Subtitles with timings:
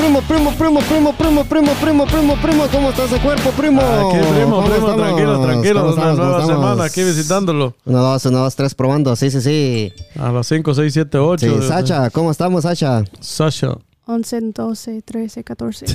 [0.00, 3.82] Primo, primo, primo, primo, primo, primo, primo, primo, primo, primo, ¿cómo está ese cuerpo, primo?
[3.82, 4.96] Aquí, primo, ¿Cómo primo, estamos?
[4.96, 5.80] tranquilo, tranquilo.
[5.80, 6.18] ¿Cómo Una estamos?
[6.18, 7.74] nueva semana aquí visitándolo.
[7.84, 9.14] Una, dos, una, dos, tres, probando.
[9.14, 9.92] Sí, sí, sí.
[10.18, 11.46] A las 5, 6, 7, 8.
[11.60, 13.04] Sí, Sacha, ¿cómo estamos, Sacha?
[13.20, 13.76] Sasha.
[14.06, 15.86] 11, 12, 13, 14.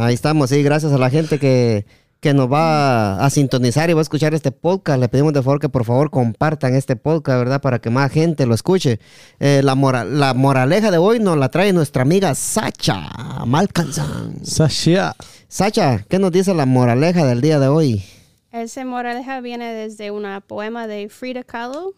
[0.00, 1.84] Ahí estamos, sí, gracias a la gente que,
[2.22, 5.00] que nos va a sintonizar y va a escuchar este podcast.
[5.00, 7.60] Le pedimos de favor que por favor compartan este podcast, ¿verdad?
[7.60, 9.00] Para que más gente lo escuche.
[9.40, 13.10] Eh, la, mora- la moraleja de hoy nos la trae nuestra amiga Sacha
[13.44, 14.46] Malcanzan.
[14.46, 15.16] Sasha.
[15.48, 18.04] Sacha, ¿qué nos dice la moraleja del día de hoy?
[18.52, 21.92] Ese moraleja viene desde una poema de Frida Kahlo.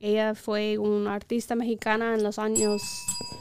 [0.00, 2.82] Ella fue una artista mexicana en los años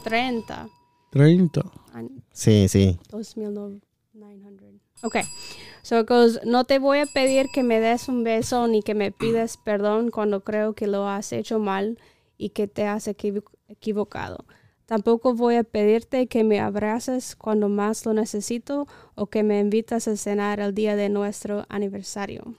[0.05, 0.69] 30.
[1.11, 1.61] 30.
[1.93, 2.97] an- Sí, sí.
[3.09, 3.81] 2900.
[5.03, 5.17] Ok.
[5.85, 6.03] So
[6.45, 10.09] no te voy a pedir que me des un beso ni que me pides perdón
[10.09, 11.99] cuando creo que lo has hecho mal
[12.39, 14.45] y que te has equivo- equivocado.
[14.87, 20.07] Tampoco voy a pedirte que me abraces cuando más lo necesito o que me invitas
[20.07, 22.55] a cenar el día de nuestro aniversario.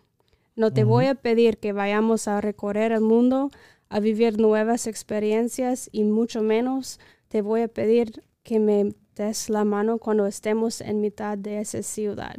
[0.54, 3.50] No te voy a pedir que vayamos a recorrer el mundo,
[3.88, 9.64] a vivir nuevas experiencias y mucho menos te voy a pedir que me des la
[9.64, 12.36] mano cuando estemos en mitad de esa ciudad.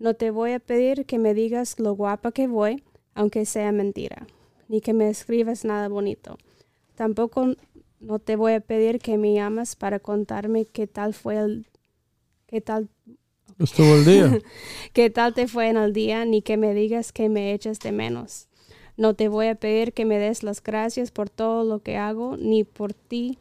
[0.00, 2.82] No te voy a pedir que me digas lo guapa que voy,
[3.14, 4.26] aunque sea mentira,
[4.66, 6.38] ni que me escribas nada bonito.
[6.94, 7.54] Tampoco
[8.00, 11.66] no te voy a pedir que me llamas para contarme qué tal fue el
[12.46, 12.88] qué tal
[13.58, 14.38] Estuvo el día.
[14.94, 17.92] qué tal te fue en el día, ni que me digas que me echas de
[17.92, 18.48] menos.
[18.96, 22.38] No te voy a pedir que me des las gracias por todo lo que hago,
[22.38, 23.38] ni por ti,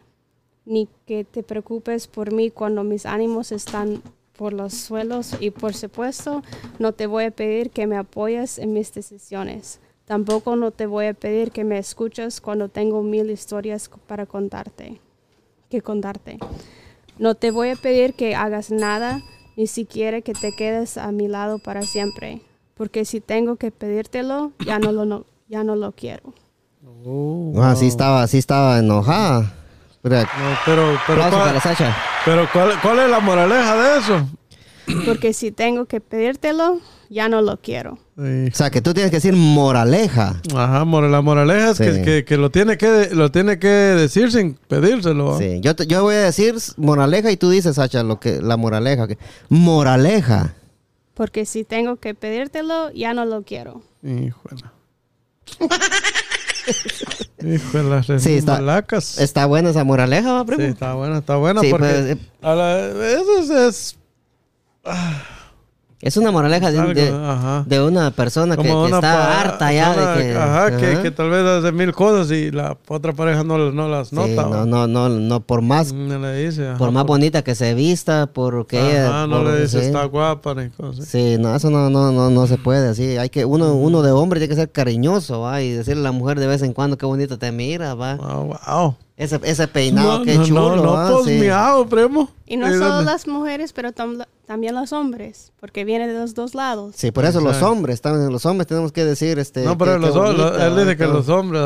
[0.65, 4.01] ni que te preocupes por mí cuando mis ánimos están
[4.39, 6.41] por los suelos y por supuesto
[6.79, 9.81] no te voy a pedir que me apoyes en mis decisiones.
[10.05, 15.01] Tampoco no te voy a pedir que me escuches cuando tengo mil historias para contarte,
[15.69, 16.37] que contarte.
[17.17, 19.21] No te voy a pedir que hagas nada,
[19.57, 22.41] ni siquiera que te quedes a mi lado para siempre,
[22.75, 26.33] porque si tengo que pedírtelo, ya no lo, no- ya no lo quiero.
[27.05, 29.53] Oh, Ah, sí estaba, sí estaba enojada.
[30.01, 30.27] Pero, No,
[30.65, 31.95] pero, pero, ¿cuál, para Sacha.
[32.25, 34.29] pero ¿cuál, ¿cuál es la moraleja de eso?
[35.05, 36.79] Porque si tengo que pedírtelo,
[37.09, 37.99] ya no lo quiero.
[38.17, 38.47] Sí.
[38.51, 40.41] O sea, que tú tienes que decir moraleja.
[40.55, 41.83] Ajá, la moraleja es Sí.
[41.83, 45.37] que, que, que lo, tiene que lo tiene que decir sin pedírselo.
[45.37, 48.57] Sí, yo, te- yo voy a decir moraleja y tú dices, Sacha, lo que, la
[48.57, 49.07] moraleja.
[49.07, 49.17] que-
[49.49, 50.55] moraleja.
[51.13, 53.81] Porque si tengo que pedírtelo, ya no lo quiero.
[54.01, 54.63] Híjole.
[57.43, 59.17] Híjole, Sí, está- malacas.
[59.17, 60.61] Está buena esa moraleja, ¿va, primo?
[60.63, 61.61] Sí, está buena, está buena.
[61.61, 63.97] Sí, porque pues, eh, a la- eso es, es
[66.01, 67.63] Es una moraleja de, de- ajá.
[67.67, 70.37] de una persona que, que una está harta ya persona- de que...
[70.37, 71.01] Ajá, que, ajá.
[71.03, 74.43] que tal vez hace mil cosas y la otra pareja no, no las Sí, nota.
[74.43, 74.65] no, ¿va?
[74.65, 76.69] no, no, no, por más, No le dice.
[76.69, 79.09] ajá, por más bonita que se vista, por que ella...
[79.09, 79.85] Ajá, no por- le dice sí.
[79.87, 81.05] está guapa ni cosas.
[81.05, 83.17] Sí, no, eso no, no, no, no se puede así.
[83.17, 85.61] Hay que, uno, uno de hombre tiene que ser cariñoso, ¿va?
[85.61, 88.15] Y decirle a la mujer de vez en cuando qué bonito te mira, ¿va?
[88.15, 88.95] Wow, wow.
[89.19, 91.39] Ese, ese peinado, qué no, chulo, no, no, pues Sí.
[91.41, 92.29] miau, primo.
[92.47, 96.33] Y no ¿Y solo las mujeres, pero tam- también los hombres, porque viene de los
[96.33, 96.95] dos lados.
[96.97, 99.63] Sí, por eso los hombres, también los hombres tenemos que decir, este...
[99.65, 101.13] No, pero qué- los, qué bonita, él dice que todo.
[101.15, 101.61] los hombres.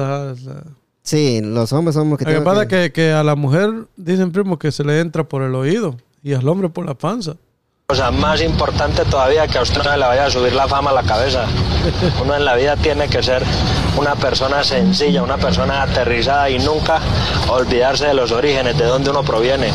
[1.03, 4.31] Sí, los hombres somos que Lo que pasa es que, que a la mujer dicen,
[4.31, 7.35] primo, que se le entra por el oído y al hombre por la panza.
[7.87, 10.91] O sea, más importante todavía que a usted no le vaya a subir la fama
[10.91, 11.45] a la cabeza.
[12.23, 13.43] Uno en la vida tiene que ser
[13.97, 17.01] una persona sencilla, una persona aterrizada y nunca
[17.49, 19.71] olvidarse de los orígenes, de dónde uno proviene.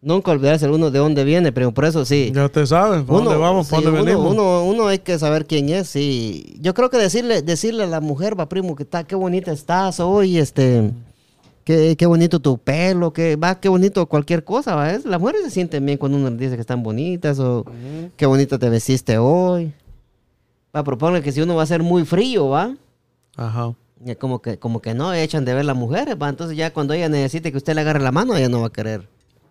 [0.00, 2.32] Nunca olvidarse uno de dónde viene, pero por eso sí.
[2.34, 3.68] Ya te saben, ¿para dónde vamos?
[3.68, 4.32] ¿Para sí, dónde uno, venimos?
[4.32, 6.56] Uno, uno hay que saber quién es, sí.
[6.60, 9.98] Yo creo que decirle, decirle a la mujer, va primo, que está, qué bonita estás
[10.00, 10.90] hoy, este,
[11.68, 14.90] qué, qué bonito tu pelo, que va, qué bonito cualquier cosa, va.
[14.92, 17.64] Es- Las mujeres se sienten bien cuando uno les dice que están bonitas o
[18.16, 19.74] qué bonita te vestiste hoy.
[20.74, 22.74] Va, proponer que si uno va a ser muy frío, va.
[23.36, 23.74] Ajá.
[24.02, 26.28] ya Como que, como que no echan de ver las mujeres, va.
[26.30, 28.72] Entonces ya cuando ella necesite que usted le agarre la mano, ella no va a
[28.72, 29.02] querer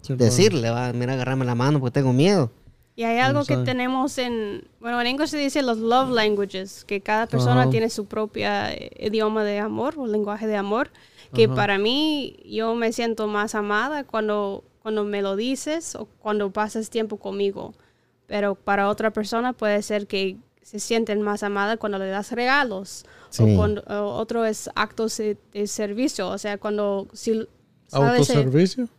[0.01, 0.17] Sí, pues.
[0.17, 2.49] decirle, va, mira, agarrarme la mano porque tengo miedo.
[2.95, 6.99] Y hay algo que tenemos en, bueno, en inglés se dice los love languages, que
[7.01, 7.69] cada persona Ajá.
[7.69, 10.89] tiene su propia eh, idioma de amor o lenguaje de amor,
[11.33, 16.51] que para mí yo me siento más amada cuando, cuando me lo dices o cuando
[16.51, 17.73] pasas tiempo conmigo.
[18.27, 23.05] Pero para otra persona puede ser que se sienten más amada cuando le das regalos.
[23.29, 23.43] Sí.
[23.43, 27.47] O cuando o otro es actos de, de servicio, o sea, cuando si
[27.87, 28.89] sabes, ¿Autoservicio?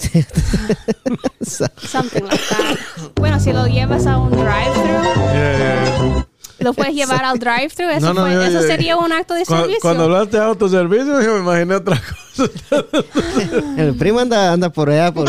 [1.42, 2.78] something like that.
[3.16, 4.86] Bueno, si lo llevas a un drive-thru
[5.32, 6.26] Yeah, yeah, yeah.
[6.60, 7.88] Lo puedes llevar al drive-thru.
[7.88, 9.78] Eso, No, no, fue- yo- eso yo- sería un acto de servicio.
[9.82, 12.50] Cuando hablaste de autoservicio, yo me imaginé otra cosa.
[13.76, 15.28] El primo anda, anda por allá, por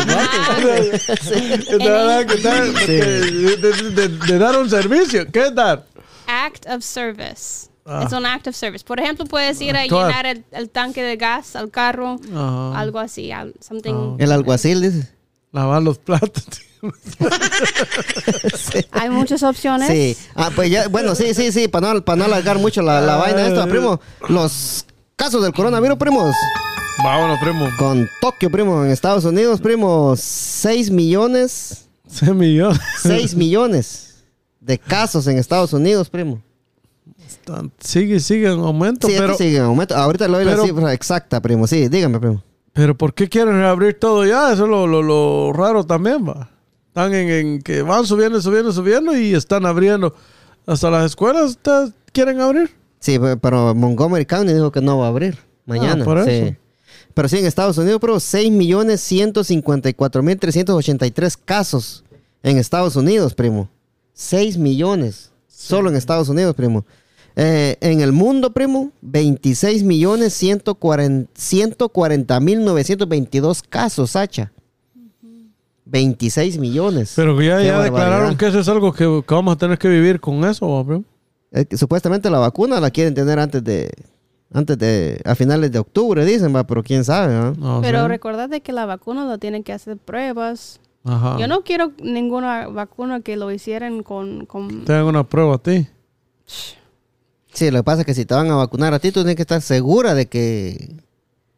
[4.26, 5.26] de, dar un servicio.
[5.30, 5.84] ¿Qué es dar?
[6.26, 7.68] act of service.
[7.84, 8.04] Ah.
[8.06, 8.84] Es un act of service.
[8.84, 10.06] Por ejemplo, puedes ir a Actuar.
[10.08, 12.18] llenar el, el tanque de gas al carro,
[12.74, 13.30] algo así,
[13.60, 14.16] something.
[14.18, 15.12] El alguacil, dice.
[15.52, 16.44] Lavar los platos.
[18.92, 19.88] Hay muchas opciones.
[19.88, 20.16] Sí.
[20.34, 23.16] Ah, pues ya, bueno, sí, sí, sí, para no, para no alargar mucho la, la
[23.16, 24.00] vaina esta, primo.
[24.28, 24.84] Los
[25.16, 26.34] casos del coronavirus, primos.
[27.04, 27.68] Vámonos, primo.
[27.78, 32.78] Con Tokio, primo, en Estados Unidos, primo, 6 millones, Se millón.
[33.02, 34.24] 6 millones
[34.60, 36.40] de casos en Estados Unidos, primo.
[37.80, 39.96] Sigue, sigue en aumento, Sí, pero, esto sigue en aumento.
[39.96, 41.66] Ahorita le doy la pero- cifra exacta, primo.
[41.66, 42.42] Sí, dígame, primo.
[42.72, 44.52] pero ¿por qué quieren reabrir todo ya?
[44.52, 46.50] Eso es lo, lo, lo raro también, va.
[46.92, 50.14] Están en, en que van subiendo, subiendo, subiendo y están abriendo.
[50.66, 51.58] Hasta las escuelas
[52.12, 52.70] quieren abrir.
[53.00, 56.02] Sí, pe- pero Montgomery County dijo que no va a abrir mañana.
[56.02, 56.30] Ah, por sí.
[56.30, 56.54] eso.
[57.14, 62.04] Pero sí, en Estados Unidos, pero 6 millones 154 mil 383 casos
[62.42, 63.70] en Estados Unidos, primo.
[64.12, 65.30] 6 millones.
[65.48, 66.84] Solo en Estados Unidos, primo.
[67.36, 74.52] Eh, en el mundo, primo, 26 millones 140 mil 922 casos, Sacha.
[75.92, 77.12] 26 millones.
[77.14, 79.88] Pero ya, Qué ya declararon que eso es algo que, que vamos a tener que
[79.88, 81.04] vivir con eso, primo.
[81.52, 83.90] Eh, supuestamente la vacuna la quieren tener antes de,
[84.52, 87.52] antes de, a finales de octubre, dicen, va, pero quién sabe, ¿no?
[87.52, 88.08] No Pero sé.
[88.08, 90.80] recordad que la vacuna lo tienen que hacer pruebas.
[91.04, 91.36] Ajá.
[91.38, 94.46] Yo no quiero ninguna vacuna que lo hicieran con...
[94.46, 95.86] con Te hago una prueba a ti.
[97.52, 99.36] Sí, lo que pasa es que si te van a vacunar a ti, tú tienes
[99.36, 100.96] que estar segura de que,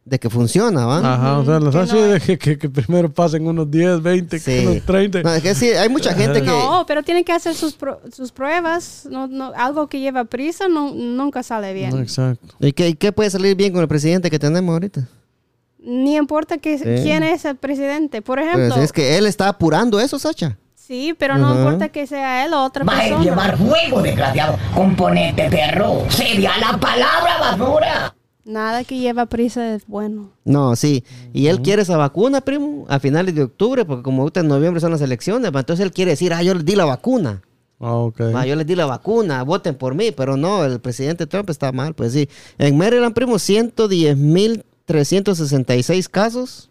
[0.06, 0.98] de que funciona, ¿va?
[1.14, 4.02] Ajá, o sea, los que así no de que, que- que primero pasen unos 10,
[4.02, 4.66] 20, Sí.
[4.66, 5.22] unos 30.
[5.22, 6.46] No, es que sí, hay mucha gente que...
[6.46, 9.08] No, pero tienen que hacer sus, pro- sus pruebas.
[9.10, 11.90] No, no, algo que lleva prisa no, nunca sale bien.
[11.90, 12.54] No, exacto.
[12.60, 15.08] ¿Y qué, y qué puede salir bien con el presidente que tenemos ahorita?
[15.78, 16.84] Ni importa que, Sí.
[17.02, 18.20] quién es el presidente.
[18.22, 20.56] Por Pues ejemplo, es que él está apurando eso, Sacha.
[20.74, 23.22] sí, pero no importa que sea él o otra Va a persona.
[23.24, 24.58] llevar fuego, desgraciado.
[24.74, 26.04] Componente perro.
[26.10, 28.14] Sería la palabra basura.
[28.44, 30.32] Nada que lleva prisa es bueno.
[30.44, 31.02] No, sí.
[31.32, 34.80] Y él quiere esa vacuna, primo, a finales de octubre, porque como ahorita en noviembre
[34.80, 37.42] son las elecciones, va, entonces él quiere decir, ah, yo les di la vacuna.
[37.80, 38.20] Ah, ok.
[38.34, 41.72] Va, yo les di la vacuna, voten por mí, pero no, el presidente Trump está
[41.72, 42.28] mal, pues sí.
[42.58, 46.70] En Maryland, primo, 110.366 casos.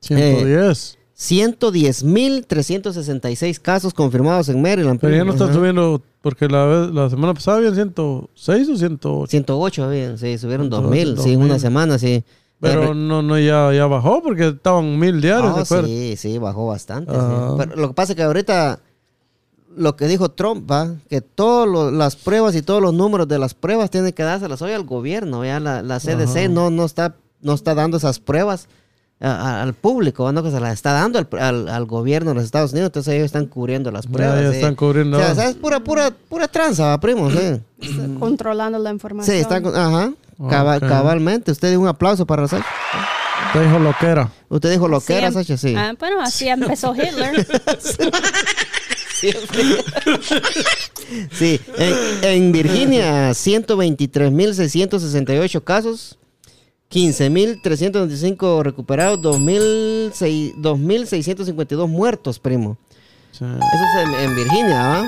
[0.00, 0.97] 110.
[1.18, 5.00] 110.366 casos confirmados en Maryland.
[5.00, 9.26] Pero ya no están subiendo, porque la, vez- la semana pasada habían 106 o 108.
[9.30, 11.58] 108, habían, sí, subieron 108, 2.000, sí, en una 2.000.
[11.58, 12.24] semana, sí.
[12.60, 15.86] Pero no, no ya, ya bajó porque estaban mil diarios, Ah, ¿de acuerdo?
[15.86, 17.12] sí, sí, bajó bastante.
[17.12, 17.18] sí.
[17.56, 18.80] Pero lo que pasa es que ahorita
[19.76, 23.54] lo que dijo Trump va, que todas las pruebas y todos los números de las
[23.54, 25.44] pruebas tienen que dárselas hoy al gobierno.
[25.44, 28.66] Ya la, la CDC no, no, está, no está dando esas pruebas
[29.20, 32.44] a- al público, no que se las está dando al, al- al gobierno de los
[32.44, 34.40] Estados Unidos, entonces ellos están cubriendo las pruebas.
[34.42, 34.56] ya sí.
[34.56, 35.18] están cubriendo.
[35.18, 35.56] O sea, ¿sabes?
[35.56, 37.60] Pura, pura, pura tranza, primo, sí.
[38.18, 39.34] Controlando la información.
[39.36, 40.12] Sí, están, ajá,
[40.48, 40.88] cabal- Ok.
[40.88, 41.50] cabalmente.
[41.52, 42.66] Usted dio un aplauso para Sacha.
[43.52, 44.30] Te dijo lo que era.
[44.48, 45.74] Usted dijo lo que era, em- Sacha, sí.
[45.76, 47.46] Ah, bueno, así empezó Hitler.
[51.32, 56.18] Sí, en, en Virginia, 123.668 casos,
[56.90, 62.76] 15.325 recuperados, 2.600 2.652 muertos, primo.
[63.32, 63.44] Sí.
[63.44, 65.04] Eso es en, en Virginia, ¿va?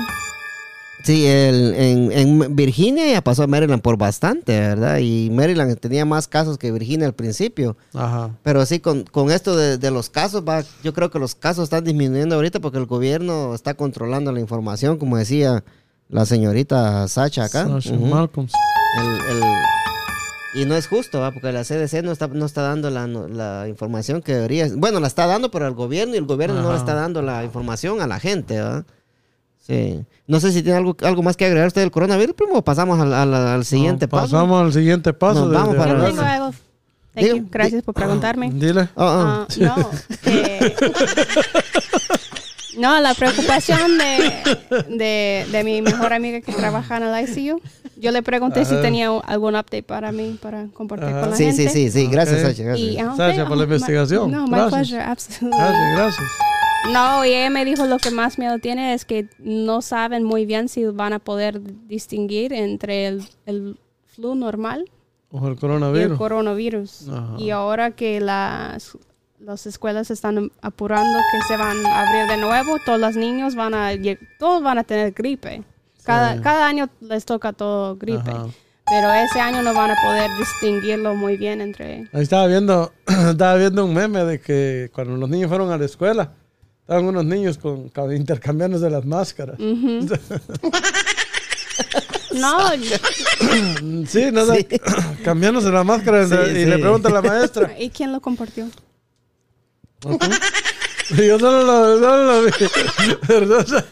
[1.03, 4.99] Sí, el- en, en Virginia ya pasó a Maryland por bastante, ¿verdad?
[4.99, 7.75] Y Maryland tenía más casos que Virginia al principio.
[7.95, 8.29] Ajá.
[8.43, 11.63] Pero sí, con, con esto de, de los casos, va, yo creo que los casos
[11.63, 15.63] están disminuyendo ahorita porque el gobierno está controlando la información, como decía
[16.09, 17.67] la señorita Sacha acá.
[17.67, 18.05] Sasha Ujú.
[18.05, 18.47] Malcolm.
[18.99, 19.43] El- el-
[20.53, 21.31] y no es justo, ¿va?
[21.31, 24.67] porque la CDC no está, no está dando la, no- la información que debería.
[24.75, 27.43] Bueno, la está dando pero al gobierno y el gobierno no le está dando la
[27.43, 28.59] información a la gente.
[28.61, 28.83] ¿va?
[29.65, 30.03] Sí.
[30.27, 32.99] No sé si tiene algo, algo más que agregar usted del coronavirus, primo, o pasamos
[32.99, 34.31] al, al- al siguiente No, paso.
[34.31, 35.41] Pasamos al siguiente paso.
[35.41, 36.51] Nos de- vamos de para
[37.15, 37.47] you.
[37.51, 38.49] Gracias por preguntarme.
[38.53, 38.89] Dile.
[38.95, 39.05] Oh, oh.
[39.05, 39.89] Ah, no,
[40.23, 40.75] que-
[42.77, 44.31] no, la preocupación de,
[44.89, 47.61] de, de mi mejor amiga que trabaja en el ICU.
[47.97, 51.19] Yo le pregunté si tenía algún update para mí, para compartir Ajá.
[51.21, 51.69] con la Sí, gente.
[51.69, 52.47] sí, sí, sí, gracias, Ok.
[52.49, 52.63] Sacha.
[52.63, 52.89] gracias.
[52.93, 54.31] Y, ah, Sasha, ok, por la my- investigación.
[54.31, 54.71] No, my Gracias.
[54.71, 55.59] pleasure, absolutely.
[55.59, 56.27] Gracias, gracias.
[56.93, 60.45] No, y ella me dijo lo que más miedo tiene es que no saben muy
[60.47, 64.85] bien si van a poder distinguir entre el, el flu normal
[65.29, 66.17] O el y el coronavirus.
[66.17, 67.07] coronavirus.
[67.09, 67.35] Ajá.
[67.37, 68.97] Y ahora que las,
[69.43, 73.73] las escuelas están apurando que se van a abrir de nuevo, todos los niños van
[73.73, 73.91] a,
[74.39, 75.63] todos van a tener gripe.
[76.03, 78.29] Cada, cada año les toca todo gripe.
[78.29, 78.47] Ajá.
[78.85, 82.09] Pero ese año no van a poder distinguirlo muy bien entre...
[82.11, 82.91] Ahí estaba viendo,
[83.29, 86.31] estaba viendo un meme de que cuando los niños fueron a la escuela,
[86.81, 89.57] estaban unos niños con, con- intercambiándose las máscaras.
[92.33, 92.57] No,
[94.07, 94.65] Sí, no sé,
[95.23, 96.65] cambiándose la máscara Sí, y sí.
[96.65, 97.75] le pregunta a la maestra.
[97.79, 98.67] ¿y quién lo compartió?
[101.11, 102.51] Y yo solo lo, solo lo vi.
[103.27, 103.83] ¿Verdad?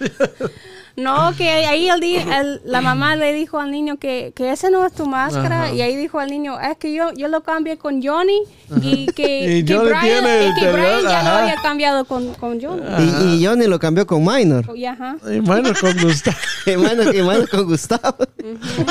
[0.95, 4.85] No, que ahí el el- la mamá le dijo al niño que, que ese no
[4.85, 5.73] es tu máscara Ajá.
[5.73, 8.41] y ahí dijo al niño, es que yo, yo lo cambié con Johnny
[8.81, 12.33] y que, Y que Johnny Brian, tiene y que Brian ya lo había cambiado con,
[12.33, 12.81] con Johnny.
[12.99, 14.65] Y, y Johnny lo cambió con Minor.
[14.75, 15.15] Y ajá.
[15.31, 18.17] Y bueno, con Gustavo, Y Minor, y Minor con Gustavo.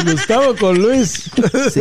[0.05, 1.31] Gustavo con Luis.
[1.73, 1.81] Sí.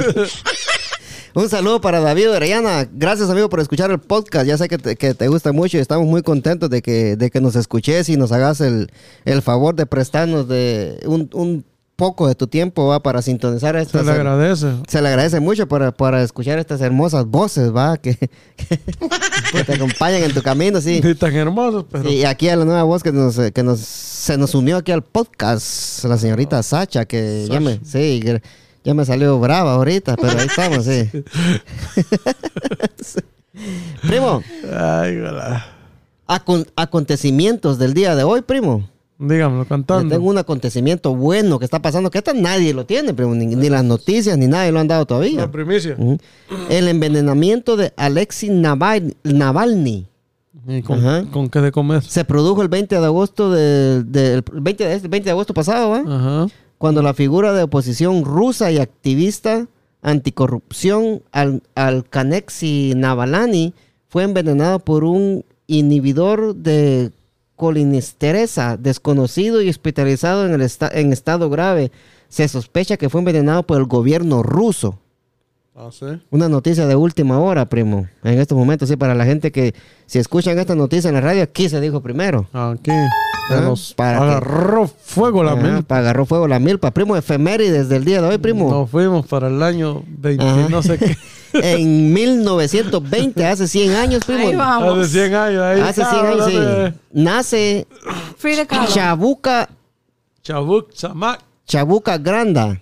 [1.37, 2.87] Un saludo para David Orellana.
[2.91, 4.47] Gracias, amigo, por escuchar el podcast.
[4.47, 7.29] Ya sé que te, que te gusta mucho y estamos muy contentos de que, de
[7.29, 8.89] que nos escuches y nos hagas el,
[9.23, 11.63] el favor de prestarnos de un, un
[11.95, 13.03] poco de tu tiempo ¿va?
[13.03, 14.03] para sintonizar Se estas.
[14.07, 14.65] le agradece.
[14.87, 17.97] se le agradece mucho para, para escuchar estas hermosas voces, ¿va?
[17.97, 18.79] Que, que-
[19.51, 21.01] que te acompañan en tu camino, sí.
[21.03, 22.09] Ni tan hermosos, pero.
[22.11, 25.03] Y aquí a la nueva voz que nos, que nos se nos unió aquí al
[25.03, 28.41] podcast, la señorita Sacha, que ya me, sí, que
[28.87, 31.09] ya me salió brava ahorita, pero ahí estamos, sí.
[34.07, 34.41] Primo,
[34.73, 35.65] Ay, hola.
[36.27, 38.87] acon- acontecimientos del día de hoy, primo.
[39.19, 40.15] Dígamelo Yo cantando.
[40.15, 43.69] tengo un acontecimiento bueno que está pasando, que esta nadie lo tiene, primo, ni, ni
[43.69, 45.41] las noticias, ni nadie lo han dado todavía.
[45.41, 45.97] La primicia.
[46.69, 50.05] El envenenamiento de Alexei Naval- Navalny.
[50.69, 52.03] ¿Y con, qué de comer?
[52.03, 55.91] Se produjo el 20 de agosto del del 20 de, este 20 de agosto pasado,
[55.91, 55.99] ¿va?
[56.05, 56.47] Ajá.
[56.77, 59.67] Cuando la figura de oposición rusa y activista
[60.01, 63.73] anticorrupción al, Alkanexi Navalny
[64.09, 67.11] fue envenenado por un inhibidor de
[67.55, 71.91] colinesterasa desconocido y hospitalizado en, el esta- en estado grave.
[72.29, 74.99] Se sospecha que fue envenenado por el gobierno ruso.
[75.75, 76.05] Ah, sí.
[76.31, 78.07] Una noticia de última hora, primo.
[78.23, 79.73] En estos momentos, sí, para la gente que
[80.07, 82.47] si escuchan esta noticia en la radio, aquí se dijo primero.
[82.53, 82.91] Aquí.
[83.47, 85.97] Se Ah, nos ¿para agarró fuego la Ajá, milpa.
[85.99, 86.91] agarró fuego la milpa.
[86.91, 88.69] Primo, efemérides del día de hoy, primo.
[88.69, 90.67] Nos fuimos para el año 20, Ajá.
[90.69, 91.17] no sé qué.
[91.53, 94.49] en 1920, hace 100 años, primo.
[94.49, 94.99] Ahí vamos.
[94.99, 95.79] Hace 100 años ahí.
[95.81, 96.99] Hace 100 años, sí.
[97.13, 97.87] Nace.
[98.93, 99.69] Chabuca,
[100.43, 101.41] Chabuk, Chamac.
[101.65, 102.81] Chabuca Granda,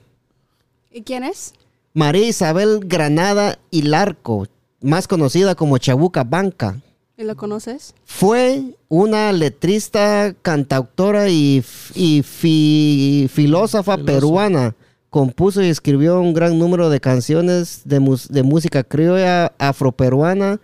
[0.92, 1.54] ¿Y quién es?
[1.94, 4.48] María Isabel Granada y Larco,
[4.82, 6.80] más conocida como Chabuca Banca.
[7.18, 7.94] ¿Y lo conoces?
[8.04, 14.76] Fue una letrista, cantautora y, y fi- filósofa peruana.
[15.10, 20.60] Compuso y escribió un gran número de canciones de, mus- de música criolla afroperuana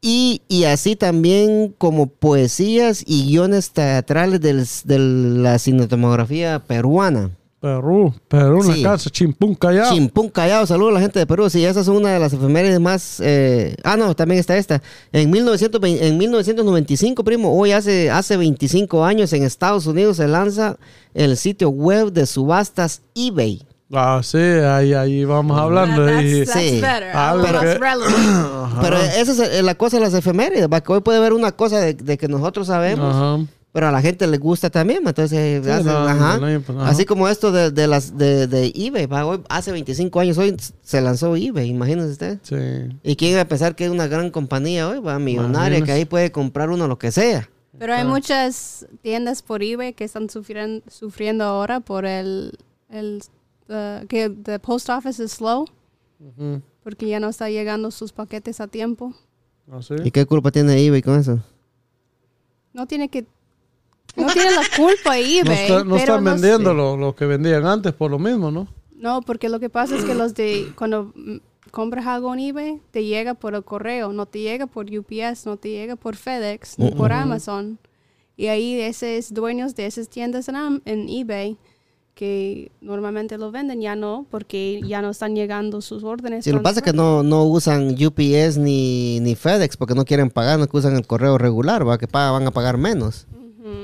[0.00, 4.98] y, y así también como poesías y guiones teatrales del- de
[5.42, 7.30] la cinematografía peruana.
[7.66, 8.80] Perú, Perú, Sí.
[8.80, 9.92] una casa, chimpún callado.
[9.92, 11.50] Chimpún Callao, saludos a la gente de Perú.
[11.50, 13.18] Sí, esa es una de las efemérides más.
[13.20, 14.80] eh, ah, no, también está esta.
[15.12, 20.76] En, 1920 en 1995, primo, hoy hace, hace 25 años en Estados Unidos se lanza
[21.14, 23.62] el sitio web de subastas eBay.
[23.92, 26.04] Ah, sí, ahí, ahí vamos hablando.
[26.06, 26.80] That- y- that's, that's Sí.
[27.14, 28.80] Ah, pero- relevant.
[28.82, 30.68] Pero esa es la cosa de las efemérides.
[30.68, 33.44] que hoy puede haber una cosa de, de que nosotros sabemos, Ajá.
[33.76, 35.06] Pero a la gente le gusta también.
[35.06, 36.38] Entonces, Sí, hacen- ajá.
[36.38, 36.88] no, pues, ajá.
[36.88, 39.04] así como esto de, de las de, de eBay.
[39.04, 42.38] va, hoy, hace 25 años hoy se lanzó eBay, imagínese usted.
[42.40, 42.96] Sí.
[43.02, 44.98] ¿Y quién iba a pensar que es una gran compañía hoy?
[45.00, 47.50] Va, millonaria, que ahí puede comprar uno lo que sea.
[47.78, 52.56] Pero hay muchas tiendas por eBay que están sufriendo, sufriendo ahora por el,
[52.88, 53.20] el
[53.68, 55.66] uh, que the post office is slow
[56.82, 59.12] porque ya no está llegando sus paquetes a tiempo.
[59.70, 59.96] Ah, sí.
[60.02, 61.40] ¿Y qué culpa tiene eBay con eso?
[62.72, 63.26] No tiene que
[64.16, 65.62] no tiene la culpa No, eBay.
[65.66, 66.76] está- no están no vendiendo sé.
[66.76, 68.66] lo, lo que vendían antes por lo mismo, ¿no?
[68.96, 71.36] No, porque lo que pasa es que los de cuando mm,
[71.70, 75.56] compras algo en eBay te llega por el correo, no te llega por UPS, no
[75.58, 77.78] te llega por FedEx ni por Amazon.
[78.38, 81.56] Y ahí esos dueños de esas tiendas en, eBay
[82.14, 86.44] que normalmente lo venden ya no, porque ya no están llegando sus órdenes.
[86.44, 90.04] Si lo que pasa es que no, no usan UPS ni, ni FedEx porque no
[90.06, 93.26] quieren pagar, no que usan el correo regular, va que paga- van a pagar menos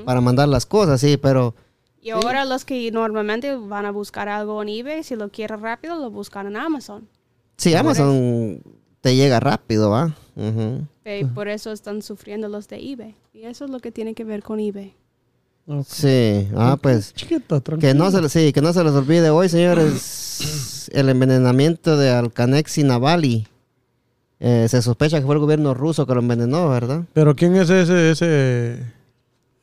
[0.04, 1.54] para mandar las cosas, sí, pero
[2.00, 5.96] Y ahora los que normalmente van a buscar algo en eBay, si lo quieren rápido,
[5.98, 7.08] lo buscan en Amazon.
[7.56, 8.60] sí, Amazon
[9.00, 10.14] te llega rápido, va.
[10.36, 10.86] Ujú.
[11.04, 13.14] Eh, Por eso están sufriendo los de eBay.
[13.34, 14.94] Y eso es lo que tiene que ver con eBay.
[15.66, 15.84] Ok.
[15.88, 17.92] Sí, ah, pues Chiquita, tranquila.
[17.92, 22.82] que no se, sí, que no se les olvide hoy, señores, el envenenamiento de Alkanexi
[22.84, 23.46] Navalny.
[24.40, 27.04] Eh, se sospecha que fue el gobierno ruso que lo envenenó, ¿verdad?
[27.12, 28.92] Pero ¿quién es ese, ese,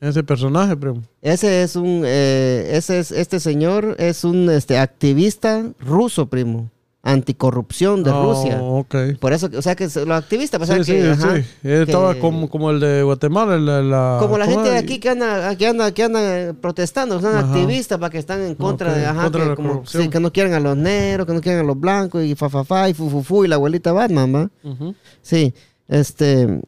[0.00, 1.02] Ese personaje, primo.
[1.20, 6.70] Ese es un, eh, ese es, este señor es un este, activista ruso, primo.
[7.02, 8.60] Anticorrupción de Oh, Rusia.
[8.62, 8.94] ok.
[9.20, 11.42] Por eso, o sea, que los activistas, pues, Sí, o sea, sí, que, ajá, sí.
[11.62, 13.56] Él que- estaba como, como el de Guatemala.
[13.58, 17.18] La, la- como la ¿cómo gente de aquí que anda, que anda, que anda protestando,
[17.20, 17.46] son Ajá.
[17.48, 20.10] activistas para que están en contra de, ajá, contra que, la como- corrupción.
[20.10, 22.64] que no quieren a los negros, que no quieren a los blancos y fa fa
[22.64, 24.50] fa y fu fu fu y la abuelita Batman, ¿va?
[24.70, 24.94] Ujú.
[25.22, 25.54] Sí,
[25.88, 26.60] este.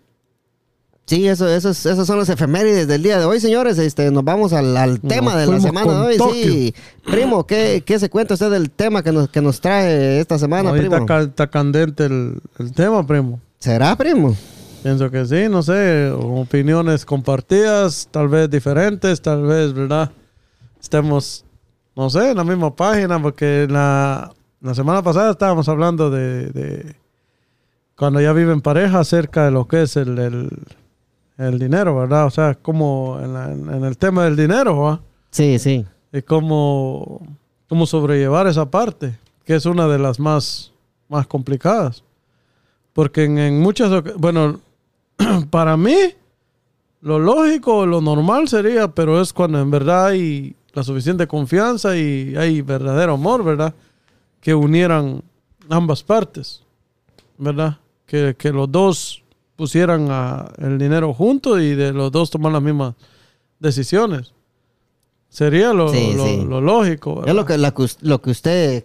[1.12, 3.76] Sí, eso, esos, esos son los efemérides del día de hoy, señores.
[3.76, 6.16] Este, nos vamos al, al tema de la semana de hoy.
[6.16, 6.42] Tokio.
[6.42, 10.38] Sí, primo, ¿qué, ¿qué se cuenta usted del tema que nos, que nos trae esta
[10.38, 11.20] semana, Ahorita primo?
[11.20, 13.38] está candente el, el tema, primo.
[13.58, 14.34] ¿Será, primo?
[14.82, 20.10] Pienso que sí, no sé, opiniones compartidas, tal vez diferentes, tal vez, ¿verdad?
[20.80, 21.44] Estemos,
[21.94, 26.96] no sé, en la misma página, porque la, la semana pasada estábamos hablando de, de
[27.98, 30.48] cuando ya viven pareja acerca de lo que es el, el,
[31.42, 32.26] el dinero, ¿verdad?
[32.26, 35.00] O sea, como en, la- en el tema del dinero, ¿va?
[35.30, 35.84] Sí, sí.
[36.12, 37.20] Y cómo,
[37.68, 40.72] cómo sobrellevar esa parte, que es una de las más,
[41.08, 42.04] más complicadas.
[42.92, 44.60] Porque en, en muchas bueno,
[45.50, 45.96] para mí,
[47.00, 52.34] lo lógico, lo normal sería, pero es cuando en verdad hay la suficiente confianza y
[52.36, 53.74] hay verdadero amor, ¿verdad?
[54.40, 55.22] Que unieran
[55.68, 56.62] ambas partes,
[57.38, 57.78] ¿verdad?
[58.06, 59.21] Que, que los dos
[59.56, 62.94] pusieran a- el dinero juntos y de los dos tomar las mismas
[63.58, 64.32] decisiones.
[65.28, 66.44] Sería lo, Sí, lo- sí.
[66.46, 67.22] lo lógico.
[67.26, 68.84] Es lo que, la lo que usted...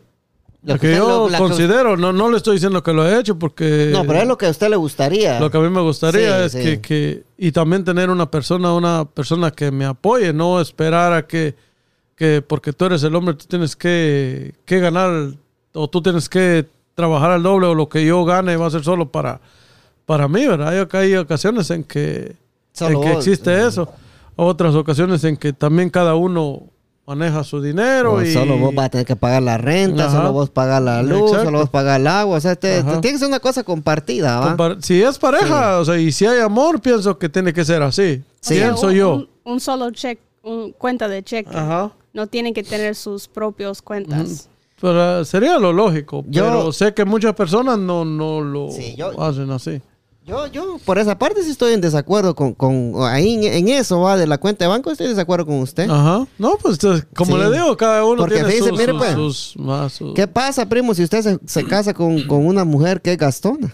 [0.63, 3.37] Lo que usted- yo la considero, no, no le estoy diciendo que lo he hecho
[3.37, 3.89] porque...
[3.93, 5.39] no, pero es lo que a usted le gustaría.
[5.39, 6.63] Lo que a mí me gustaría Sí, es.
[6.65, 7.23] Que, que...
[7.37, 11.55] Y también tener una persona, una persona que me apoye, no esperar a que...
[12.15, 15.31] que porque tú eres el hombre, tú tienes que, que ganar
[15.73, 18.83] o tú tienes que trabajar al doble o lo que yo gane va a ser
[18.83, 19.39] solo para,
[20.07, 20.69] para mí, ¿verdad?
[20.69, 22.35] Hay, hay ocasiones en que,
[22.73, 23.27] Solo en que vos.
[23.27, 23.87] existe eso.
[24.35, 26.63] Otras ocasiones en que también cada uno
[27.05, 28.31] maneja su dinero O y...
[28.33, 30.17] Solo vos vas a tener que pagar la renta, Ajá.
[30.17, 31.45] solo vos pagar la luz, Exacto.
[31.45, 32.37] solo vos pagar el agua.
[32.37, 32.95] O sea, te- Ajá.
[32.95, 34.55] te- tiene que ser una cosa compartida, ¿va?
[34.57, 37.81] Compar- Si es pareja, o sea, y si hay amor, pienso que tiene que ser
[37.83, 38.23] así.
[38.41, 38.55] Sí.
[38.55, 39.13] Pienso un, yo.
[39.15, 41.49] Un, un solo cheque, un cuenta de cheque.
[41.53, 41.91] Ajá.
[42.13, 44.49] No tienen que tener sus propios cuentas.
[44.79, 46.23] Pero eh, sería lo lógico.
[46.27, 49.81] Yo- pero sé que muchas personas no, no lo Sí, yo- hacen así.
[50.27, 54.01] Yo, yo, por esa parte sí estoy en desacuerdo con, con ahí en, en eso,
[54.01, 55.89] va, de la cuenta de banco, estoy en desacuerdo con usted.
[55.89, 56.27] Ajá.
[56.37, 56.77] No, pues
[57.15, 57.43] como Sí.
[57.43, 59.13] le digo, cada uno Porque tiene sus, mire, pues.
[59.13, 63.01] sus- más, sus- ¿Qué pasa, primo, si usted se, se casa con, con una mujer
[63.01, 63.73] que es gastona?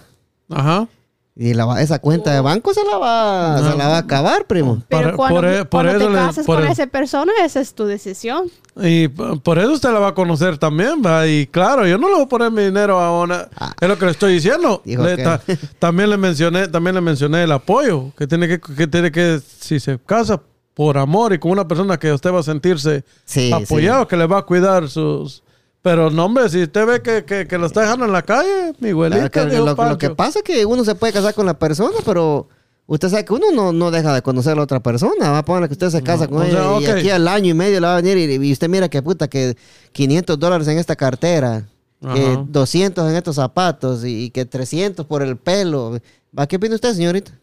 [0.50, 0.88] Ajá.
[1.36, 3.72] Y la va- esa cuenta de banco se la va, No.
[3.72, 4.84] se la va a acabar, primo.
[4.88, 6.86] Pero Por- cuando, por e- por cuando eso te le- casas por con e- esa
[6.88, 8.52] persona, esa es tu decisión.
[8.80, 11.26] Y por eso usted la va a conocer también, ¿va?
[11.28, 13.48] Y claro, yo no le voy a poner mi dinero a una...
[13.60, 13.74] Ah.
[13.80, 14.82] Es lo que le estoy diciendo.
[14.86, 15.42] Dijo Le- que- ta-
[15.80, 19.80] también le mencioné, también le mencioné el apoyo, que tiene que, que tiene que, si
[19.80, 20.40] se casa
[20.76, 24.26] por amor y con una persona que usted va a sentirse Sí, apoyado, que le
[24.28, 25.43] va a cuidar sus...
[25.84, 28.72] Pero no, hombre, si usted ve que, que, que lo está dejando en la calle,
[28.80, 31.60] mi Claro abuelita, que lo, que pasa es que uno se puede casar con la
[31.60, 32.48] persona, pero
[32.88, 35.30] usted sabe que uno no, no deja de conocer a la otra persona.
[35.30, 36.98] Va a poner que usted se casa con o ella sea, y ok.
[36.98, 39.28] aquí al año y medio le va a venir y, y usted mira que puta
[39.28, 39.58] que
[39.92, 41.66] 500 dólares en esta cartera,
[42.00, 42.46] que Ajá.
[42.48, 46.00] 200 en estos zapatos y, y que 300 por el pelo.
[46.38, 47.34] ¿Va qué opina usted, señorita?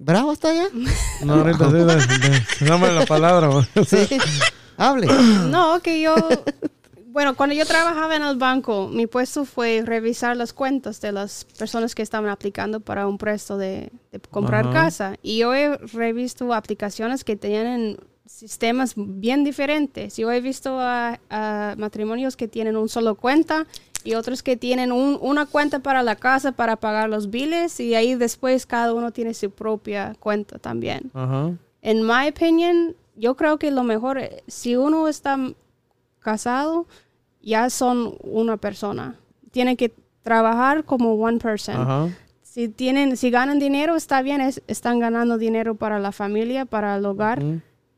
[0.00, 0.66] ¿Bravo está ya?
[1.24, 3.48] No, ahorita sí, dame la palabra.
[3.48, 3.66] man.
[3.86, 4.08] Sí.
[4.76, 5.06] Hable.
[5.06, 6.16] No, que yo...
[7.16, 11.46] Bueno, cuando yo trabajaba en el banco, mi puesto fue revisar las cuentas de las
[11.58, 15.16] personas que estaban aplicando para un préstamo de, de comprar casa.
[15.22, 20.18] Y yo he revisto aplicaciones que tienen sistemas bien diferentes.
[20.18, 23.66] Yo he visto a, a matrimonios que tienen un solo cuenta
[24.04, 27.94] y otros que tienen un- una cuenta para la casa para pagar los biles y
[27.94, 31.10] ahí después cada uno tiene su propia cuenta también.
[31.14, 31.50] Ajá.
[31.80, 35.38] En mi opinión, yo creo que lo mejor, eh, si uno está
[36.20, 36.86] casado,
[37.46, 39.14] ya son una persona.
[39.52, 41.76] Tienen que trabajar como one person.
[41.76, 42.08] Ajá.
[42.42, 46.96] Si tienen, si ganan dinero, está bien, es- están ganando dinero para la familia, para
[46.96, 47.42] el hogar.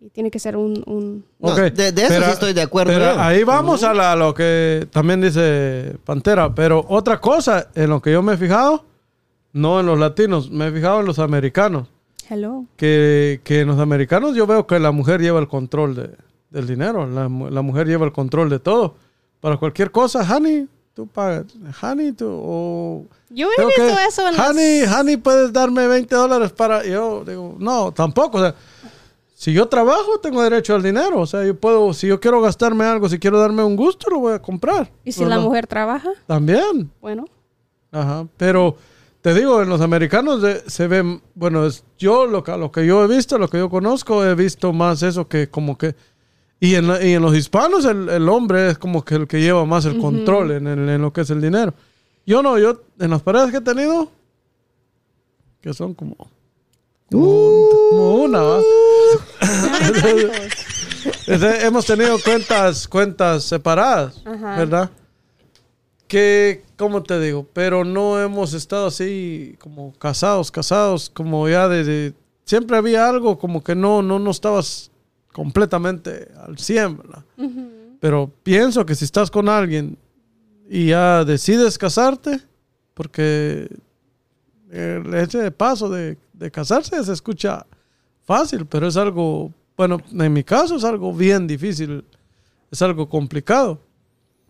[0.00, 3.14] Y tiene que ser un, un- No, de- de eso sí estoy de acuerdo Pero
[3.14, 3.20] yo.
[3.20, 6.54] ahí vamos a la- lo que también dice Pantera.
[6.54, 8.84] Pero otra cosa en lo que yo me he fijado,
[9.52, 11.88] no en los latinos, me he fijado en los americanos.
[12.30, 12.64] hello.
[12.76, 16.10] Que, que en los americanos yo veo que la mujer lleva el control de-
[16.50, 17.06] del dinero.
[17.06, 17.28] La
[17.62, 18.96] mujer lleva el control de todo.
[19.40, 21.44] Para cualquier cosa, honey, tú pagas.
[21.82, 22.26] Honey, tú.
[22.28, 26.84] O, Yo he visto que- eso en las- honey, honey, puedes darme 20 dólares para.
[26.84, 28.38] Yo digo, no, tampoco.
[28.38, 28.54] O sea,
[29.34, 31.20] si yo trabajo, tengo derecho al dinero.
[31.20, 34.18] O sea, yo puedo, si yo quiero gastarme algo, si quiero darme un gusto, lo
[34.18, 34.90] voy a comprar.
[35.04, 36.90] Y si la mujer trabaja, También.
[37.00, 37.24] bueno.
[37.92, 38.26] Ajá.
[38.36, 38.76] Pero
[39.22, 42.84] te digo, en los americanos de- se ven, bueno, es, yo lo que, lo que
[42.86, 45.94] yo he visto, lo que yo conozco, he visto más eso que como que...
[46.60, 49.40] Y en, la- y en los hispanos el, el hombre es como que el que
[49.40, 51.72] lleva más el control en, el- en lo que es el dinero.
[52.26, 54.10] Yo no, yo en las parejas que he tenido,
[55.60, 56.16] que son como,
[57.10, 58.60] como una, ¿va?
[61.26, 64.56] Hemos tenido cuentas, cuentas separadas, Ajá.
[64.58, 64.90] ¿verdad?
[66.06, 67.46] Que, ¿cómo te digo?
[67.52, 72.14] Pero no hemos estado así como casados, casados, como ya desde...
[72.44, 74.87] Siempre había algo como que no, no, no estabas
[75.42, 77.24] completamente al 100, ¿verdad?
[78.00, 79.96] Pero pienso que si estás con alguien
[80.68, 82.40] y ya decides casarte,
[82.92, 83.68] porque
[84.68, 87.64] el ese paso de, de casarse se escucha
[88.24, 92.04] fácil, pero es algo, bueno, en mi caso es algo bien difícil,
[92.70, 93.80] es algo complicado.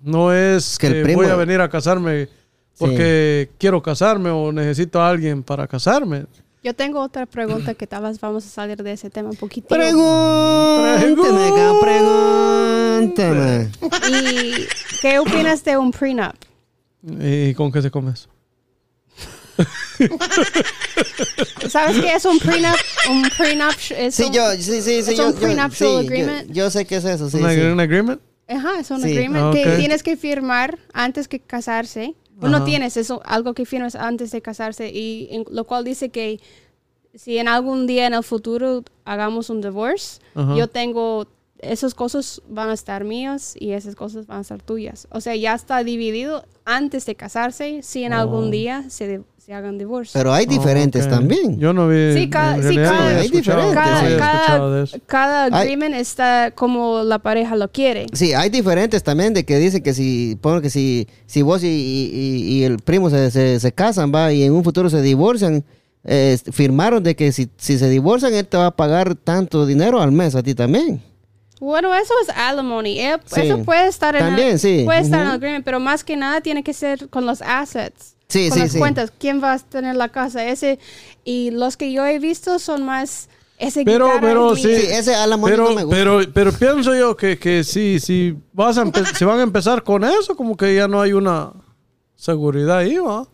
[0.01, 2.31] No es que que, el primo- voy a venir a casarme
[2.79, 6.24] porque quiero casarme o necesito a alguien para casarme.
[6.68, 9.68] Yo tengo otra pregunta que tal vez vamos a salir de ese tema un poquito.
[9.68, 11.16] Pregúntame,
[11.81, 13.70] pregúntame.
[14.11, 14.66] ¿Y
[15.00, 16.35] qué opinas de un prenup?
[17.22, 18.28] ¿Y con qué se come eso?
[21.70, 22.76] ¿Sabes qué es un prenup?
[23.09, 24.92] Un prenup es Sí, un- yo, sí, sí, sí.
[25.12, 26.52] es yo, un yo- prenuptial sí, yo- agreement.
[26.52, 27.61] Yo, sé que es eso, sí, ¿Un sí.
[27.61, 28.20] un agreement?
[28.46, 29.11] Ajá, es un Sí.
[29.11, 32.14] agreement Ah, que tienes que firmar antes que casarse.
[32.40, 32.64] O no Ajá.
[32.66, 34.90] tienes, es algo que firmas antes de casarse.
[34.90, 36.40] Y en- lo cual dice que
[37.14, 40.20] si en algún día en el futuro hagamos un divorce,
[40.57, 41.27] yo tengo,
[41.59, 45.09] esas cosas van a estar mías y esas cosas van a estar tuyas.
[45.11, 48.18] O sea, ya está dividido antes de casarse, si en Oh.
[48.18, 50.12] algún día se, se hagan divorcio.
[50.12, 51.11] Pero hay diferentes Ok.
[51.11, 51.58] también.
[51.58, 52.12] Yo no vi.
[52.12, 58.04] Sí, cada- sí, cada- hay diferentes, cada, Hay- agreement está como la pareja lo quiere.
[58.12, 61.66] Sí, hay diferentes también de que dicen que si, pongo que si, si vos y,
[61.66, 65.64] y- el primo se, se, se casan, va, y en un futuro se divorcian,
[66.04, 70.02] eh, firmaron de que si, si se divorcian, él te va a pagar tanto dinero
[70.02, 71.00] al mes a ti también.
[71.58, 72.98] Bueno, eso es alimony.
[73.00, 73.40] Eh, Sí.
[73.40, 74.82] Eso puede estar en También, el, sí.
[74.84, 78.14] puede estar en el agreement, pero más que nada tiene que ser con los assets.
[78.29, 78.79] Sí, con sí, las sí.
[78.79, 79.12] cuentas.
[79.19, 80.45] ¿Quién va a tener la casa?
[80.47, 80.79] Ese
[81.25, 84.77] y los que yo he visto son más ese Pero- guitarra pero es sí.
[84.77, 85.97] Sí, ese Alamón Pero, no me gusta.
[85.97, 88.85] pero, pero pienso yo que, que sí, si vas a
[89.17, 91.53] si van a empezar con eso, como que ya no hay una
[92.14, 93.27] seguridad ahí, ¿va?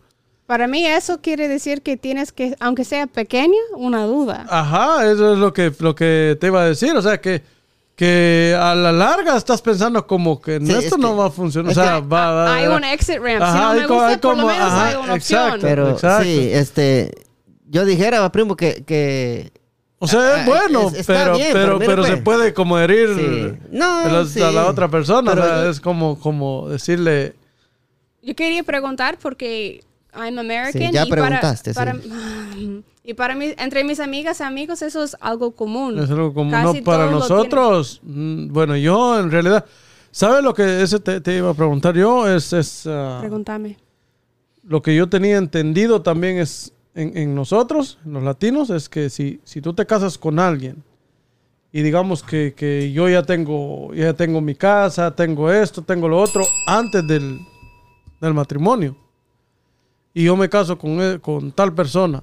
[0.46, 4.46] Para mí eso quiere decir que tienes que, aunque sea pequeña, una duda.
[4.48, 6.94] Ajá, eso es lo que, lo que te iba a decir.
[6.94, 7.42] O sea, que,
[7.96, 11.30] que a la larga estás pensando como que Sí, esto es no que- va a
[11.30, 11.70] funcionar.
[11.70, 13.40] O sea, que va, va- hay va- un exit ramp.
[13.42, 15.44] Ajá, si no hay me gusta, hay por lo como- menos ajá, hay una exacto.
[15.54, 15.60] opción.
[15.62, 16.24] Pero Exacto.
[16.24, 17.14] sí, este,
[17.68, 19.52] yo dijera, primo, que, que
[20.00, 22.52] O sea, Ah, es bueno, es- está pero, bien, pero, pero mire, pero se puede
[22.52, 23.66] como herir Sí.
[23.70, 24.42] No, a, la, sí.
[24.42, 25.32] a la otra persona.
[25.32, 27.34] O sea, yo- es como, como decirle...
[28.22, 29.82] Yo quería preguntar porque
[30.14, 31.74] I'm American Sí, ya y para, preguntaste, sí.
[31.74, 31.94] para-
[33.04, 35.98] y para mí, entre mis amigas y amigos eso es algo común.
[35.98, 38.00] Es algo Casi no para nosotros.
[38.02, 39.64] mm, Bueno, yo en realidad,
[40.10, 42.26] ¿sabes lo que ese te, te iba a preguntar yo?
[42.28, 43.76] Es, es ah, Pregúntame.
[44.66, 49.10] lo que yo tenía entendido también es en, en nosotros, en los latinos, es que
[49.10, 50.82] si, si tú te casas con alguien
[51.72, 56.20] y digamos que, que yo ya tengo, ya tengo mi casa, tengo esto, tengo lo
[56.20, 57.38] otro, antes del,
[58.20, 58.96] del matrimonio,
[60.14, 62.22] y yo me caso con, e- con tal persona,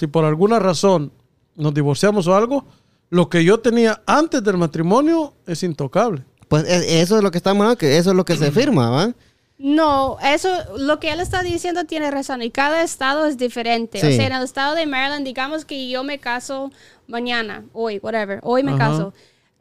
[0.00, 1.12] si por alguna razón
[1.56, 2.64] nos divorciamos o algo,
[3.10, 6.24] lo que yo tenía antes del matrimonio es intocable.
[6.48, 8.88] pues e- eso es lo que estamos hablando, que eso es lo que se firma,
[8.88, 9.12] ¿va?
[9.58, 12.40] No, eso, lo que él está diciendo tiene razón.
[12.40, 13.98] Y cada estado es diferente.
[13.98, 16.70] O sea, en el estado de Maryland, digamos que yo me caso
[17.06, 18.40] mañana, hoy, whatever.
[18.42, 18.78] Hoy me Ajá.
[18.88, 19.12] caso.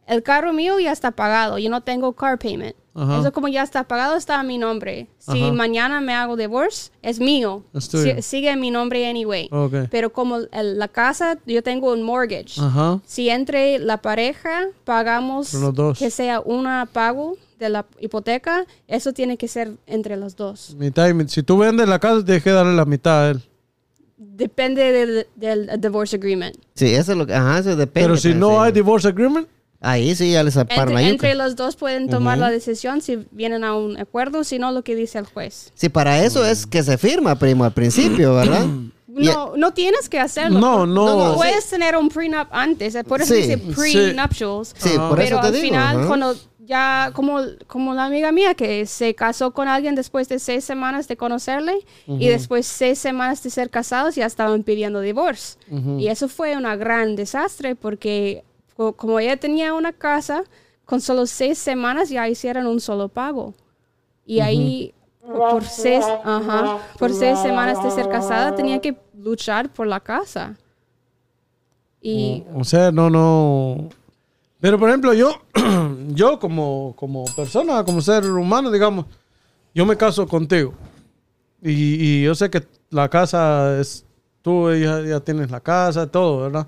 [0.08, 1.58] El carro mío ya está pagado.
[1.58, 2.78] Yo no tengo car payment.
[3.02, 3.20] Ajá.
[3.20, 5.08] Eso como ya está pagado, está a mi nombre.
[5.20, 5.54] Si Ajá.
[5.54, 7.64] mañana me hago divorce, es mío.
[7.74, 7.86] Es.
[7.86, 9.48] Si- sigue mi nombre anyway.
[9.52, 9.74] Ok.
[9.90, 12.60] Pero como el- la casa, yo tengo un mortgage.
[12.60, 13.00] Ajá.
[13.06, 15.98] Si entre la pareja pagamos dos.
[15.98, 20.76] que sea una pago de la hipoteca, eso tiene que ser entre los dos.
[20.78, 21.28] Mitad y.
[21.30, 23.42] Si tú vendes la casa, tienes que darle la mitad a él.
[24.18, 26.56] Depende del, del divorce agreement.
[26.76, 28.08] Sí, eso es lo que, ajá, eso depende.
[28.08, 28.56] Pero si no sí.
[28.60, 29.48] hay divorce agreement,
[29.82, 33.64] Ahí sí ya les aparma Entre, entre los dos pueden tomar la decisión si vienen
[33.64, 35.72] a un acuerdo, si no lo que dice el juez.
[35.74, 38.66] Sí, para eso es que se firma, primo, al principio, ¿verdad?
[39.12, 40.60] No, no tienes que hacerlo.
[40.60, 41.06] No, no.
[41.06, 43.74] No, no, Puedes tener un prenup antes, eh, por eso Sí, dice sí.
[43.74, 44.76] prenuptials.
[44.78, 45.66] Sí, por pero eso te al digo.
[45.66, 46.08] final, ajá.
[46.08, 50.64] cuando ya, como, como la amiga mía que se casó con alguien después de seis
[50.64, 55.60] semanas de conocerle y después seis semanas de ser casados ya estaban pidiendo divorcio.
[55.98, 58.44] Y eso fue un gran desastre porque
[58.96, 60.44] como ella tenía una casa,
[60.86, 63.54] con solo seis semanas ya hicieron un solo pago.
[64.26, 69.86] Y ahí por seis, ajá, por seis semanas de ser casada tenía que luchar por
[69.86, 70.58] la casa.
[72.02, 73.90] Y O sea, no, no.
[74.62, 75.42] Pero por ejemplo, yo,
[76.10, 79.06] yo como, como persona, como ser humano, digamos,
[79.76, 80.74] yo me caso contigo.
[81.62, 84.06] Y, y yo sé que la casa es,
[84.42, 86.68] tú ya, ya tienes la casa, todo, ¿verdad?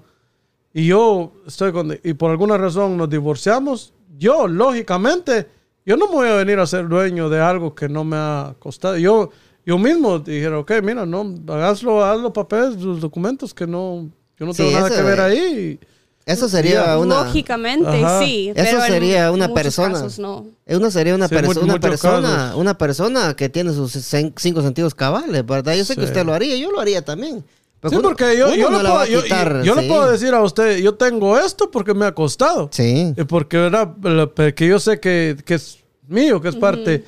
[0.73, 5.47] Y yo estoy con, y por alguna razón nos divorciamos, yo, lógicamente,
[5.85, 8.55] yo no me voy a venir a ser dueño de algo que no me ha
[8.59, 8.97] costado.
[8.97, 9.29] Yo,
[9.65, 14.45] yo mismo dijera, ok, mira, no, hazlo, haz los papeles, los documentos que no, yo
[14.45, 15.79] no Sí, tengo nada eso que ver ahí.
[16.23, 17.23] Eso sería una...
[17.25, 18.23] lógicamente Ajá.
[18.23, 19.93] sí, Eso pero en sería una persona.
[19.95, 20.45] casos no.
[20.67, 22.55] Uno sería una, Sí, perso- una persona, casos.
[22.57, 23.91] una persona que tiene sus
[24.37, 25.73] cinco sentidos cabales, ¿verdad?
[25.75, 26.07] Yo sé que Sí.
[26.07, 27.43] usted lo haría, yo lo haría también.
[27.81, 29.87] Pero Sí, uno- porque yo, yo, no va puedo, yo- quitar, yo- yo le sí.
[29.89, 32.69] puedo decir a usted, yo tengo esto porque me ha costado.
[32.71, 33.13] Sí.
[33.17, 33.89] Y porque, ¿verdad?
[34.03, 37.03] Lo- Que yo sé que, que es mío, que es parte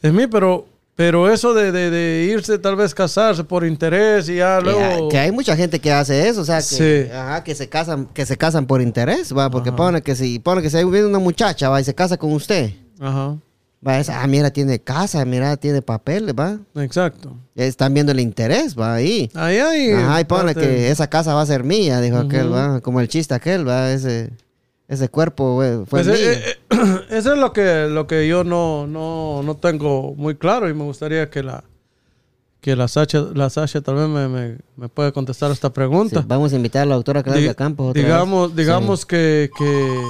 [0.00, 4.36] de mí, pero, pero eso de, de- de irse, tal vez casarse por interés y
[4.36, 4.80] ya Que, luego...
[4.80, 6.62] hay- que hay mucha gente que hace eso, o sea, que,
[7.08, 7.12] Sí.
[7.14, 10.62] ajá, que se casan, que se casan por interés, va, porque pone que si pone
[10.62, 13.36] que si viene una muchacha, va, y se casa con usted, Ajá,
[13.86, 17.36] va, es, ah, mira, tiene casa, mira, tiene papeles, va, exacto.
[17.54, 19.30] están viendo el interés, va, ahí.
[19.34, 19.90] Ahí hay...
[19.92, 23.08] Ajá, y parte- que esa casa va a ser mía, dijo aquel, va, como el
[23.08, 24.30] chiste aquel, va, ese,
[24.88, 26.16] ese cuerpo güey, fue Pues, mío.
[26.16, 30.68] eh, eh, eso es lo que, lo que yo no, no, no tengo muy claro
[30.68, 31.64] y me gustaría que la
[32.60, 36.24] que la Sacha, la Sasha tal vez me, me, me pueda contestar esta Sí, pregunta.
[36.26, 38.10] vamos a invitar a la doctora Claudia Di- Campos otra vez.
[38.10, 40.00] digamos, digamos que, que,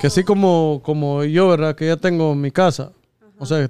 [0.00, 1.74] que así como, como yo, ¿verdad?
[1.74, 2.92] Que ya tengo mi casa.
[3.38, 3.68] O sea,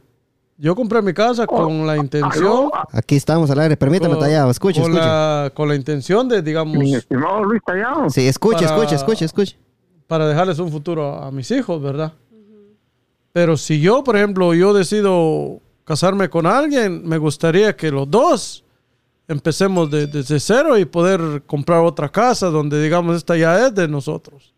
[0.59, 2.71] yo compré mi casa con la intención...
[2.93, 5.07] Aquí estamos al aire, permítame, con- Tallado, escuche, con escuche.
[5.07, 8.09] La, con la intención de, digamos, Mi estimado Luis Tallado.
[8.11, 9.59] Sí, escuche, para- escuche, escuche, escuche.
[10.07, 12.13] para dejarles un futuro a, a mis hijos, ¿verdad?
[13.33, 18.65] Pero si yo, por ejemplo, yo decido casarme con alguien, me gustaría que los dos
[19.29, 23.89] empecemos de- desde cero y poder comprar otra casa donde digamos esta ya es de
[23.89, 24.55] nosotros.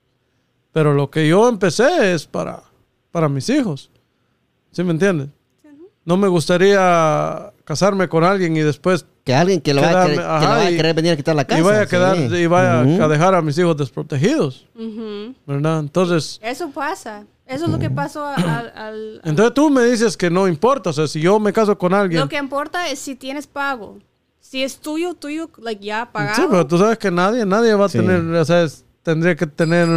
[0.79, 2.63] Pero lo que yo empecé es para,
[3.11, 3.91] para mis hijos.
[4.71, 5.27] ¿Sí me entiendes?
[6.05, 10.15] No me gustaría casarme con alguien y después Que alguien que le vaya, a Quedarme-
[10.15, 11.59] querer, que vaya a querer venir a quitar la casa.
[11.59, 11.91] y vaya a sí.
[11.91, 13.03] quedar y vaya Ujú.
[13.03, 14.67] a dejar a mis hijos desprotegidos.
[15.47, 15.81] ¿verdad?
[15.81, 17.25] Entonces, Eso pasa.
[17.45, 19.21] Eso es lo que pasó al- al...
[19.25, 22.21] Entonces tú me dices que no importa, o sea, si yo me caso con alguien.
[22.21, 23.99] Lo que importa es si tienes pago.
[24.39, 26.37] Si es tuyo, tuyo, like ya pagado.
[26.37, 27.99] Sí, pero tú sabes que nadie, nadie va a Sí.
[27.99, 29.89] tener, o sea, es- tendría que tener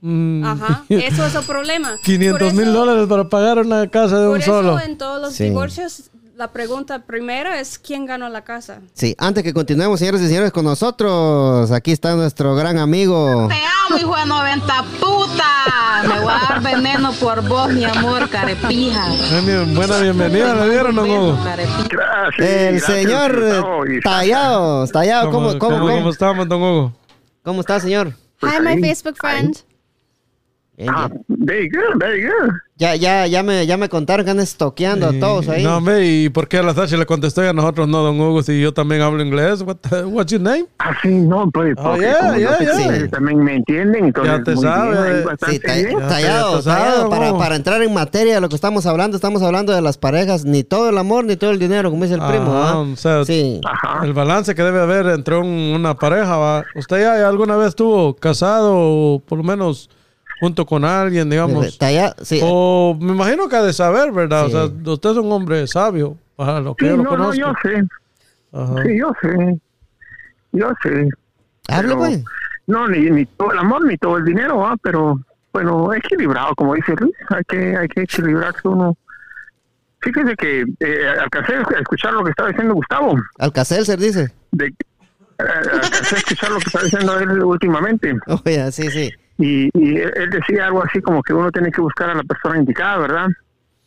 [0.00, 1.96] mm, Ajá, eso es el problema.
[2.04, 4.80] 500 Por mil dólares para pagar una casa de Por un eso solo.
[4.80, 5.44] en todos los Sí.
[5.44, 8.80] divorcios, la pregunta primera es quién ganó la casa.
[8.94, 13.46] Sí, antes que continuemos, señores y señores, con nosotros, aquí está nuestro gran amigo.
[13.48, 13.56] Te
[13.88, 15.44] amo, hijo de 90 puta.
[16.08, 19.04] Me voy a dar veneno por vos, mi amor, carepija.
[19.44, 21.44] Bien- Buena bienvenida, ¿le dieron o no?
[21.44, 21.68] Gracias.
[22.38, 24.86] El gracias, señor Tallado.
[24.86, 26.92] Tallado, ¿cómo, cómo, cómo, cómo, estamos, don Hugo?
[27.42, 28.14] cómo está, señor?
[28.42, 29.56] Hi, my Facebook friend.
[30.80, 31.22] Bien, Ah, bien.
[31.28, 32.50] very good, very good.
[32.78, 35.62] Ya, ya, ya me, ya me contaron que andan estoqueando a todos ahí.
[35.62, 38.18] No, hombre, ¿y por qué a la Sacha le contestó y a nosotros no, don
[38.18, 39.60] Hugo, si yo también hablo inglés?
[39.60, 40.64] What the- what's your name?
[40.78, 44.42] Ah, sí, no, pues, Oh, porque yeah, como yeah, ustedes también me entienden, entonces Ya
[44.42, 44.90] te muy sabe.
[45.12, 47.10] bien, ahí Sí, Sí, tallado, ya sabes, tallado.
[47.10, 50.46] Para, para entrar en materia de lo que estamos hablando, estamos hablando de las parejas,
[50.46, 52.56] ni todo el amor, ni todo el dinero, como dice el primo.
[52.56, 52.78] Ajá, ¿ah?
[52.78, 53.60] o sea, Sí.
[53.62, 54.06] Ajá.
[54.06, 56.38] El balance que debe haber entre un- una pareja.
[56.38, 56.64] ¿va?
[56.74, 59.90] ¿Usted ya alguna vez estuvo casado o por lo menos
[60.40, 61.78] junto con alguien, digamos?
[61.78, 62.40] Talla- sí.
[62.42, 64.46] O me imagino que ha de saber, ¿verdad?
[64.48, 64.54] Sí.
[64.54, 67.16] O sea, usted es un hombre sabio, para lo que Sí, yo lo no, no,
[67.16, 67.36] conozco.
[67.40, 67.82] yo sé,
[68.52, 68.82] Ajá.
[68.82, 69.58] sí, yo sé,
[70.52, 71.08] yo sé.
[71.68, 72.24] Hable, pues.
[72.66, 74.76] No, ni, ni todo el amor, ni todo el dinero, ¿va?
[74.82, 75.20] pero
[75.52, 78.96] bueno, equilibrado, como dice Luis, hay que, hay que equilibrarse uno.
[80.02, 84.32] Fíjese que eh, alcancé a escuchar lo que estaba diciendo Gustavo, Alcacelser dice.
[84.52, 84.74] de, eh,
[85.38, 89.10] alcancé a escuchar lo que estaba diciendo él últimamente, Oye, sí, sí.
[89.40, 92.58] Y, y él decía algo así como que uno tiene que buscar a la persona
[92.58, 93.26] indicada, ¿verdad?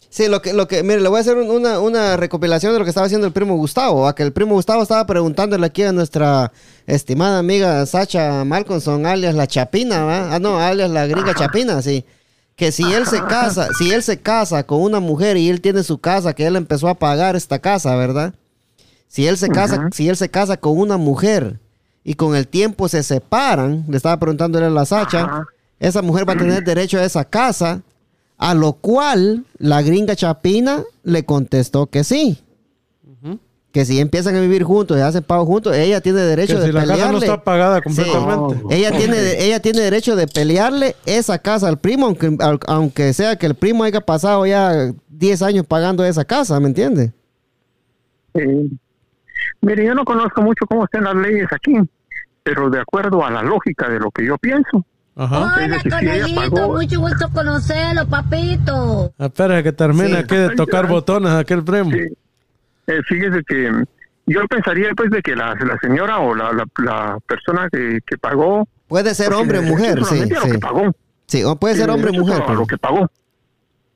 [0.10, 2.78] Sí, lo que, lo que, mire, le voy a hacer un- una, una recopilación de
[2.80, 5.82] lo que estaba haciendo el primo Gustavo, a que el primo Gustavo estaba preguntándole aquí
[5.84, 6.52] a nuestra
[6.86, 10.36] estimada amiga Sacha Malcolmson, alias la Chapina, ¿va?
[10.36, 12.06] Ah, no, alias la gringa Chapina, sí.
[12.56, 15.82] Que si él se casa, si él se casa con una mujer y él tiene
[15.82, 18.36] su casa, que él empezó a pagar esta casa, ¿verdad?
[19.08, 21.60] Si él se casa, si él se casa con una mujer
[22.04, 25.46] y con el tiempo se separan, le estaba preguntándole a la Sacha, Ajá.
[25.80, 27.82] esa mujer va a tener derecho a esa casa,
[28.38, 32.39] a lo cual la gringa Chapina le contestó que sí.
[33.72, 36.66] Que si empiezan a vivir juntos y hacen pago juntos, ella tiene derecho Que de
[36.68, 37.26] si la casa no pelearle.
[37.26, 37.82] está pagada Sí.
[38.04, 38.76] completamente.
[38.76, 42.38] Ella tiene, ella tiene derecho de pelearle esa casa al primo, aunque,
[42.68, 47.13] aunque sea que el primo haya pasado ya 10 años pagando esa casa, ¿me entiende?
[48.36, 48.70] Eh,
[49.62, 51.74] mire, yo no conozco mucho cómo están las leyes aquí,
[52.44, 55.54] pero de acuerdo a la lógica de lo que yo pienso, Ajá.
[55.56, 55.80] Hola,
[56.26, 59.14] si mucho gusto conocerlo, papito.
[59.20, 60.16] Espera que termine Sí.
[60.16, 61.92] aquí de tocar botones aquel primo.
[61.92, 62.00] Sí.
[62.88, 63.72] Eh, fíjese que
[64.26, 68.18] yo pensaría pues de que la, la señora o la, la, la persona que, que
[68.18, 70.52] pagó Puede ser pues, hombre o mujer, sí, a lo sí.
[70.52, 70.92] que pagó.
[71.28, 72.42] Sí, o puede ser hombre o mujer.
[72.48, 73.08] pero- lo que pagó.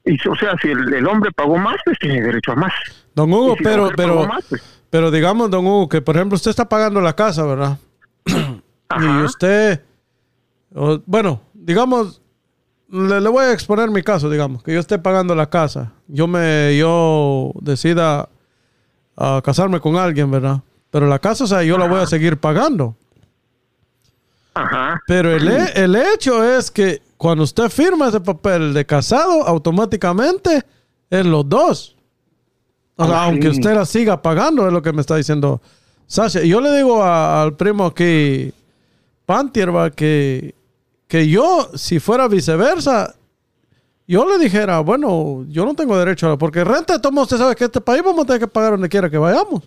[0.06, 2.72] Y o sea, si el, el hombre pagó más, pues tiene derecho a más.
[3.14, 6.52] Don Hugo, si pero, pero, más, pues, pero digamos, don Hugo, que por ejemplo usted
[6.52, 7.78] está pagando la casa, ¿verdad?
[8.90, 9.84] Y usted,
[11.06, 12.22] bueno, digamos,
[12.90, 16.26] le, le voy a exponer mi caso, digamos, que yo esté pagando la casa, yo
[16.26, 18.30] me, yo decida
[19.18, 20.62] a casarme con alguien, ¿verdad?
[20.90, 22.96] Pero la casa, o sea, yo la voy a seguir pagando.
[24.54, 25.02] Ajá.
[25.06, 30.64] Pero el, el hecho es que cuando usted firma ese papel de casado, automáticamente
[31.10, 31.97] es los dos.
[32.98, 35.62] O sea, Ah, aunque usted la siga pagando, es lo que me está diciendo
[36.08, 36.42] Sasha.
[36.42, 38.52] Yo le digo a- al primo aquí,
[39.26, 40.56] Pantier, va, que,
[41.08, 43.14] que yo, si fuera viceversa,
[44.08, 46.38] yo le dijera, bueno, yo no tengo derecho a...
[46.38, 49.10] Porque renta, modos, usted sabe que este país vamos a tener que pagar donde quiera
[49.10, 49.64] que vayamos.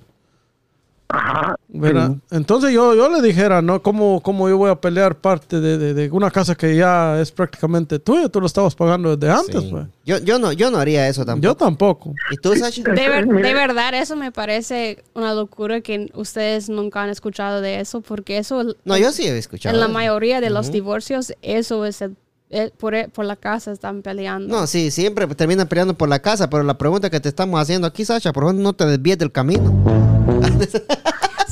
[1.12, 1.56] Ajá.
[1.68, 2.10] ¿verdad?
[2.12, 2.36] Sí.
[2.36, 3.82] Entonces yo, yo le dijera, ¿no?
[3.82, 7.32] ¿Cómo, cómo yo voy a pelear parte de, de- de una casa que ya es
[7.32, 8.28] prácticamente tuya?
[8.28, 9.68] Tú lo estabas pagando desde antes, Sí.
[9.70, 9.86] pues.
[10.04, 11.44] Yo, yo, no, yo no haría eso tampoco.
[11.44, 12.14] Yo tampoco.
[12.30, 12.82] ¿Y tú, Sachi?
[12.82, 17.80] De, ver- de verdad, eso me parece una locura que ustedes nunca han escuchado de
[17.80, 19.74] eso, porque eso, No, yo sí he escuchado.
[19.74, 22.16] en la mayoría de los divorcios, eso es el-
[22.50, 24.48] el- por, e- por la casa están peleando.
[24.56, 27.86] No, sí, siempre terminan peleando por la casa, pero la pregunta que te estamos haciendo
[27.86, 29.72] aquí, Sacha, por favor, no te desvíes del camino.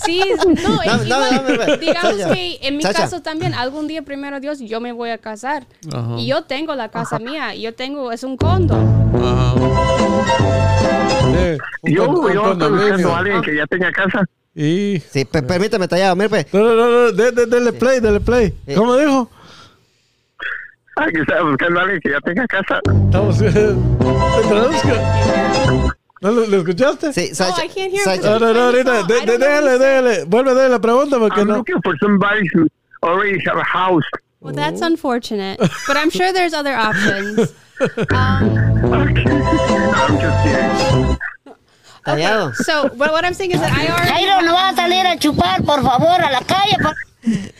[0.05, 2.35] Sí, no, digamos Sacha.
[2.35, 3.01] que en mi Sacha.
[3.01, 5.66] caso también, algún día, primero Dios, yo me voy a casar.
[6.16, 8.77] Y yo tengo la casa mía, yo tengo, es un condo.
[11.85, 12.83] Sí, Yo, con- yo estoy condominio.
[12.88, 14.25] buscando a alguien que ya tenga casa.
[14.55, 15.01] Y...
[15.11, 16.47] Sí, pe- permítame tallar, mire, pues.
[16.53, 18.55] No, no, no, no, de- de- dele play, dele play.
[18.66, 18.75] Sí.
[18.75, 19.31] ¿Cómo dijo?
[20.97, 22.81] Ah, que está buscando a alguien que ya tenga casa.
[23.05, 23.38] Estamos...
[23.38, 25.94] ¿Te traduzca?
[26.20, 27.12] ¿No lo, lo escuchaste?
[27.12, 27.64] Sí, Sacha.
[27.64, 29.02] I can't hear Sacha- No, no, no, ahorita.
[29.04, 30.24] de- de- déjale, déjale.
[30.24, 31.57] Vuelve a darle la pregunta porque I'm no...
[31.59, 32.66] looking for somebody who
[33.02, 34.04] already have a house.
[34.40, 37.52] Well, that's unfortunate, but I'm sure there's other options.
[38.11, 38.59] Um,
[38.92, 41.16] I'm just kidding.
[42.04, 42.52] Tallado.
[42.64, 45.16] so, but what I'm saying is that I already Jairo, no vas a salir a
[45.16, 46.76] chupar, por favor, a la calle.
[46.83, 46.96] por-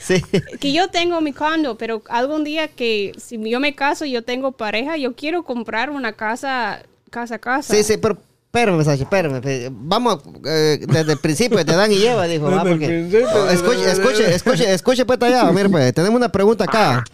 [0.01, 0.23] Sí.
[0.61, 4.23] que yo tengo mi condo, pero algún día que si yo me caso y yo
[4.25, 7.75] tengo pareja, yo quiero comprar una casa, casa a casa.
[7.75, 8.16] Sí, sí, pero
[8.59, 9.40] espérame, Sacha, espérame.
[9.73, 12.49] Vamos eh, desde el principio, de Dan y Eva, dijo.
[12.49, 15.53] el porque- principio, Oh, escuche, escuche, escuche, escuche, pues, tallado.
[15.53, 17.05] Mire, pues, tenemos una pregunta acá.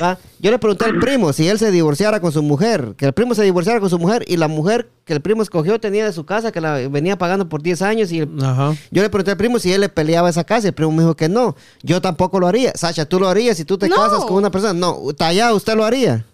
[0.00, 0.18] ¿va?
[0.38, 3.34] Yo le pregunté al primo si él se divorciara con su mujer, que el primo
[3.34, 6.24] se divorciara con su mujer y la mujer que el primo escogió tenía de su
[6.26, 8.74] casa, que la venía pagando por 10 años y el- Ajá.
[8.90, 11.02] yo le pregunté al primo si él le peleaba esa casa y el primo me
[11.02, 11.56] dijo que no.
[11.82, 12.72] Yo tampoco lo haría.
[12.74, 13.96] Sacha, ¿tú lo harías si tú te No.
[13.96, 14.72] casas con una persona?
[14.72, 16.24] No, tallado, ¿usted lo haría?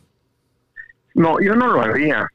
[1.15, 2.27] No, yo no lo haría.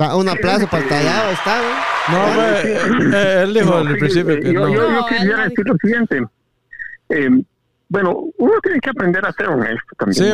[0.00, 1.72] Va, un aplauso para el tallado, está, güey.
[2.08, 2.78] No, pues, eh,
[3.14, 4.68] eh, él dijo No, al fíjese, principio que yo, no.
[4.68, 6.22] yo, yo No, quisiera decir lo siguiente.
[7.10, 7.28] Eh,
[7.88, 10.24] bueno, uno tiene que aprender a ser honesto también.
[10.24, 10.30] Sí,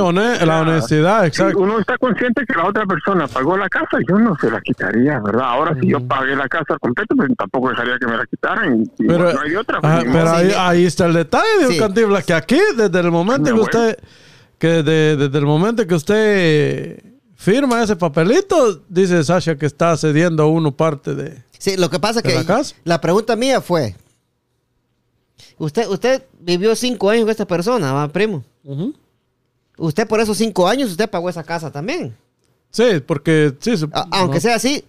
[0.46, 1.58] la honestidad, Si exacto.
[1.58, 5.18] uno está consciente que la otra persona pagó la casa, yo no se la quitaría,
[5.18, 5.46] ¿verdad?
[5.46, 8.82] Ahora, si yo pagué la casa completa, pues tampoco dejaría que me la quitaran.
[8.96, 9.80] Y, Pero, bueno, no hay de otra.
[9.80, 11.78] pues, ajá, pero ahí, está el detalle, dijo Sí.
[11.80, 13.98] Cantinflas, que aquí, desde el momento que No, usted,
[14.56, 17.02] que de- desde el momento que usted
[17.38, 21.42] firma ese papelito, dice Sasha que está cediendo a uno parte de...
[21.56, 22.74] Sí, lo que pasa es ¿De que la casa?
[22.84, 23.94] la pregunta mía fue,
[25.56, 28.44] usted, usted vivió cinco años con esta persona, ¿va, primo?
[28.64, 28.92] Ujú.
[29.76, 32.14] Usted por esos cinco años, usted pagó esa casa también.
[32.70, 34.40] Sí, porque sí, A- aunque no.
[34.40, 34.84] sea así,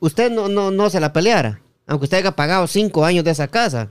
[0.00, 1.60] usted no, no, no se la peleara.
[1.86, 3.90] Aunque usted haya pagado cinco años de esa casa.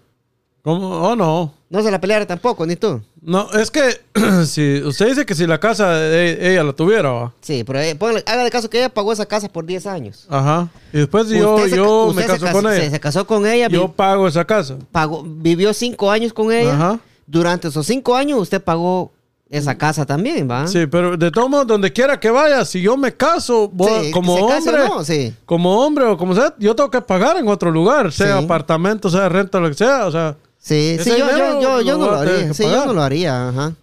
[0.64, 0.90] ¿Cómo?
[0.90, 1.54] Oh, no.
[1.70, 3.02] No se la peleara tampoco, ni tú.
[3.22, 3.82] No, es que
[4.46, 7.34] si usted dice que si la casa e- ella la tuviera, ¿va?
[7.42, 10.28] Sí, pero eh, póngale- haga de caso que ella pagó esa casa por 10 años.
[10.30, 10.68] Ajá.
[10.94, 12.90] Y después yo, se- yo me se caso cas- con ella.
[12.90, 14.76] Se, casó con ella, vi- Yo pago esa casa.
[14.92, 16.74] pagó, vivió cinco años con ella.
[16.74, 17.00] Ajá.
[17.26, 19.12] Durante esos cinco años usted pagó
[19.50, 20.68] esa casa también, ¿va?
[20.68, 24.12] Sí, pero de todos modos, donde quiera que vaya, si yo me caso, voy- Sí,
[24.12, 25.34] como hombre, no, sí.
[25.46, 28.44] como hombre o como sea, yo tengo que pagar en otro lugar, sea Sí.
[28.46, 32.18] apartamento, sea renta, lo que sea, o sea, Sí, sí, yo, yo, yo, no lo
[32.18, 32.54] haría.
[32.54, 33.74] Sí, yo no lo haría, ajá.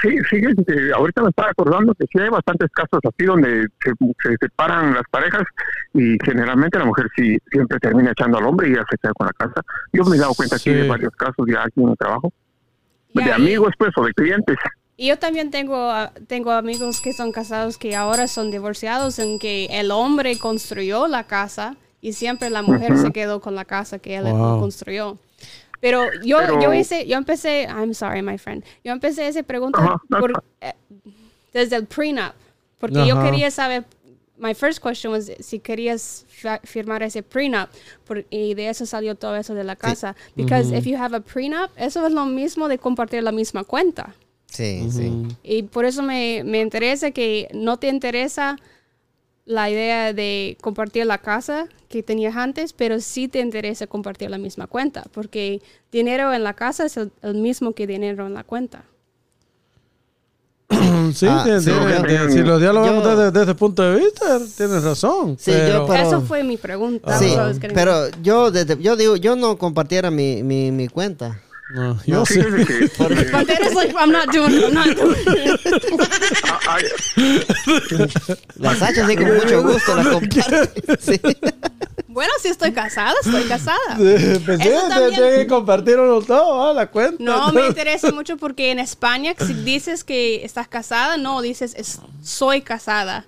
[0.00, 3.90] Sí, fíjense que ahorita me estaba acordando que sí hay bastantes casos así donde se,
[4.22, 5.42] se separan las parejas
[5.94, 9.26] y generalmente la mujer sí siempre termina echando al hombre y ya se queda con
[9.26, 9.62] la casa.
[9.92, 10.76] Yo me he dado cuenta aquí Sí.
[10.76, 12.32] de varios casos ya aquí en el trabajo,
[13.14, 14.56] Y de ahí- amigos pues o de clientes.
[14.98, 19.38] Y yo también tengo, ah, tengo amigos que son casados que ahora son divorciados en
[19.38, 23.98] que el hombre construyó la casa y siempre la mujer se quedó con la casa
[23.98, 24.60] que él Wow.
[24.60, 25.18] construyó.
[25.86, 28.64] Pero yo, Pero- yo hice, yo empecé, I'm sorry, my friend.
[28.82, 30.72] Yo empecé esa pregunta por- eh,
[31.52, 32.32] desde el prenup.
[32.78, 33.84] Porque yo quería saber,
[34.36, 36.26] my first question was si querías
[36.64, 37.68] firmar ese prenup.
[38.04, 40.16] por- y de eso salió todo eso de la casa.
[40.34, 44.12] Because if you have a prenup, eso es lo mismo de compartir la misma cuenta.
[44.46, 45.12] Sí, sí.
[45.42, 48.56] Y por eso me, me interesa que no te interesa
[49.46, 54.38] la idea de compartir la casa que tenías antes, pero sí te interesa compartir la
[54.38, 58.42] misma cuenta, porque dinero en la casa es el, el mismo que dinero en la
[58.44, 58.84] cuenta.
[61.14, 63.82] Sí, Ah, tiene- sí, tiene- yo- tiene- si lo dialogamos yo- desde, desde ese punto
[63.82, 65.36] de vista, tienes razón.
[65.38, 67.16] Sí, yo, pero, Pero- Eso fue mi pregunta.
[67.18, 67.32] Sí,
[67.72, 71.40] pero yo, desde, yo digo, yo no compartiera mi, mi, mi cuenta.
[71.70, 72.40] No, yo sí.
[72.42, 72.90] Fíjese que eh,
[73.32, 75.60] But then it's like, I'm not doing it, I'm not doing it.
[78.56, 80.96] La Sacha sí con mucho gusto la comparte.
[81.00, 81.20] Sí.
[82.08, 83.76] Bueno, si estoy casada, estoy casada.
[83.98, 87.22] Pues sí, tiene también- que compartirlo todo, ah, la cuenta.
[87.22, 92.00] No me interesa mucho porque en España, si dices que estás casada, no, dices es-
[92.22, 93.26] soy casada.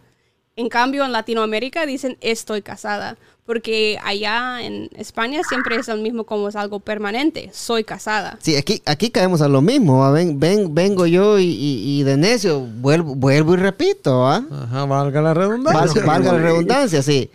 [0.56, 3.18] En cambio, en Latinoamérica dicen estoy casada.
[3.48, 7.48] Porque allá en España siempre es el mismo como es algo permanente.
[7.54, 8.38] Soy casada.
[8.42, 10.00] Sí, aquí, aquí caemos a lo mismo.
[10.00, 10.10] ¿va?
[10.10, 14.18] Ven, ven, vengo yo y, y- y de necio vuelvo, vuelvo y repito.
[14.20, 14.44] ¿va?
[14.64, 16.02] Ajá, valga la redundancia.
[16.02, 17.30] Val- valga la redundancia, sí.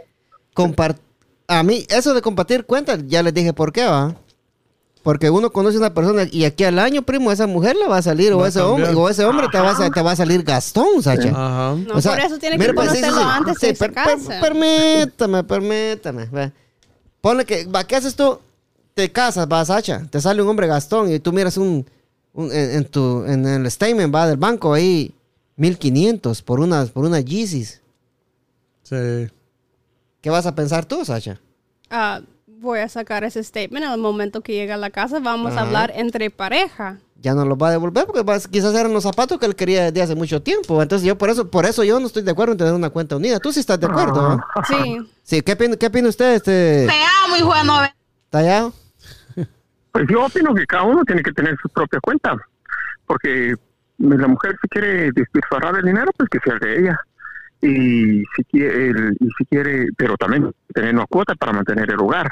[0.55, 0.97] Compar-
[1.47, 4.15] a mí, eso de compartir cuentas, ya les dije por qué, va.
[5.03, 7.97] Porque uno conoce a una persona y aquí al año, primo, esa mujer le va
[7.97, 10.11] a salir, o Va ese hombre, o ese hombre te va, a, sa- te va
[10.11, 11.29] a salir Gastón, Sacha.
[11.29, 11.75] Ajá.
[11.75, 13.37] No, por eso tiene que mira, pues, sí, sí, conocerlo sí.
[13.37, 16.51] antes Sí, de per- per- permítame, permítame.
[17.19, 18.39] Ponle que, va, ¿qué haces tú?
[18.93, 20.07] Te casas, va, Sacha.
[20.09, 21.85] Te sale un hombre Gastón y tú miras un,
[22.33, 25.13] un- en, en tu, en el statement, va, del banco ahí,
[25.57, 27.81] 1500 por unas, por unas Yeezys.
[28.83, 28.95] Sí.
[30.21, 31.41] ¿Qué vas a pensar tú, Sacha?
[31.89, 32.21] Ah,
[32.63, 33.85] voy a sacar ese statement.
[33.85, 35.61] Al momento que llega a la casa, vamos Ajá.
[35.61, 36.97] a hablar entre pareja.
[37.21, 39.85] Ya no los va a devolver porque vas- quizás eran los zapatos que él quería
[39.85, 40.81] desde hace mucho tiempo.
[40.81, 43.15] Entonces yo por eso, por eso yo no estoy de acuerdo en tener una cuenta
[43.15, 43.39] unida.
[43.39, 44.43] Tú sí estás de acuerdo, ¿no?
[44.67, 44.97] Sí.
[45.21, 47.93] Sí, ¿qué opina, qué opina usted, este Te amo, hijo de nove-
[48.29, 48.73] Tallado?
[49.91, 52.35] Pues yo opino que cada uno tiene que tener su propia cuenta,
[53.05, 53.53] porque
[53.99, 56.99] la mujer si quiere despilfarrar el dinero, pues que sea de ella.
[57.61, 61.99] Y si quiere, el- y si quiere, pero también tener una cuota para mantener el
[61.99, 62.29] hogar.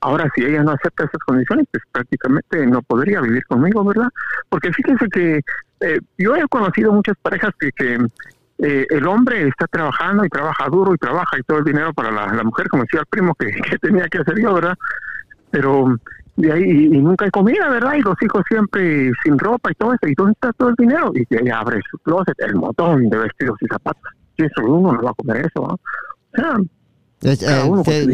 [0.00, 4.08] Ahora, si ella no acepta esas condiciones, pues prácticamente no podría vivir conmigo, ¿verdad?
[4.48, 5.40] Porque fíjense que
[5.80, 7.98] eh, yo he conocido muchas parejas que, que
[8.60, 12.10] eh, el hombre está trabajando y trabaja duro y trabaja y todo el dinero para
[12.10, 14.76] la, mujer, como decía el primo que, tenía que hacer yo, ¿verdad?
[15.50, 15.96] Pero
[16.36, 17.94] de ahí y, nunca hay comida, ¿verdad?
[17.94, 20.08] Y los hijos siempre sin ropa y todo eso.
[20.08, 21.12] ¿Y dónde está todo el dinero?
[21.14, 24.12] Y ahí abre su closet, el montón de vestidos y zapatos.
[24.36, 25.74] Y eso uno no va a comer eso, ¿no?
[25.74, 25.80] O
[26.34, 26.56] sea,
[27.20, 28.06] Eh, uno usted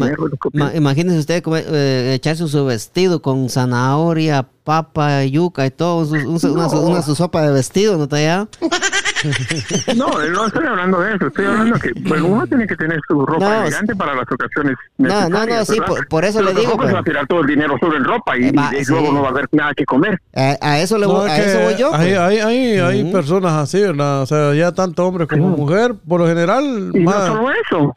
[0.55, 6.53] ma- imagínese usted eh, echarse su vestido con zanahoria, papa, yuca y todo, su- un-
[6.57, 8.49] una, su- una su sopa de vestido, ¿no Tallado?
[9.97, 11.27] no, no estoy hablando de eso.
[11.27, 14.77] Estoy hablando que pues, uno tiene que tener su ropa No, elegante para las ocasiones
[14.99, 17.41] No, no, no, sí, por- por eso Pero le digo, se va a tirar todo
[17.41, 19.13] el dinero solo en ropa y, Eh, va, y luego sí.
[19.13, 20.19] no va a haber nada que comer.
[20.35, 21.95] A, a eso le No, voy, a eso voy yo.
[21.95, 22.19] Hay, pues.
[22.21, 24.23] hay, hay, hay personas así, ¿verdad?
[24.23, 27.97] O sea, ya tanto hombre como mujer, por lo general, Y más- no solo eso,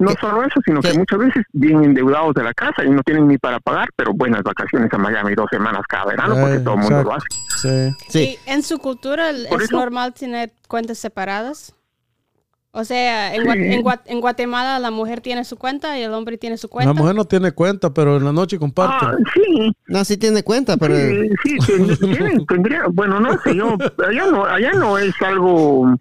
[0.00, 0.20] no ¿Qué?
[0.20, 0.90] solo eso, sino ¿Qué?
[0.90, 4.12] que muchas veces vienen endeudados de la casa y no tienen ni para pagar, pero
[4.12, 7.26] buenas vacaciones a Miami dos semanas cada verano porque todo el mundo lo hace.
[7.56, 7.94] Sí.
[8.08, 8.38] Sí.
[8.46, 11.74] ¿Y en su cultura es eso- normal tener cuentas separadas?
[12.72, 13.48] O sea, en, Sí.
[13.48, 16.68] Gua- en Gua- en Guatemala la mujer tiene su cuenta y el hombre tiene su
[16.68, 16.94] cuenta.
[16.94, 19.06] La mujer no tiene cuenta, pero en la noche comparte.
[19.06, 20.94] Ah, sí, No, sí tiene cuenta, pero...
[20.96, 21.56] sí, sí,
[22.00, 23.76] tienen- tendría, bueno, no sé, yo,
[24.08, 25.96] allá no, allá no es algo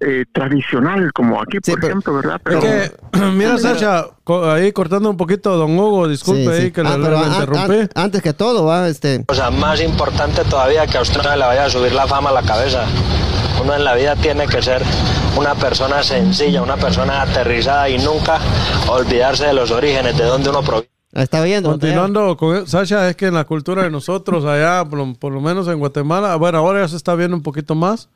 [0.00, 2.36] eh, tradicional como aquí, Sí, por pero- ejemplo, ¿verdad?
[2.36, 2.60] Es Pero,
[3.12, 6.62] que, mira, Sacha, co- ahí cortando un poquito, don Hugo, disculpe Sí, sí.
[6.64, 7.74] ahí que Ah, le, interrumpí.
[7.80, 9.24] an- antes que todo, va, este...
[9.26, 12.32] cosa más importante todavía que a usted no le vaya a subir la fama a
[12.34, 12.84] la cabeza.
[13.62, 14.82] Uno en la vida tiene que ser
[15.36, 18.38] una persona sencilla, una persona aterrizada y nunca
[18.88, 20.88] olvidarse de los orígenes, de donde uno proviene.
[21.12, 21.70] Está viendo.
[21.70, 25.40] Continuando con Sacha, es que en la cultura de nosotros allá, por, lo- por lo
[25.40, 28.08] menos en Guatemala, bueno, ahora ya se está viendo un poquito más.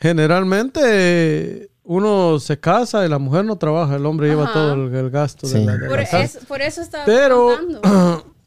[0.00, 4.52] Generalmente uno se casa y la mujer no trabaja, el hombre lleva Ajá.
[4.52, 5.54] todo el, el gasto Sí.
[5.54, 6.20] de la, de por, la casa.
[6.22, 7.56] es- por eso estaba Pero.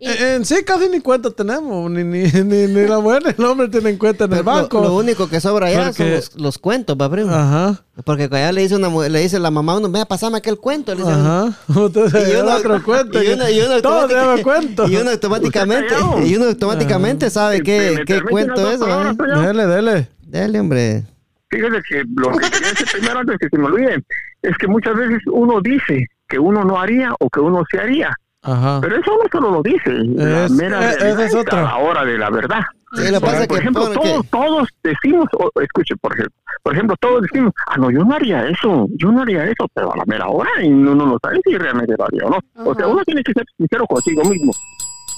[0.00, 3.44] En, en sí casi ni cuenta tenemos, ni, ni, ni, ni la mujer ni el
[3.50, 4.82] hombre tienen cuenta en el Pero lo- banco.
[4.82, 7.30] Lo, único que sobra allá son Porque- los, los cuentos, va, primo.
[7.32, 10.58] Ajá, Porque allá le dice, una, le dice la mamá a uno, vea, pasame aquel
[10.58, 10.94] cuento.
[10.94, 11.52] Le dice ajá.
[12.10, 13.22] Se Y uno- otro cuento.
[13.22, 14.88] y uno- y uno Todo automática- lleva cuento.
[14.88, 15.94] Y uno automáticamente,
[16.26, 18.80] y uno automáticamente sabe qué, qué cuento es.
[18.80, 20.08] Dele, dele.
[20.34, 21.04] Dale, hombre.
[21.48, 24.02] Fíjese que lo que quería decir primero antes que se me olvide
[24.42, 28.10] es que muchas veces uno dice que uno no haría o que uno se haría,
[28.42, 28.80] Ajá.
[28.80, 29.90] pero eso uno solo lo dice.
[29.92, 31.60] la Es- mera eh, realidad esa es otra.
[31.60, 32.60] a la hora de la verdad.
[32.94, 36.12] Sí, lo que pasa es por que ejemplo, pone todos, todos decimos, o- escuche, por
[36.14, 39.68] ejemplo, por ejemplo, todos decimos, ah, no, yo no haría eso, yo no haría eso,
[39.72, 42.38] pero a la mera hora y uno no sabe si realmente lo haría o no.
[42.70, 44.52] O sea, uno tiene que ser sincero consigo mismo.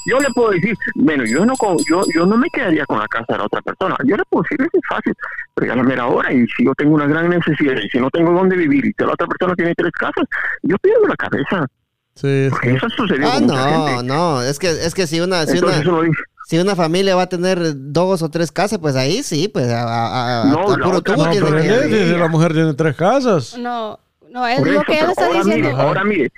[0.06, 1.54] Yo le puedo decir, bueno, yo no
[1.88, 3.96] yo, yo no me quedaría con la casa de la otra persona.
[4.04, 5.12] Yo le puedo decir, eso es fácil,
[5.54, 8.08] pero ya la mera hora, y si yo tengo una gran necesidad, y si no
[8.10, 10.24] tengo dónde vivir, y si la otra persona tiene tres casas,
[10.62, 11.66] yo pierdo la cabeza.
[12.14, 12.76] Sí, Porque sí.
[12.76, 14.02] eso sucedió Ah, con mucha no, gente.
[14.04, 14.42] no.
[14.42, 16.08] Es que, es que si una, si Entonces una,
[16.46, 19.82] si una familia va a tener dos o tres casas, pues ahí sí, pues a,
[19.82, 22.96] a- a- No, a la puro tubo No, tiene pero que- la mujer tiene tres
[22.96, 23.58] casas.
[23.58, 23.98] No,
[24.30, 25.68] no, es Por lo eso, que él está ahora diciendo.
[25.68, 26.32] Mire, ahora mire,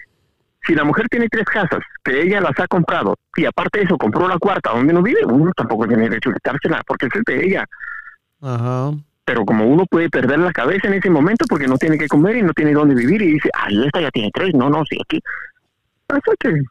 [0.63, 3.97] si la mujer tiene tres casas, que ella las ha comprado, y aparte de eso
[3.97, 7.47] compró la cuarta donde no vive, uno tampoco tiene derecho a quitársela, porque es de
[7.47, 7.65] ella.
[8.43, 8.91] Ajá.
[9.25, 12.37] Pero como uno puede perder la cabeza en ese momento porque no tiene que comer
[12.37, 14.99] y no tiene dónde vivir, y dice, ay, esta ya tiene tres, no, no, sí,
[15.03, 15.23] aquí.
[16.09, 16.63] Es que,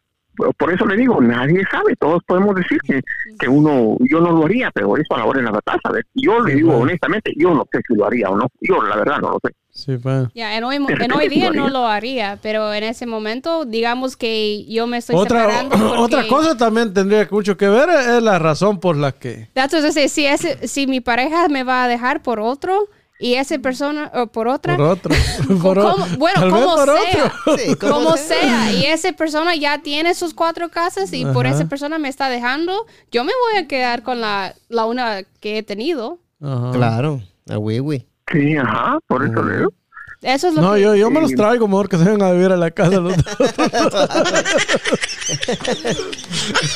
[0.58, 3.02] por eso le digo, nadie sabe, todos podemos decir que,
[3.40, 6.06] que uno, yo no lo haría, pero eso a la hora de la batalla, ¿sabes?
[6.14, 9.20] Yo le digo honestamente, yo no sé si lo haría o no, yo la verdad
[9.20, 9.54] no lo sé.
[9.70, 9.96] Sí.
[10.34, 14.66] Ya, en hoy, en día lo no lo haría, pero en ese momento, digamos que
[14.66, 18.40] yo me estoy Otra, separando porque- otra cosa también tendría mucho que ver es la
[18.40, 19.50] razón por la que.
[19.92, 22.88] Say, si, ese, si mi pareja me va a dejar por otro
[23.20, 25.16] y esa persona o por otra, Por otro.
[25.62, 26.06] por o- ¿Cómo?
[26.18, 27.58] bueno, tal vez como por sea, otro.
[27.58, 28.72] Sí, como sea.
[28.74, 32.86] y esa persona ya tiene sus cuatro casas y por esa persona me está dejando,
[33.12, 36.20] yo me voy a quedar con la, la una que he tenido.
[36.42, 36.72] Ajá.
[36.72, 38.06] Claro, a Wiwi.
[38.32, 39.74] Sí, ajá, por eso le digo.
[40.22, 40.82] Eso es lo No, que...
[40.82, 43.00] yo, yo me los traigo mejor que se vengan a vivir a la casa.
[43.00, 43.26] los dos.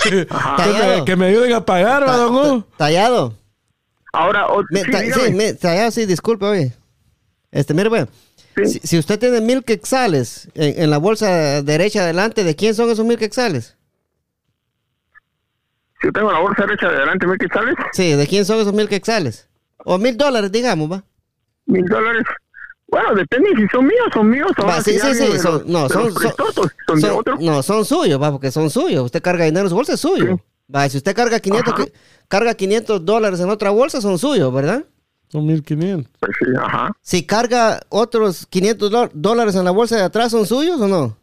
[0.03, 0.27] que,
[0.97, 2.65] me, que me ayuden a pagar, ¿va, don?
[2.77, 3.33] Tallado.
[4.13, 5.23] Ahora, o- Me- sí, ta- dígame.
[5.27, 5.53] sí, me-
[6.05, 6.73] disculpe, oye.
[7.51, 8.07] Este, mire, bueno.
[8.55, 8.65] Sí.
[8.65, 12.89] Si, si usted tiene mil quexales en, en la bolsa derecha adelante, ¿de quién son
[12.89, 13.77] esos mil quexales?
[16.01, 17.75] Si yo tengo la bolsa derecha de adelante, ¿me sales?
[17.93, 19.47] Sí, ¿de quién son esos mil quexales?
[19.85, 21.03] O mil dólares, digamos, va.
[21.65, 22.23] Mil dólares.
[22.87, 24.51] Bueno, depende si son míos, son míos.
[24.59, 26.35] Va, Ahora, sí, sí, sí, me son- los- no, me son- son- pues,
[26.87, 27.37] son de Son- otro.
[27.39, 29.05] No, son suyos, va, porque son suyos.
[29.05, 30.39] Usted carga dinero en su bolsa, es suyo.
[30.73, 31.83] Va, si usted carga 500, Ajá.
[31.85, 31.93] que-
[32.27, 34.85] carga 500 dólares en otra bolsa, son suyos, ¿verdad?
[35.29, 36.11] Son 1500.
[36.19, 36.91] Pues sí, ajá.
[37.01, 41.17] Si carga otros 500 do- dólares en la bolsa de atrás, ¿son suyos o no?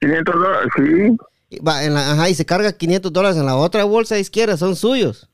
[0.00, 1.16] 500 dólares, sí.
[1.50, 4.56] Y Va, en la, ajá, y se carga 500 dólares en la otra bolsa izquierda,
[4.56, 5.28] son suyos.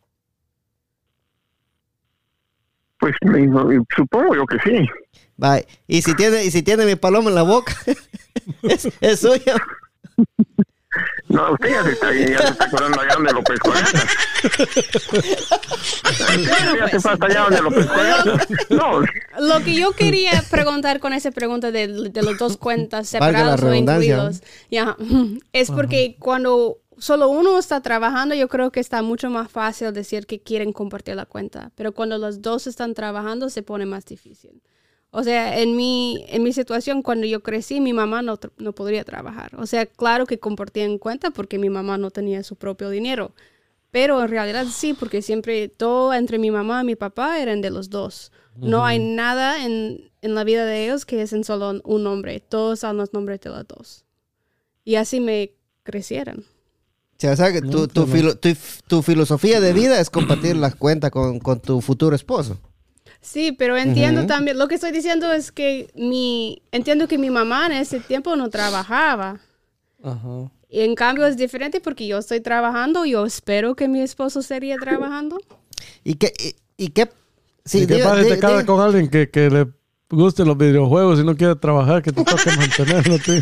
[2.99, 3.49] Pues me-
[3.97, 4.87] supongo yo que sí.
[5.43, 7.75] Va, y si tiene, y si tiene mi paloma en la boca,
[8.63, 9.55] es, es suyo.
[11.29, 13.73] No, usted ya se está, ya se está acordando allá donde lo pescó.
[16.79, 17.95] Ya se fue hasta allá donde lo pescó.
[18.71, 19.01] No,
[19.39, 23.75] Lo que yo quería preguntar con esa pregunta de, de las dos cuentas separadas o
[23.75, 24.97] incluidos, ya,
[25.53, 30.27] es porque cuando solo uno está trabajando, yo creo que está mucho más fácil decir
[30.27, 34.63] que quieren compartir la cuenta, pero cuando los dos están trabajando se pone más difícil.
[35.15, 39.05] O sea, en mi, en mi situación, cuando yo crecí, mi mamá no, no podría
[39.05, 39.55] trabajar.
[39.57, 43.35] O sea, claro que compartía en cuenta porque mi mamá no tenía su propio dinero.
[43.91, 47.69] Pero en realidad sí, porque siempre todo entre mi mamá y mi papá eran de
[47.71, 48.33] los dos.
[48.57, 52.41] No hay nada en, en la vida de ellos que es en solo un nombre.
[52.41, 54.07] Todos son los nombres de los dos.
[54.85, 55.53] Y así me
[55.83, 56.39] crecieron.
[56.41, 56.45] O
[57.19, 58.57] sea, o sea, que tu, tu, filo- tu-
[58.89, 62.59] tu filosofía de vida es compartir las cuentas con, con tu futuro esposo.
[63.23, 67.67] Sí, pero entiendo también, lo que estoy diciendo es que mi, entiendo que mi mamá
[67.67, 69.39] en ese tiempo no trabajaba.
[70.03, 70.51] Ajá.
[70.69, 74.77] Y en cambio es diferente porque yo estoy trabajando, yo espero que mi esposo sería
[74.77, 75.39] trabajando.
[76.03, 76.33] ¿Y qué?
[76.77, 77.09] Y, y qué
[77.65, 79.67] sí, ¿Y qué pasa si te di- casas di- con alguien que, que le
[80.11, 83.37] gusten los videojuegos y no quiere trabajar, que te toque mantenerlo, tío?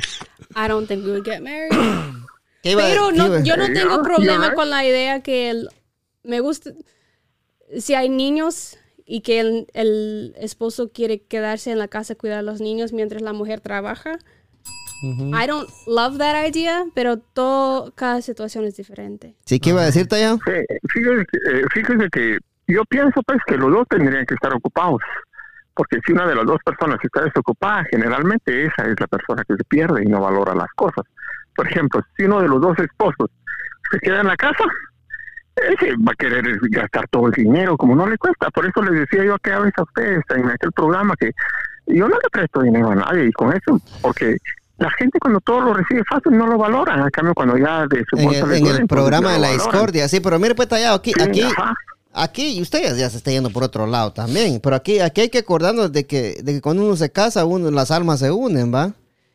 [0.57, 1.71] I don't think we would get married.
[2.63, 5.69] ¿qué iba- Pero no, yo no tengo problema con la idea que el,
[6.23, 6.71] me gusta,
[7.79, 8.77] si hay niños
[9.11, 12.93] y que el, el esposo quiere quedarse en la casa a cuidar a los niños
[12.93, 14.19] mientras la mujer trabaja.
[15.03, 19.35] I don't love that idea, pero todo, cada situación es diferente.
[19.47, 20.39] Sí, ¿qué iba a decir, Tallado?
[20.45, 20.53] sí,
[20.91, 22.39] fíjese, que, eh, fíjese que
[22.69, 25.01] yo pienso pues que los dos tendrían que estar ocupados.
[25.75, 29.57] Porque si una de las dos personas está desocupada, generalmente esa es la persona que
[29.57, 31.05] se pierde y no valora las cosas.
[31.57, 33.29] por ejemplo, si uno de los dos esposos
[33.91, 34.65] se queda en la casa,
[35.69, 38.51] ese va a querer gastar todo el dinero, como no le cuesta.
[38.51, 41.33] Por eso les decía yo aquella vez a ustedes en aquel programa que
[41.87, 44.37] yo no le presto dinero a nadie y con eso, porque
[44.79, 46.95] la gente cuando todo lo recibe fácil no lo valora.
[46.95, 49.39] En cambio, cuando ya de su En bolsa el, le en el duele, programa de
[49.39, 49.71] la valoran.
[49.71, 51.75] discordia, sí, pero mire pues tallado, aquí, Sí, aquí, ajá.
[52.13, 55.21] aquí, y usted ya, ya se está yendo por otro lado también, pero aquí, aquí
[55.23, 58.31] hay que acordarnos de que, de que cuando uno se casa, uno, las almas se
[58.31, 58.93] unen, ¿va?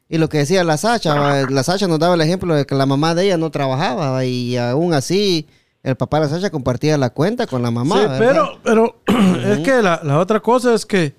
[0.07, 1.41] Y lo que decía la Sacha, ¿va?
[1.49, 4.25] la Sacha nos daba el ejemplo de que la mamá de ella no trabajaba, ¿va?
[4.25, 5.47] y aún así
[5.85, 7.95] el papá de la Sacha compartía la cuenta con la mamá.
[7.95, 8.49] Sí, ¿verdad?
[8.63, 11.13] pero, pero es que la, la otra cosa es que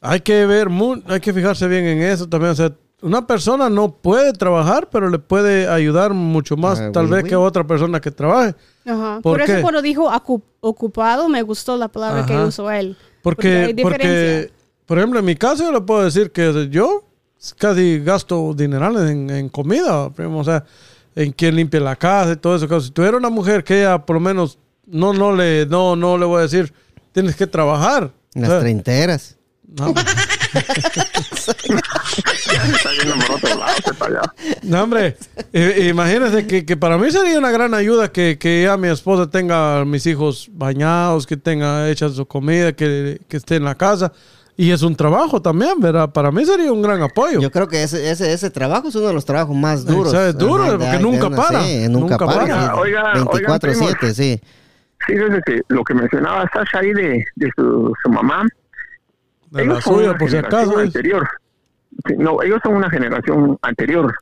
[0.00, 0.68] hay que ver,
[1.06, 2.50] hay que fijarse bien en eso también.
[2.50, 7.06] O sea, una persona no puede trabajar, pero le puede ayudar mucho más, Ah, tal
[7.06, 7.28] oui, vez oui.
[7.30, 8.54] que otra persona que trabaje.
[8.84, 9.20] Ajá.
[9.22, 10.10] ¿Por Por, eso cuando dijo
[10.60, 12.96] ocupado, me gustó la palabra que usó él.
[12.98, 14.52] hay Porque, porque,
[14.84, 17.04] por ejemplo, en mi caso yo le puedo decir que yo
[17.56, 20.64] casi gasto dinerales en, en comida, primo, o sea,
[21.16, 22.80] en quien limpia la casa y todo eso.
[22.80, 26.24] Si tuviera una mujer que ella por lo menos no, no le, no, no le
[26.26, 26.72] voy a decir,
[27.12, 28.10] tienes que trabajar.
[28.34, 29.36] Las O sea, treinteras.
[29.66, 29.94] no,
[34.62, 35.16] no, hombre,
[35.52, 39.28] i- imagínese que, que para mí sería una gran ayuda que, que ya mi esposa
[39.30, 43.74] tenga a mis hijos bañados, que tenga hecha su comida, que, que esté en la
[43.74, 44.12] casa.
[44.56, 46.12] Y es un trabajo también, ¿verdad?
[46.12, 47.40] Para mí sería un gran apoyo.
[47.40, 50.14] Yo creo que ese, ese, ese trabajo es uno de los trabajos más duros.
[50.14, 52.42] Exacto, es duro, de- porque de nunca una- para, Sí, nunca, nunca para.
[52.76, 54.40] Oiga, oigan, 24-7, sí.
[55.06, 58.46] Fíjese que lo que mencionaba Sasha ahí de, de su, su mamá,
[59.50, 60.78] De la ellos son suya, una por si acaso.
[60.78, 61.28] anterior.
[62.06, 64.14] Sí, no, ellos son una generación anterior.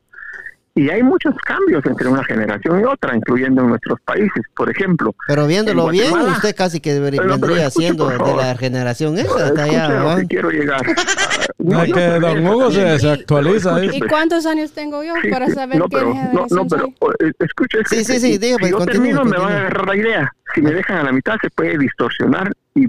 [0.75, 4.43] Y hay muchos cambios entre una generación y otra, incluyendo en nuestros países.
[4.57, 8.09] Por ejemplo, Pero viéndolo En bien, usted casi que debería- Pero, pero vendría escuche, siendo
[8.09, 9.45] de la generación esa.
[9.49, 10.81] escuche allá, que quiero llegar.
[11.73, 13.01] Ah, No, que don Hugo se, también.
[13.01, 13.75] se actualiza.
[13.77, 13.97] Pero ¿eh?
[13.97, 16.87] ¿Y cuántos años tengo yo Sí, para saber no, qué pero, no, generación no, pero
[17.20, 19.59] eh, escuche, Sí, escuche, sí, sí, diga, pues, si yo continúe, termino me van a
[19.61, 20.33] agarrar la idea.
[20.55, 22.87] Si me dejan a la mitad se puede distorsionar y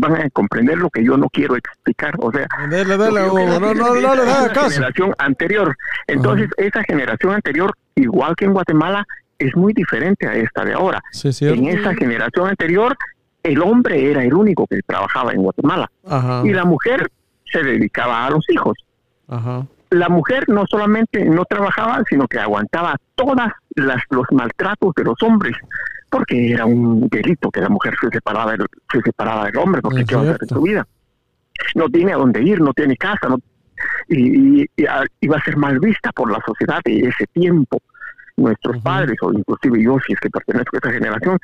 [0.00, 2.14] van a comprender lo que yo no quiero explicar.
[2.18, 4.70] O sea, quiero No, no, no caso.
[4.70, 5.76] generación anterior.
[6.06, 9.04] Entonces, esa generación anterior, igual que en Guatemala,
[9.38, 11.00] es muy diferente a esta de ahora.
[11.12, 11.30] Sí.
[11.46, 12.96] En esa generación anterior,
[13.42, 16.42] el hombre era el único que trabajaba en Guatemala Ajá.
[16.44, 17.10] y la mujer
[17.50, 18.76] se dedicaba a los hijos.
[19.28, 19.66] Ajá.
[19.90, 25.20] La mujer no solamente no trabajaba, sino que aguantaba todas las los maltratos de los
[25.22, 25.56] hombres,
[26.10, 30.04] porque era un delito que la mujer se separaba del, se separaba del hombre, porque
[30.04, 30.54] qué va a hacer cierto.
[30.56, 30.86] su vida.
[31.74, 33.38] No tiene a dónde ir, no tiene casa, no,
[34.08, 37.80] y, y- y a- iba a ser mal vista por la sociedad de ese tiempo.
[38.36, 41.38] Nuestros padres, o inclusive yo, si es que pertenezco a esa generación,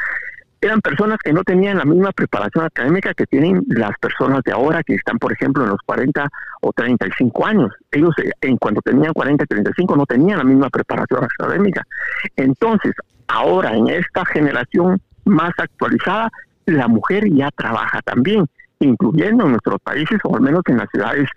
[0.60, 4.82] eran personas que no tenían la misma preparación académica que tienen las personas de ahora
[4.82, 6.26] que están, por ejemplo, en los 40
[6.62, 7.70] o 35 años.
[7.90, 11.82] Ellos, eh, en cuando tenían 40 y 35, no tenían la misma preparación académica.
[12.36, 12.92] Entonces,
[13.28, 16.30] ahora en esta generación más actualizada,
[16.66, 18.46] la mujer ya trabaja también,
[18.80, 21.28] incluyendo en nuestros países o al menos en las ciudades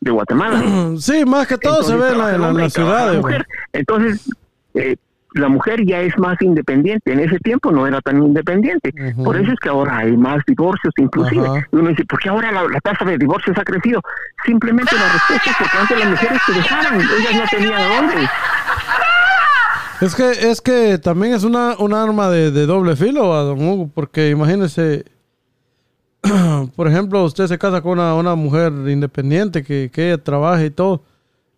[0.00, 0.62] de Guatemala.
[0.98, 3.20] Sí, más que todo se ve en, la- en en las ciudades.
[3.20, 3.46] mujer.
[3.72, 4.28] Entonces,
[4.74, 4.96] eh,
[5.34, 7.12] la mujer ya es más independiente.
[7.12, 8.90] En ese tiempo no era tan independiente.
[9.22, 11.46] Por eso es que ahora hay más divorcios, inclusive.
[11.72, 14.00] Y uno dice, ¿por qué ahora la, la tasa de divorcios ha crecido?
[14.46, 18.14] Simplemente la respuesta es porque antes las mujeres se dejaban, ellas no tenían a dónde.
[20.00, 23.62] Es que, es que también es una, un arma de, de doble filo a don
[23.66, 25.04] Hugo, porque imagínese,
[26.76, 30.70] por ejemplo, usted se casa con una, una mujer independiente que, que ella trabaja y
[30.70, 31.02] todo.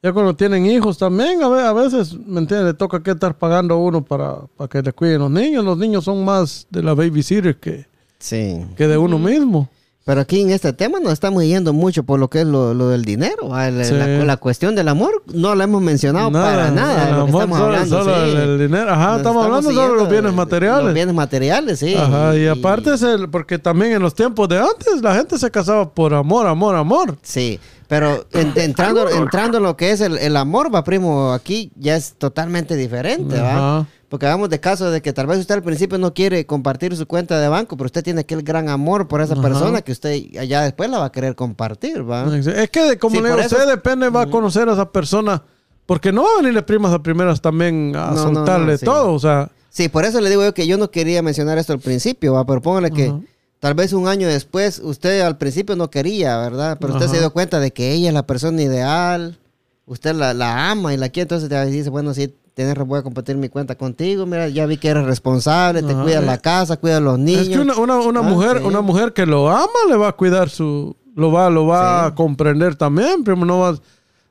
[0.02, 2.66] Ya cuando tienen hijos también, a, ve- a veces, ¿me entiende?
[2.66, 5.64] Le toca que estar pagando a uno para, para que le cuiden los niños.
[5.64, 7.86] Los niños son más de la babysitter que,
[8.20, 8.64] Sí.
[8.76, 9.68] que de uno mismo.
[10.08, 12.88] Pero aquí en este tema nos estamos yendo mucho por lo que es lo, lo
[12.88, 13.54] del dinero.
[13.60, 13.92] El- Sí.
[13.92, 17.02] La, la cuestión del amor no la hemos mencionado para nada.
[17.10, 18.36] el de lo que amor estamos solo- hablando, solo sí.
[18.38, 18.90] el, dinero.
[18.90, 20.84] Ajá, Nos estamos hablando solo de los bienes materiales.
[20.86, 21.94] Los bienes materiales, sí.
[21.94, 25.50] Ajá, y aparte es el, porque también en los tiempos de antes la gente se
[25.50, 27.18] casaba por amor, amor, amor.
[27.22, 31.70] Sí, pero en- entrando, entrando en lo que es el, el amor, va primo, aquí
[31.76, 33.50] ya es totalmente diferente, ¿va?
[33.80, 33.86] Ajá.
[34.08, 37.06] Porque hagamos de caso de que tal vez usted al principio no quiere compartir su
[37.06, 39.42] cuenta de banco, pero usted tiene aquel gran amor por esa Ajá.
[39.42, 40.14] persona que usted
[40.46, 42.24] ya después la va a querer compartir, ¿va?
[42.36, 44.90] Es que, de- como Sí, le digo, eso- usted depende, va a conocer a esa
[44.90, 45.42] persona.
[45.84, 48.84] Porque no va a venirle primas a primeras también a No, no, no, soltarle sí.
[48.84, 49.12] todo.
[49.12, 51.78] O sea, Sí, por eso le digo yo que yo no quería mencionar esto al
[51.78, 52.44] principio, ¿va?
[52.46, 53.20] Pero póngale que Ajá.
[53.60, 56.78] tal vez un año después usted al principio no quería, ¿verdad?
[56.80, 57.14] Pero usted Ajá.
[57.14, 59.38] se dio cuenta de que ella es la persona ideal,
[59.86, 62.34] usted la, la ama y la quiere, entonces te dice, bueno, sí,
[62.66, 66.02] tienes, voy a compartir mi cuenta contigo, mira, ya vi que eres responsable, te Ajá.
[66.02, 67.42] cuidas la casa, cuidas los niños.
[67.42, 68.64] es que una, una, una Ah, mujer, sí.
[68.64, 72.14] una mujer que lo ama le va a cuidar su, lo va, lo va a
[72.14, 73.22] comprender también.
[73.24, 73.78] Primo, no va,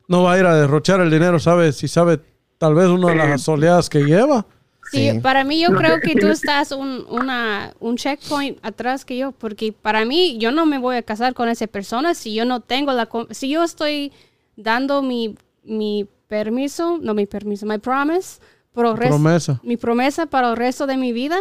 [0.08, 2.20] no va a ir a derrochar el dinero, sabe, si sabe
[2.58, 4.46] tal vez una de las soleadas que lleva.
[4.92, 5.20] Sí, Sí.
[5.20, 9.74] para mí yo creo que tú estás un, una, un checkpoint atrás que yo, porque
[9.74, 12.94] para mí yo no me voy a casar con esa persona si yo no tengo
[12.94, 13.10] la...
[13.32, 14.14] Si yo estoy
[14.56, 18.40] dando mi, mi permiso, no mi permiso, my promise,
[18.74, 19.60] por el resto- Promesa.
[19.64, 21.38] mi promesa para el resto de mi vida,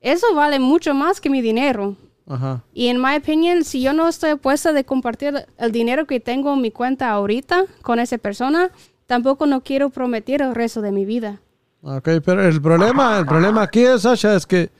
[0.00, 1.96] eso vale mucho más que mi dinero.
[2.26, 2.62] Ajá.
[2.72, 6.54] Y en mi opinión, si yo no estoy puesta de compartir el dinero que tengo
[6.54, 8.70] en mi cuenta ahorita con esa persona,
[9.06, 11.40] tampoco no quiero prometer el resto de mi vida.
[11.82, 14.70] Ok, pero el problema, el problema aquí es, Sasha, es que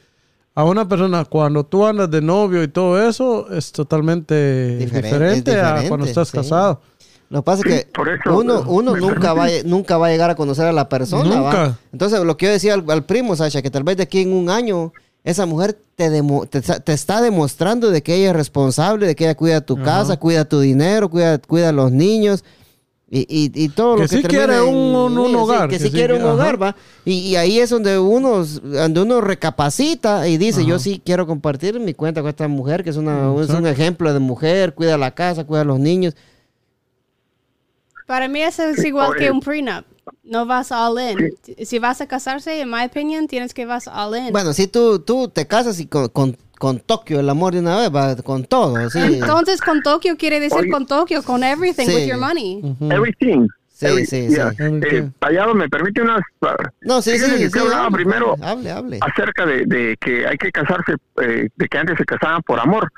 [0.55, 5.53] a una persona cuando tú andas de novio y todo eso es totalmente Diferente, diferente,
[5.53, 6.36] es a cuando estás sí.
[6.36, 6.80] casado.
[7.33, 10.11] Lo que pasa es que por eso, uno, eh, uno nunca, va, nunca va a
[10.11, 11.41] llegar a conocer a la persona.
[11.41, 11.53] ¿va?
[11.53, 11.78] Nunca.
[11.93, 14.33] Entonces, lo que yo decía al, al primo, Sasha, que tal vez de aquí en
[14.33, 14.93] un año
[15.24, 19.24] esa mujer te, demo- te, te está demostrando de que ella es responsable, de que
[19.24, 22.45] ella cuida tu casa, cuida tu dinero, cuida, cuida a los niños.
[23.14, 25.95] Y, y, y todo Que lo que sí quiere un- hogar, que, que sí sí
[25.95, 26.33] quiere un ajá.
[26.33, 26.76] hogar, va.
[27.05, 31.78] Y, y ahí es donde uno, donde uno recapacita y dice, yo sí quiero compartir
[31.78, 35.11] mi cuenta con esta mujer, que es, una, es un ejemplo de mujer, cuida la
[35.12, 36.14] casa, cuida a los niños.
[38.12, 39.32] Para mí eso es igual por que eso.
[39.32, 39.86] un prenup.
[40.22, 41.32] No vas all in.
[41.64, 44.32] Si vas a casarse, en mi opinión, tienes que vas all in.
[44.32, 47.78] Bueno, si tú, tú te casas y con, con, con Tokio, el amor de una
[47.78, 48.98] vez, va con todo, sí.
[48.98, 50.70] Entonces, con Tokio quiere decir Oye.
[50.70, 51.94] con Tokio, con everything Sí.
[51.94, 52.60] with your money.
[52.90, 53.48] Everything.
[53.72, 54.50] Sí, Every- sí, yeah.
[54.50, 54.62] sí.
[54.90, 56.20] Eh, Tallado, me permite unas...
[56.82, 57.58] No, sí, sí, sí.
[57.58, 58.98] hablaba hable, primero Hable, hable.
[59.00, 62.92] acerca de, de que hay que casarse, eh, de que antes se casaban por amor.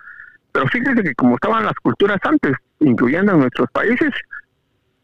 [0.51, 4.11] Pero fíjese que como estaban las culturas antes, incluyendo en nuestros países,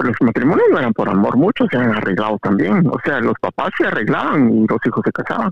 [0.07, 2.87] los matrimonios no eran por amor, muchos se han arreglado también.
[2.89, 5.51] O sea, los papás se arreglaban y los hijos se casaban.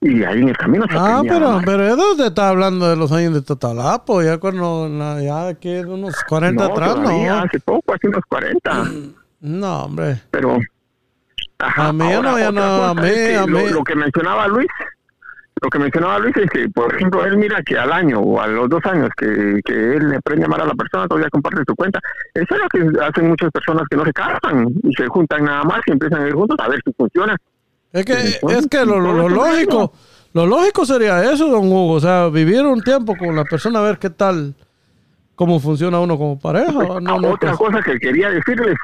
[0.00, 3.10] Y ahí en el camino se Ah, pero, pero eso te está hablando de los
[3.10, 4.88] años de Tatalapo, ya cuando,
[5.20, 7.38] ya que unos 40 no, atrás, todavía, no.
[7.40, 8.84] hace poco, hace unos 40.
[9.40, 10.22] No, hombre.
[10.30, 10.58] pero
[11.58, 13.70] A mí ya no, ya no, a mí, es que a lo, mí.
[13.70, 14.68] lo que mencionaba Luis
[15.60, 18.46] lo que mencionaba Luis es que por ejemplo él mira que al año o a
[18.46, 21.62] los dos años que, que él le aprende a amar a la persona todavía comparte
[21.66, 22.00] su cuenta
[22.34, 25.64] eso es lo que hacen muchas personas que no se casan y se juntan nada
[25.64, 27.36] más y empiezan a ir juntos a ver si funciona
[27.92, 28.12] Es que,
[28.50, 29.92] es que lo, lo- lógico,
[30.34, 31.92] lo lógico sería eso, don Hugo.
[31.94, 34.54] O sea, vivir un tiempo con la persona, a ver qué tal,
[35.34, 36.70] cómo funciona uno como pareja.
[36.72, 38.76] No, no, Ah, otra pues, cosa que quería decirles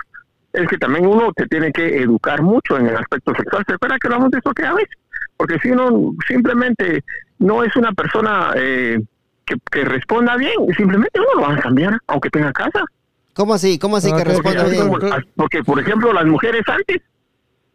[0.54, 3.62] es que también uno te tiene que educar mucho en el aspecto sexual.
[3.66, 4.88] ¿Se acuerdan que hablamos de eso aquella vez?
[5.36, 7.02] Porque si uno simplemente
[7.38, 9.00] no es una persona eh,
[9.44, 12.84] que, que responda bien, simplemente uno lo va a cambiar, aunque tenga casa.
[13.34, 13.78] ¿Cómo así?
[13.78, 14.88] ¿Cómo así Ah, que responda bien?
[14.88, 14.98] como-
[15.36, 17.02] porque, por ejemplo, las mujeres antes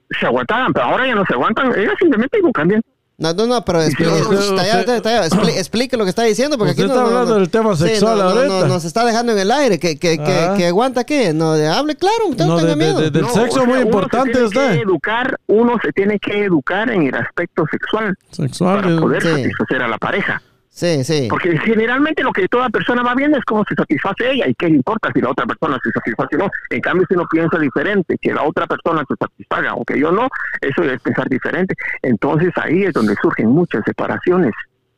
[0.10, 1.78] se aguantaban, pero ahora ya no se aguantan.
[1.78, 2.82] Ellas simplemente no cambian.
[3.20, 7.08] No, no, no, pero explique lo que está diciendo, porque Usted aquí no, está no-
[7.10, 8.68] hablando no- del tema Sí, sexual no, no, no, ahorita.
[8.68, 10.54] nos está dejando en el aire, que, que, que, Ah.
[10.58, 13.02] que aguanta qué, no, de- hable claro, usted no, No, tenga de- de- miedo.
[13.02, 14.72] de- del No, sexo o sea, muy uno se importante tiene usted.
[14.76, 18.82] que educar, uno se tiene que educar en el aspecto sexual Sexual.
[18.82, 19.28] para poder Sí.
[19.30, 20.42] satisfacer a la pareja.
[20.80, 21.28] Sí, sí.
[21.30, 24.70] Porque generalmente lo que toda persona va viendo es cómo se satisface ella y qué
[24.70, 26.50] le importa si la otra persona se satisface o no.
[26.70, 30.30] En cambio, si uno piensa diferente, que la otra persona se satisfaga, aunque yo no,
[30.62, 31.76] eso es pensar diferente.
[32.02, 34.54] Entonces ahí es donde surgen muchas separaciones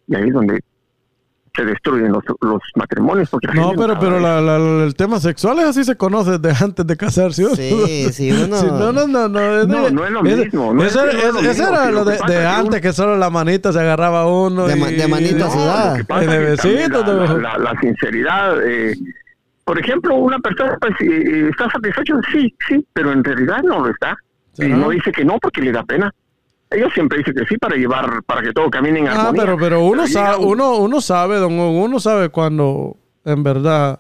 [0.05, 0.59] y ahí es donde
[1.54, 3.30] se destruyen los, los matrimonios.
[3.30, 6.64] Porque la No, pero, pero la- la- el tema sexual es así se conoce desde
[6.64, 7.45] antes de casarse.
[7.56, 9.60] Sí, sí, uno- Sí, no, no, no, no.
[9.62, 11.91] es No, no es lo mismo, no es- no es lo ese- mismo, ese era
[11.91, 14.66] lo que de, es que antes, uno- que solo la manita se agarraba uno.
[14.68, 18.56] De y- ma- de manita es también besito, la, la- la- la sinceridad.
[18.66, 18.95] eh,
[19.66, 23.91] por ejemplo, una persona pues, eh, está satisfecho, sí, sí, pero en realidad no lo
[23.91, 24.16] está.
[24.58, 26.14] Y no dice que no porque le da pena.
[26.72, 29.41] Ellos siempre dicen que sí para llevar, para que todo camine en Ah, armonía.
[29.43, 32.95] pero, pero uno, sabe, un- uno, uno sabe, don Hugo, uno sabe cuando
[33.26, 33.99] en verdad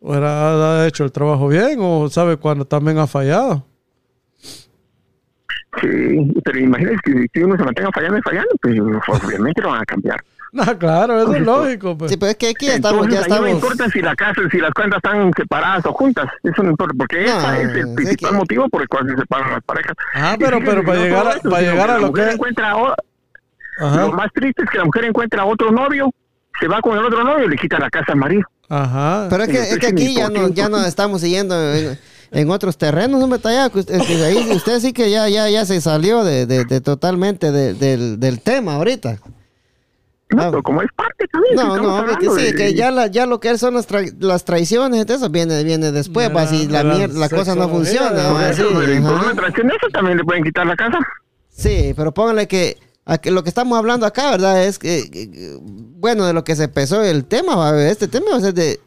[0.00, 3.66] hubiera hecho el trabajo bien o sabe cuando también ha fallado.
[5.80, 8.80] Sí, pero imagínense que si uno se mantenga fallando y fallando, pues
[9.24, 10.18] obviamente lo van a cambiar.
[10.52, 11.98] No, claro, eso es lógico.
[11.98, 12.10] Pues.
[12.10, 13.64] Sí, pero es que aquí ya estamos, Entonces, ya ahí no estamos.
[13.70, 17.26] importa si la casa, si las cuentas están separadas o juntas, eso no importa, porque
[17.26, 19.92] No, ese es es el principal que- motivo por el cual se separan las parejas.
[20.14, 22.28] Ah, pero- pero para no llegar a- eso, para llegar que a la lo mujer
[22.28, 22.94] que- encuentra o-
[23.80, 23.96] Ajá.
[24.06, 26.10] Lo más triste es que la mujer encuentra otro novio,
[26.58, 28.42] se va con el otro novio y le quita la casa al marido.
[28.68, 29.28] Ajá.
[29.30, 31.96] Pero es que, es que aquí ya no, ya no estamos siguiendo en,
[32.32, 34.00] en otros terrenos, hombre, está ya, que usted,
[34.52, 38.40] usted sí que ya, ya, ya se salió de, de, de totalmente de- del, del
[38.40, 39.18] tema ahorita.
[40.30, 40.50] No, Ah.
[40.50, 41.54] pero como es parte también.
[41.56, 44.14] No, estamos no, que sí, de- que ya, la, ya lo que son las, tra-
[44.20, 47.68] las traiciones, eso viene, viene después, De va, la- si la, la la cosa no
[47.68, 48.10] funciona.
[48.12, 50.76] va, Por sí, eso, pero y por una traición eso también le pueden quitar la
[50.76, 50.98] casa.
[51.48, 52.76] Sí, pero póngale que,
[53.06, 54.64] a que lo que estamos hablando acá, ¿verdad?
[54.64, 58.26] Es que, que- que, bueno, de lo que se empezó el tema, va, este tema
[58.32, 58.80] va a ser de,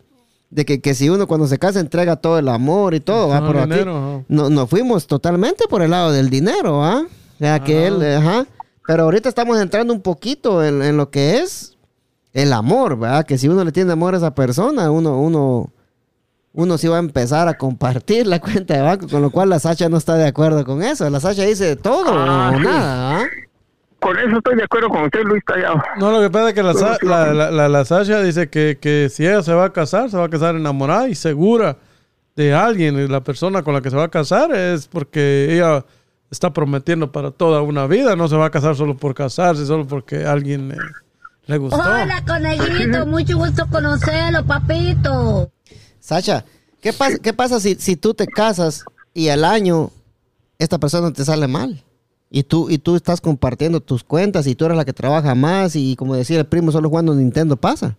[0.52, 3.46] de que, que si uno cuando se casa entrega todo el amor y todo, ¿va?
[3.48, 3.84] Pero aquí
[4.30, 7.04] no, nos fuimos totalmente por el lado del dinero, ¿ah?
[7.04, 8.46] O sea, que él, ajá.
[8.92, 11.78] Pero ahorita estamos entrando un poquito en, en lo que es
[12.34, 13.26] el amor, ¿verdad?
[13.26, 15.72] Que si uno le tiene amor a esa persona, uno, uno,
[16.52, 19.60] uno sí va a empezar a compartir la cuenta de banco, con lo cual la
[19.60, 21.10] Sacha no está de acuerdo con eso.
[21.10, 22.64] La Sacha dice todo Ah, o sí.
[22.66, 23.26] nada, ¿ah?
[24.02, 25.82] Con eso estoy de acuerdo con usted, Luis Tallado.
[25.98, 28.78] No, lo que pasa es que la, Sa- la, la, la- la Sasha dice que,
[28.82, 31.78] que si ella se va a casar, se va a casar enamorada y segura
[32.36, 33.00] de alguien.
[33.00, 35.86] Y la persona con la que se va a casar es porque ella
[36.32, 38.16] está prometiendo para toda una vida.
[38.16, 40.78] No se va a casar solo por casarse, solo porque alguien le,
[41.46, 41.78] le gustó.
[41.78, 45.52] Hola, coneguito, mucho gusto conocerlo, papito.
[46.00, 46.46] Sacha,
[46.82, 49.92] ¿qué pasa, qué pasa si, si tú te casas y al año
[50.58, 51.84] esta persona te sale mal?
[52.34, 55.76] Y tú, y tú estás compartiendo tus cuentas y tú eres la que trabaja más
[55.76, 57.98] y como decía el primo, solo jugando Nintendo pasa.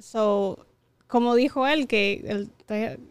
[0.00, 0.64] So,
[1.14, 2.50] como dijo él, que el,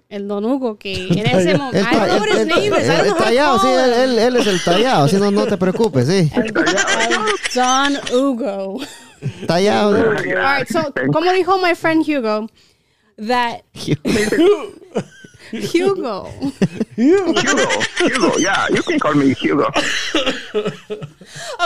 [0.10, 1.78] el don Hugo, que en ese momento.
[1.78, 6.30] El, tallado, sí, él, él- él es el tallado, si no, no te preocupes, sí.
[6.36, 6.54] El
[7.56, 8.82] Don Hugo.
[9.48, 9.96] Tallado.
[9.96, 12.50] All right, so, como dijo my friend Hugo,
[13.26, 13.62] that
[15.74, 16.30] Hugo.
[16.98, 17.34] Hugo,
[18.00, 19.68] Hugo, yeah, you can call me Hugo.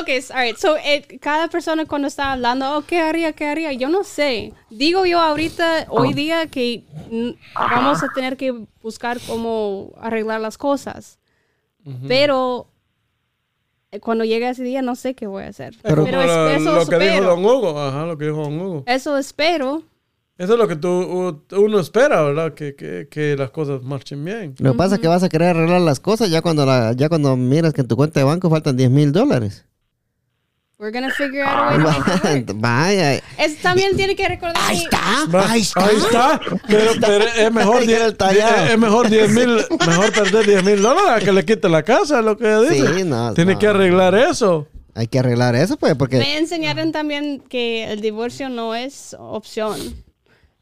[0.02, 0.58] Okay, so, all right.
[0.58, 3.34] So, eh, cada persona cuando está hablando, oh, ¿qué haría?
[3.34, 3.74] ¿Qué haría?
[3.74, 4.54] Yo no sé.
[4.70, 6.84] Digo yo ahorita, hoy día, que
[7.56, 11.20] vamos a tener que buscar cómo arreglar las cosas.
[12.08, 12.68] Pero
[13.92, 15.74] eh, cuando llegue ese día, no sé qué voy a hacer.
[15.82, 17.26] Pero- Pero, es- lo, eso lo que dijo espero.
[17.28, 17.80] Don Hugo.
[17.80, 18.84] Ajá, lo que dijo Don Hugo.
[18.86, 19.84] Eso espero.
[20.38, 22.54] Eso es lo que tú, uno espera, ¿verdad?
[22.54, 24.54] Que, que, que las cosas marchen bien.
[24.60, 27.10] Lo que pasa es que vas a querer arreglar las cosas ya cuando, la, ya
[27.10, 29.66] cuando miras que en tu cuenta de banco faltan 10 mil dólares.
[30.80, 32.62] We're gonna figure out a way to work.
[32.62, 33.16] Vaya.
[33.40, 35.00] Es- también tiene que recordar Ahí está,
[35.52, 35.86] ahí está.
[35.88, 36.40] Ahí está.
[36.68, 38.66] Pero, pero es mejor, Ahí queda el die- tallado.
[38.68, 39.58] es mejor 10 mil,
[39.88, 42.94] mejor perder 10 mil dólares a que le quite la casa, lo que dice.
[43.00, 43.60] Sí, no, Tiene no.
[43.60, 44.68] que arreglar eso.
[44.94, 46.20] Hay que arreglar eso, pues, porque...
[46.20, 49.80] Me enseñaron también que el divorcio no es opción.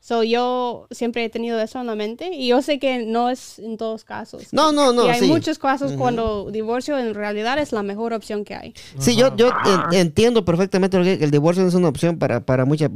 [0.07, 3.57] So, yo siempre he tenido eso en la mente y yo sé que no es
[3.57, 4.43] en todos casos.
[4.51, 5.25] No, no, no, Y hay sí.
[5.25, 8.75] muchos casos cuando divorcio en realidad es la mejor opción que hay.
[8.99, 12.45] Sí, yo, yo en- entiendo perfectamente lo que el divorcio no es una opción para,
[12.45, 12.91] para muchas.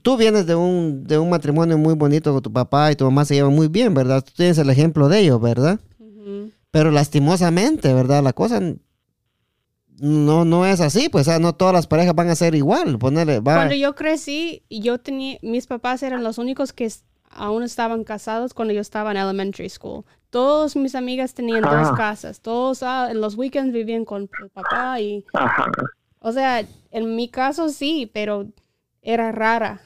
[0.00, 3.26] Tú vienes de un, de un matrimonio muy bonito con tu papá y tu mamá
[3.26, 4.24] se llevan muy bien, ¿verdad?
[4.24, 5.78] Tú tienes el ejemplo de ellos, ¿verdad?
[6.70, 8.22] Pero lastimosamente, ¿verdad?
[8.22, 8.60] La cosa
[9.98, 12.98] no, no es así, pues, o sea, no todas las parejas van a ser igual.
[12.98, 13.54] Ponerle, va.
[13.56, 16.90] Cuando yo crecí, yo tenía, mis papás eran los únicos que
[17.30, 20.04] aún estaban casados cuando yo estaba en elementary school.
[20.30, 21.94] Todas mis amigas tenían dos Ah.
[21.96, 22.40] casas.
[22.40, 25.66] Todos ah, en los weekends vivían con el papá y, Ajá.
[26.18, 28.46] o sea, en mi caso sí, pero
[29.02, 29.80] era rara.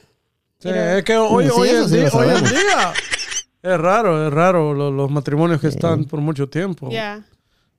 [0.59, 2.93] Sí, es que hoy, Sí, hoy, en sí lo día, hoy en día
[3.61, 6.89] es raro, es raro lo- los matrimonios que están por mucho tiempo.
[6.91, 7.23] Ya,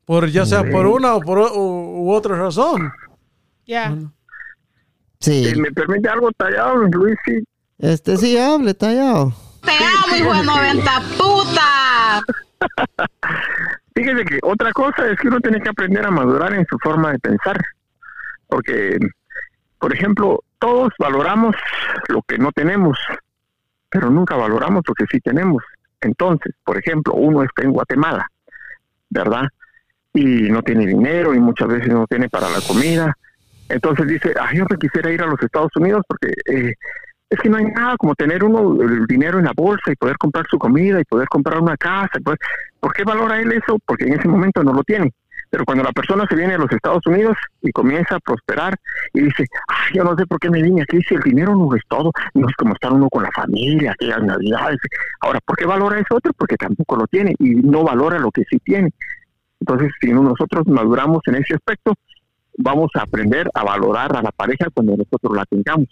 [0.05, 2.92] Por, ya sea por una o por o- u otra razón.
[3.66, 3.94] ya.
[5.20, 5.44] Sí.
[5.51, 7.44] Si me permite algo tallado, Luis, sí.
[7.78, 9.32] Este sí, hable, tallado.
[9.62, 12.24] Te amo, hijo de 90 puta.
[13.94, 17.12] Fíjese que otra cosa es que uno tiene que aprender a madurar en su forma
[17.12, 17.59] de pensar.
[18.48, 18.98] Porque,
[19.78, 21.55] por ejemplo, todos valoramos
[22.09, 22.98] lo que no tenemos,
[23.90, 25.62] pero nunca valoramos lo que sí tenemos.
[26.01, 28.26] Entonces, por ejemplo, uno está en Guatemala,
[29.11, 29.44] ¿verdad?
[30.12, 33.16] Y no tiene dinero y muchas veces no tiene para la comida.
[33.68, 36.74] Entonces dice, ah, yo quisiera ir a los Estados Unidos porque eh,
[37.28, 40.16] es que no hay nada como tener uno el dinero en la bolsa y poder
[40.18, 42.18] comprar su comida y poder comprar una casa.
[42.24, 42.38] poder-
[42.80, 43.78] ¿Por qué valora él eso?
[43.86, 45.12] Porque en ese momento no lo tiene.
[45.48, 48.74] Pero cuando la persona se viene a los Estados Unidos y comienza a prosperar
[49.12, 51.74] y dice, ay, yo no sé por qué me vine aquí si el dinero no
[51.74, 54.78] es todo, no es como estar uno con la familia, aquellas navidades.
[55.20, 56.32] Ahora, ¿por qué valora eso otro?
[56.36, 58.90] Porque tampoco lo tiene y no valora lo que sí tiene.
[59.61, 61.94] Entonces, si no- nosotros maduramos en ese aspecto,
[62.58, 65.88] vamos a aprender a valorar a la pareja cuando nosotros la tengamos.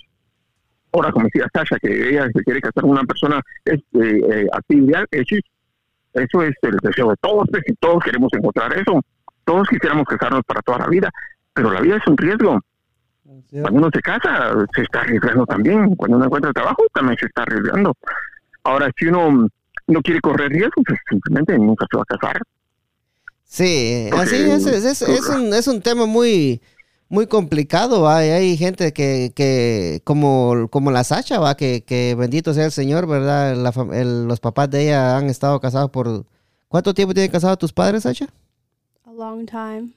[0.93, 3.83] Ahora, como decía Sasha, que ella se quiere casar con una persona este,
[4.43, 5.39] eh, así ideal, eh, sí,
[6.15, 9.01] eso es el deseo de todos, pues, y todos queremos encontrar eso.
[9.45, 11.11] Todos quisiéramos casarnos para toda la vida,
[11.53, 12.61] pero la vida es un riesgo.
[13.63, 15.95] Cuando uno se casa, se está arriesgando también.
[15.97, 17.95] Cuando uno encuentra trabajo, también se está arriesgando.
[18.65, 19.47] Ahora, si uno
[19.87, 22.41] no quiere correr riesgos, pues simplemente nunca se va a casar.
[23.51, 26.61] Sí, así es, es, es, es un, es un tema muy,
[27.09, 28.25] muy complicado, ¿va?
[28.25, 31.57] Y hay gente que, que como, como la Sacha, ¿va?
[31.57, 33.57] Que, que bendito sea el Señor, ¿verdad?
[33.57, 36.27] La fam- el- los papás de ella han estado casados por...
[36.69, 38.29] ¿Cuánto tiempo tienen casados tus padres, Sacha?
[39.07, 39.89] A long time.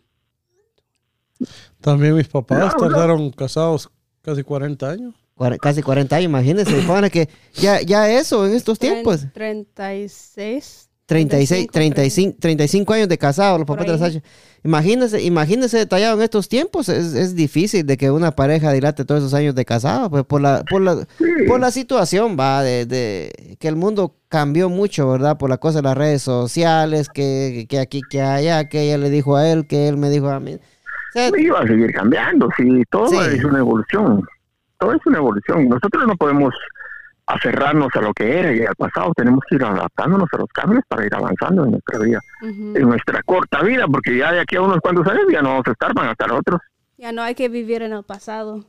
[1.82, 3.90] También mis papás tardaron casados
[4.22, 5.16] casi 40 años.
[5.36, 6.72] Cuar- casi 40 años, imagínense.
[7.12, 9.26] Que ya, ya eso en estos tiempos.
[9.34, 10.88] 36.
[11.12, 13.98] 36, 35, 35 años de casado, los papás de la.
[13.98, 14.22] Sacha.
[14.64, 16.88] Imagínense, imagínense detallado en estos tiempos.
[16.88, 20.40] Es, es difícil de que una pareja dilate todos esos años de casado, pues por
[20.40, 21.06] la, por la,
[21.50, 25.38] por la situación, va, de, de que el mundo cambió mucho, ¿verdad?
[25.38, 29.10] Por la cosa de las redes sociales, que, que aquí, que allá, que ella le
[29.10, 30.54] dijo a él, que él me dijo a mí.
[30.54, 30.60] O
[31.12, 33.18] sea, va a seguir cambiando, sí, todo Sí.
[33.36, 34.24] es una evolución.
[34.80, 35.68] Todo es una evolución.
[35.68, 36.54] Nosotros no podemos
[37.34, 40.84] aferrarnos a lo que era y al pasado, tenemos que ir adaptándonos a los cambios
[40.88, 44.62] para ir avanzando en nuestra vida, en nuestra corta vida, porque ya de aquí a
[44.62, 46.60] unos cuantos años ya no vamos a estar, van a estar otros.
[46.98, 48.66] Ya no hay que vivir en el pasado.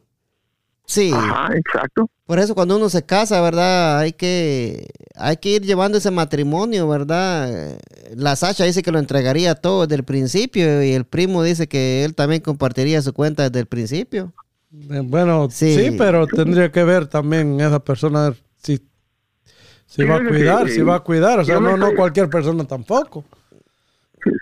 [0.87, 1.11] sí.
[1.15, 2.09] Ajá, exacto.
[2.27, 3.99] Por eso cuando uno se casa, ¿verdad?
[3.99, 7.79] Hay que, hay que ir llevando ese matrimonio, ¿verdad?
[8.17, 12.05] La Sacha dice que lo entregaría todo desde el principio y el primo dice que
[12.05, 14.33] él también compartiría su cuenta desde el principio.
[14.91, 15.75] Eh, Bueno, Sí.
[15.75, 15.95] sí.
[15.99, 18.33] pero tendría que ver también esa persona
[18.63, 18.81] si,
[19.87, 21.41] si va a cuidar, si va a cuidar.
[21.41, 23.25] O sea, no, no cualquier persona tampoco.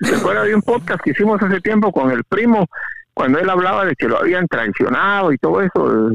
[0.02, 2.66] ¿Se acuerda de un podcast que hicimos hace tiempo con el primo,
[3.14, 6.12] cuando él hablaba de que lo habían traicionado y todo eso?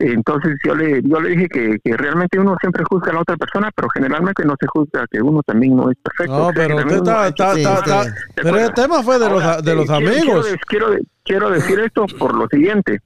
[0.00, 3.36] Entonces yo le yo le dije que, que realmente uno siempre juzga a la otra
[3.36, 6.38] persona, pero generalmente no se juzga que uno también no es perfecto.
[6.38, 7.82] No, pero usted está, está, Sí, está- sí.
[7.90, 8.04] está-
[8.36, 10.46] ¿Te Pero el tema fue de los, Ahora, de los eh, amigos.
[10.68, 13.00] Quiero, quiero, quiero decir esto por lo siguiente,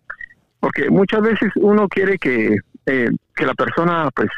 [0.61, 4.28] porque muchas veces uno quiere que, eh, que la persona pues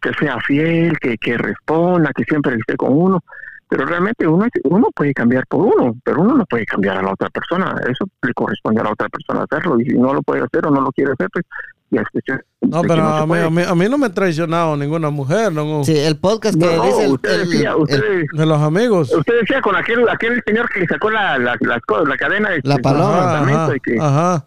[0.00, 3.20] que sea fiel, que, que responda, que siempre esté con uno,
[3.68, 7.12] pero realmente uno, uno puede cambiar por uno, pero uno no puede cambiar a la
[7.12, 10.42] otra persona, eso le corresponde a la otra persona hacerlo, y si no lo puede
[10.42, 11.44] hacer o no lo quiere hacer, pues
[11.90, 14.12] ya es cuestión No, pero no a mí, a, mí, a mí no me ha
[14.12, 17.76] traicionado ninguna mujer, no, Sí, el podcast que No, dice el- usted el- decía, el-
[17.76, 19.14] usted, de los amigos.
[19.14, 22.60] usted decía con aquel aquel señor que le sacó la, la, la, la cadena de
[22.64, 23.38] La paloma.
[23.40, 24.46] Ajá, ajá, y que, ajá.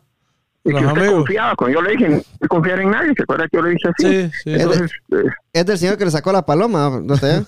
[0.66, 1.18] Y Los que usted amigos.
[1.20, 3.88] confiaba, cuando yo le dije no confiar en nadie, ¿se acuerda que yo le dije
[3.89, 4.07] así?
[4.07, 4.53] Sí, sí.
[4.55, 7.45] Entonces, eh, es del señor que le sacó la paloma, ¿no sé?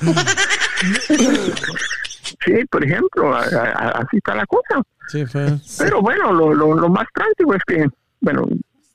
[2.44, 4.82] sí, por ejemplo, a- a- así está la cosa.
[5.08, 5.46] Sí, fue.
[5.78, 7.86] Pero bueno, lo, lo, lo más práctico es que,
[8.20, 8.46] bueno,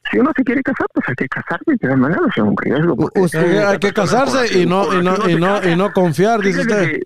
[0.09, 2.95] si uno se quiere casar, pues hay que casarse de todas maneras, es un riesgo.
[2.95, 5.91] porque- U- Hay que, hay que casarse y no, y no, y no, y no
[5.91, 6.91] confiar, dice usted.
[6.91, 7.01] que-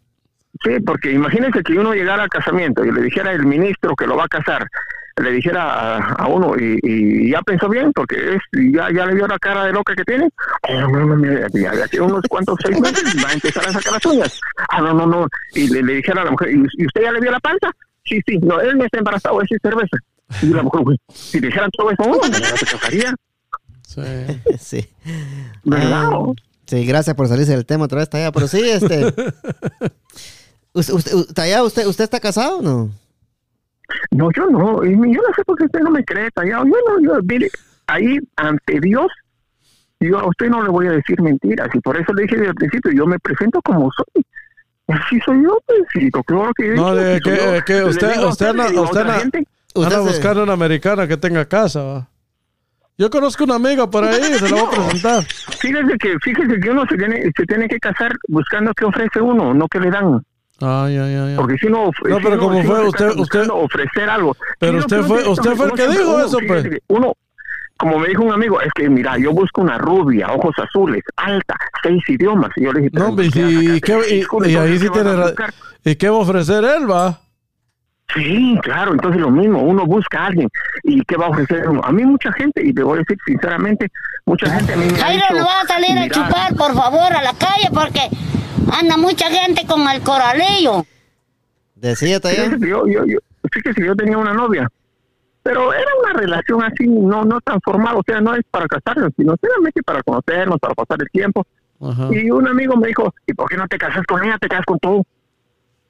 [0.64, 4.16] sí, porque imagínense que uno llegara al casamiento y le dijera el ministro que lo
[4.16, 4.68] va a casar,
[5.22, 8.42] le dijera a, a uno y, y ya pensó bien, porque es,
[8.74, 10.30] ya, ya le vio la cara de loca que tiene.
[10.70, 13.74] Oh, no, no, mira, ya de aquí unos cuantos seis meses va a empezar a
[13.74, 14.40] sacar las uñas.
[14.70, 15.28] Ah, no, no, no.
[15.54, 17.70] Y le, le dijera a la mujer, ¿y, y usted ya le vio la panza?
[18.04, 19.98] Sí, sí, no, él no está embarazado, es cerveza.
[20.42, 23.14] Y la mujer, güey, si le dijeran todo eso, a uno, no se casaría,
[23.88, 24.02] Sí.
[24.60, 24.90] sí.
[25.64, 26.10] ¿verdad?
[26.14, 26.32] Ah,
[26.66, 28.32] sí, gracias por salirse del tema otra vez, Taya.
[28.32, 29.06] Pero sí, este.
[30.74, 32.90] usted, usted, ¿usted, ¿usted está casado o no?
[34.12, 36.66] No, yo no, y yo no sé por qué usted no me cree, callado.
[36.66, 37.50] Yo no, yo, mire,
[37.88, 39.08] ahí ante Dios,
[40.00, 42.50] yo a usted no le voy a decir mentiras, y por eso le dije desde
[42.50, 44.26] el principio, yo me presento como soy.
[44.88, 47.66] Así soy yo, pues, y claro que No, de soy que- yo.
[47.66, 52.08] que Le usted- usted usted gente, Usted Anda buscando una americana que tenga casa, va.
[52.98, 55.24] Yo conozco una amiga por ahí, se la voy a presentar.
[55.24, 59.54] Fíjese que, fíjese que uno se tiene, se tiene que casar buscando qué ofrece uno,
[59.54, 60.22] no qué le dan.
[60.62, 61.16] Ay, ay.
[61.16, 61.36] ay.
[61.36, 64.36] Porque si no, No, si pero uno- como si fue, uno usted- buscando ofrecer algo.
[64.60, 66.68] Pero Si usted uno fue- usted fue el uno que dijo uno, eso, pues.
[66.88, 67.14] Uno,
[67.78, 71.56] como me dijo un amigo, es que mira, yo busco una rubia, ojos azules, alta,
[71.82, 72.52] seis idiomas.
[72.56, 73.94] Y yo le dije, pero No, y, ¿qué vas a y, qué-
[74.52, 75.52] y- ahí sí ¿qué vas tiene?
[75.84, 77.20] ¿Y qué va a ofrecer él, va?
[78.14, 80.50] Sí, claro, entonces lo mismo, uno busca a alguien
[80.84, 81.82] y qué va a ofrecer uno.
[81.84, 83.88] A mí mucha gente, y te voy a decir sinceramente,
[84.26, 86.56] mucha gente a mí me ha Jairo, dicho, no va a salir a "Mira, chupar,
[86.56, 88.02] por favor, a la calle porque
[88.78, 90.86] anda mucha gente con el coralillo.
[92.36, 93.18] Fíjese que yo, yo, yo,
[93.52, 94.70] fíjese que yo tenía una novia,
[95.42, 99.12] pero era una relación así, no no tan formal, o sea, no es para casarnos,
[99.18, 101.46] sino solamente para conocernos, para pasar el tiempo.
[101.82, 102.10] Ajá.
[102.12, 104.38] Y un amigo me dijo, ¿y por qué no te casas con ella?
[104.40, 105.04] Te casas con todo.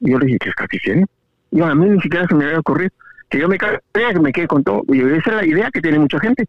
[0.00, 1.06] Y yo le dije, ¿qué estás diciendo?
[1.52, 2.90] Y a mí ni siquiera se me había ocurrido
[3.28, 4.82] que yo me ella, que me quede con todo.
[4.88, 6.46] Y esa es la idea que tiene mucha gente.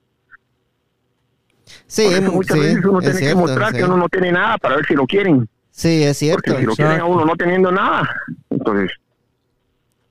[1.87, 3.77] Sí, eso muchas sí, veces uno tiene que mostrar sí.
[3.77, 5.47] que uno no tiene nada para ver si lo quieren.
[5.71, 6.59] Sí, es Porque cierto.
[6.59, 8.09] si lo quieren a uno no teniendo nada,
[8.49, 8.91] entonces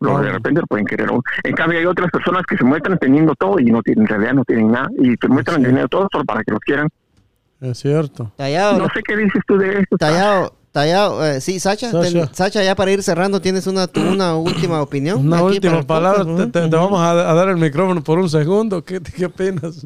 [0.01, 1.23] lo de repente lo pueden querer a uno.
[1.45, 4.33] En cambio hay otras personas que se muestran teniendo todo y no tienen, en realidad
[4.35, 4.89] no tienen nada.
[4.99, 6.89] Y se muestran teniendo todo solo para que los quieran.
[7.61, 8.33] Es cierto.
[8.37, 9.97] Tallado, No sé qué dices tú de esto.
[9.97, 12.11] Tallado, Tallado, eh, sí, Sacha, Sacha.
[12.11, 15.19] ten- Sacha, ya para ir cerrando, ¿tienes una, tu- una última opinión?
[15.27, 16.25] Una última palabra.
[16.25, 18.83] Te, te- te vamos a, a dar el micrófono por un segundo.
[18.83, 19.85] ¿Qué, qué opinas?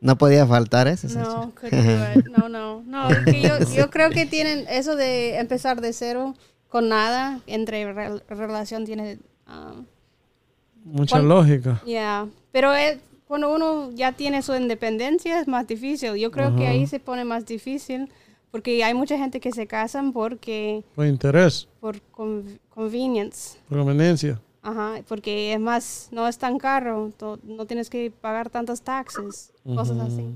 [0.00, 1.06] No podía faltar ese.
[1.16, 3.10] No, no, no, no.
[3.10, 6.34] es que yo, yo creo que tienen eso de empezar de cero
[6.68, 9.84] con nada entre re- relación tiene um,
[10.84, 11.80] Mucha Cuan- lógica.
[11.86, 12.98] Yeah, pero es-
[13.32, 16.16] cuando uno ya tiene su independencia es más difícil.
[16.16, 18.10] Yo creo que ahí se pone más difícil
[18.50, 23.58] porque hay mucha gente que se casan porque Por interés, por con- convenience.
[23.70, 24.38] por conveniencia.
[24.60, 27.10] Ajá, porque es más, no es tan caro,
[27.42, 30.26] no tienes que pagar tantos taxes, cosas así.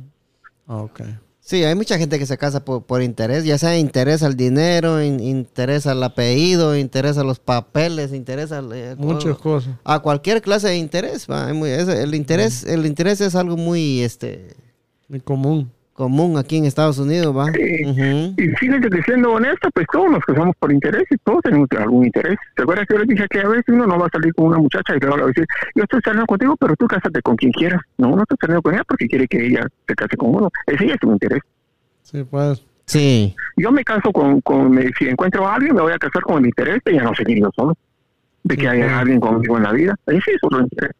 [0.66, 1.00] Ah, ok.
[1.48, 5.00] Sí, hay mucha gente que se casa por, por interés, ya sea interés al dinero,
[5.00, 9.72] in- interés al apellido, interés a los papeles, interés al, eh, Muchas cosas.
[9.84, 11.28] a cualquier clase de interés.
[11.30, 14.56] va, muy- el interés, el interés es algo muy este
[15.08, 15.70] Muy común.
[15.96, 17.46] Común aquí en Estados Unidos, va.
[17.46, 17.84] Sí.
[17.86, 18.34] Ujú.
[18.36, 22.04] Y fíjate que siendo honesto, pues todos nos casamos por interés y todos tenemos algún
[22.06, 22.36] interés.
[22.54, 24.46] ¿Te acuerdas que yo les dije que a veces uno no va a salir con
[24.46, 27.20] una muchacha y luego le va a decir, yo estoy saliendo contigo, pero tú cásate
[27.22, 27.80] con quien quieras?
[27.98, 30.50] No, uno está saliendo con ella porque quiere que ella se case con uno.
[30.66, 31.40] Ese ya es un interés.
[32.02, 32.62] Sí, pues.
[32.84, 33.34] Sí.
[33.56, 36.38] Yo me caso con, con me- si encuentro a alguien, me voy a casar con
[36.38, 37.74] el interés de ya no seguir yo solo.
[38.44, 39.94] De que haya alguien conmigo en la vida.
[40.06, 40.92] Ese es otro interés.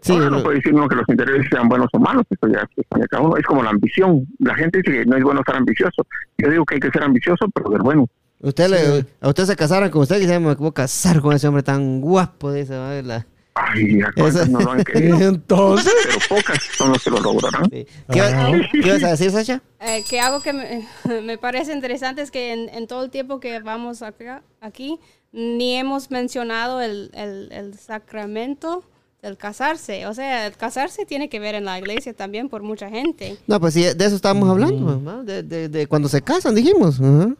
[0.00, 2.60] Sí, Ahora no puede decir uno que los intereses sean buenos o malos, eso ya
[2.60, 3.36] es de cada uno.
[3.36, 4.26] Es como la ambición.
[4.38, 6.06] La gente dice que no es bueno ser ambicioso.
[6.38, 8.06] Yo digo que hay que ser ambicioso, pero ser bueno.
[8.40, 11.34] usted le, a usted se casaran con usted y dice, me voy a casar con
[11.34, 13.26] ese hombre tan guapo, dice, va, la-
[13.60, 15.18] Ay, ¿a Esa- no lo han querido?
[15.30, 17.64] Entonces, pero pocas son los que lo lograrán.
[17.68, 17.84] sí.
[18.08, 19.60] ¿Qué, va- qué ibas a decir, Sasha?
[19.80, 20.86] Eh, que algo que me,
[21.22, 25.00] me parece interesante es que en, en todo el tiempo que vamos acá- aquí,
[25.32, 28.84] ni hemos mencionado el, el- el sacramento
[29.22, 30.06] del casarse.
[30.06, 33.36] O sea, el casarse tiene que ver en la iglesia también por mucha gente.
[33.46, 35.22] No, pues sí, de eso estábamos hablando, ¿va?
[35.22, 37.00] de, de- de cuando se casan, dijimos.
[37.00, 37.34] Ajá.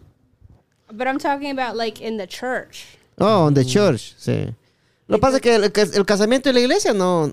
[0.92, 2.84] But I'm talking about like in the church.
[3.18, 4.46] Oh, on the church, sí.
[5.06, 7.32] Lo que pasa es que el, el casamiento en la iglesia no...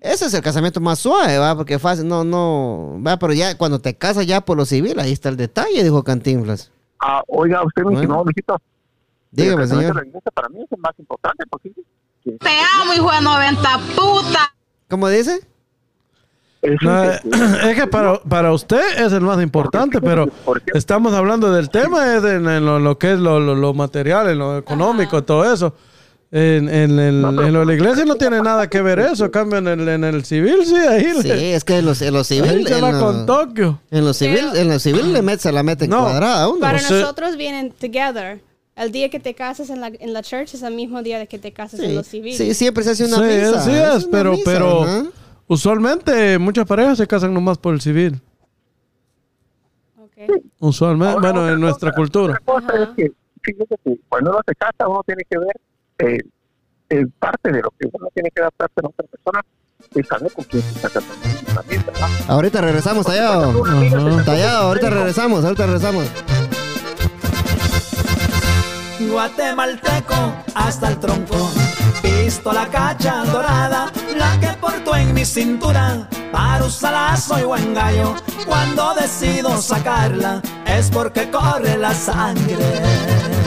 [0.00, 1.56] Ese es el casamiento más suave, ¿va?
[1.56, 3.00] Porque fácil, no, no...
[3.06, 6.02] Va, pero ya cuando te casas ya por lo civil, ahí está el detalle, dijo
[6.04, 6.70] Cantinflas.
[7.00, 8.16] Ah, oiga, usted me Bueno.
[8.16, 8.60] no, mijito.
[9.30, 9.96] Dígame, el casamiento de señor.
[10.04, 11.72] la iglesia para mí es el más importante porque
[12.24, 12.50] Te
[12.80, 14.54] amo, hijo de 90 puta.
[14.88, 15.40] ¿Cómo dice?
[16.62, 17.34] es, no, un-
[17.68, 20.26] es que para, para usted es el más importante, pero
[20.72, 24.30] estamos hablando del tema, es de, en lo, lo que es lo, lo- lo material,
[24.30, 25.74] en lo económico, todo eso.
[26.32, 29.26] En, en, en lo de la iglesia no tiene nada que ver eso.
[29.26, 32.02] En cambio, en el, en el civil, sí, ahí, Sí, le, es que en los,
[32.02, 32.66] en civil...
[32.66, 33.80] se En, lo- con Tokio.
[33.92, 36.00] en los civil, en los civil le mete, se la mete No.
[36.00, 36.58] cuadrada uno.
[36.60, 38.40] Para O sea- nosotros vienen together.
[38.76, 41.28] El día que te casas en la, en la church es el mismo día de
[41.28, 42.34] que te casas en Sí, lo civil.
[42.34, 43.58] sí, siempre se hace una Sí, misa.
[43.60, 44.84] así es es, pero, misa, pero
[45.46, 48.20] usualmente muchas parejas se casan nomás por el civil.
[49.98, 50.28] Ok.
[50.58, 52.40] Usualmente, Ahora, bueno, en nuestra cosa- cultura.
[52.44, 53.12] Cosa es que,
[53.42, 55.60] fíjese que cuando uno se casa, uno tiene que ver,
[55.98, 56.18] eh,
[56.90, 59.40] eh, parte de lo que uno tiene que adaptarse a otra persona
[59.94, 62.24] es saber con quién se está casando.
[62.26, 63.62] Ahorita regresamos, Tallado.
[64.24, 66.04] Tallado, ahorita regresamos, ahorita regresamos.
[69.00, 70.14] Guatemalteco
[70.54, 71.50] hasta el tronco.
[72.02, 76.08] Pistola cacha dorada, la que porto en mi cintura.
[76.32, 78.14] Para usarla soy buen gallo.
[78.46, 83.43] Cuando decido sacarla es porque corre la sangre.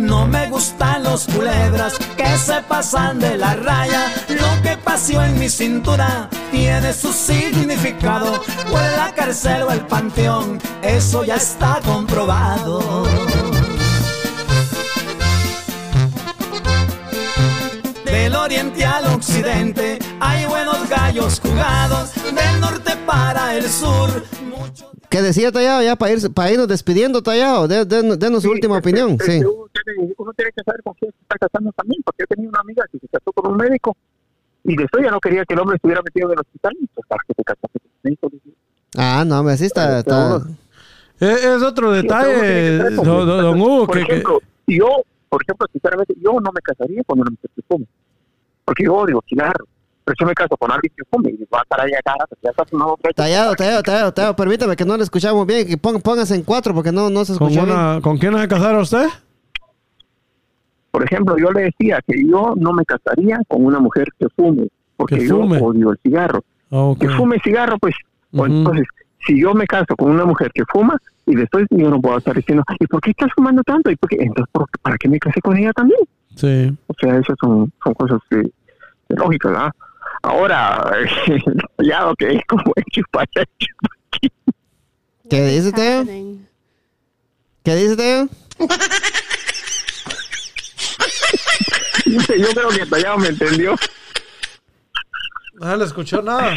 [0.00, 4.10] No me gustan los culebras que se pasan de la raya.
[4.30, 8.40] Lo que pasó en mi cintura tiene su significado.
[8.72, 13.04] O la cárcel o el panteón, eso ya está comprobado.
[18.20, 22.12] Del oriente al occidente hay buenos gallos jugados.
[22.22, 24.10] Del norte para el sur,
[24.44, 27.66] mucho ¿Qué decía Tallado ya para, ir, para irnos despidiendo, Tallado?
[27.66, 29.10] De- de- denos su Sí, última es que- opinión.
[29.18, 29.40] es Sí.
[29.40, 32.26] que uno, tiene, uno tiene que saber con quién se está casando también, porque yo
[32.26, 33.96] tenía una amiga que se casó con un médico
[34.64, 37.06] y después ya no quería que el hombre estuviera metido en el hospital y pues
[37.08, 38.30] para que te casaste con un médico.
[38.98, 39.98] Ah, no, hombre, así está.
[40.00, 40.42] está-
[41.18, 44.38] Es, es otro Sí, que detalle, con don, don- se Hugo, Por que, que- ejemplo,
[44.66, 44.88] yo,
[45.30, 47.86] por ejemplo, sinceramente, yo no me casaría con una mujer que fume,
[48.70, 49.66] porque yo odio cigarros.
[50.04, 52.40] Pero si me caso con alguien que fume y va a estar ahí acá, pues
[52.40, 53.12] ya está otra.
[53.12, 54.36] Tallado, tallado, tallado, tallado.
[54.36, 55.66] Permítame que no le escuchamos bien.
[55.66, 57.76] Que póngase en cuatro porque no, no se con, escuchó bien.
[57.76, 59.06] una, ¿con quién se casara usted?
[60.90, 64.68] Por ejemplo, yo le decía que yo no me casaría con una mujer que fume,
[64.96, 66.42] porque Que yo odio el cigarro.
[66.98, 67.94] Que fume cigarro, pues,
[68.32, 68.44] Ujú.
[68.46, 68.84] entonces,
[69.26, 72.34] si yo me caso con una mujer que fuma y después yo no puedo estar
[72.34, 73.90] diciendo, ¿y por qué estás fumando tanto?
[73.90, 74.16] ¿Y por qué?
[74.20, 76.00] Entonces, ¿por- ¿para qué me casé con ella también?
[76.36, 76.76] Sí.
[76.86, 78.50] O sea, esas son, son cosas de
[79.16, 79.72] lógica, ¿verdad?
[80.22, 80.92] Ahora,
[81.78, 83.42] ya lo que es como el chupacha,
[85.28, 86.04] ¿Qué dice Teo?
[87.62, 88.28] ¿Qué dice Teo?
[92.08, 93.76] yo creo que Tallado me entendió.
[95.60, 96.56] No le escuchó nada.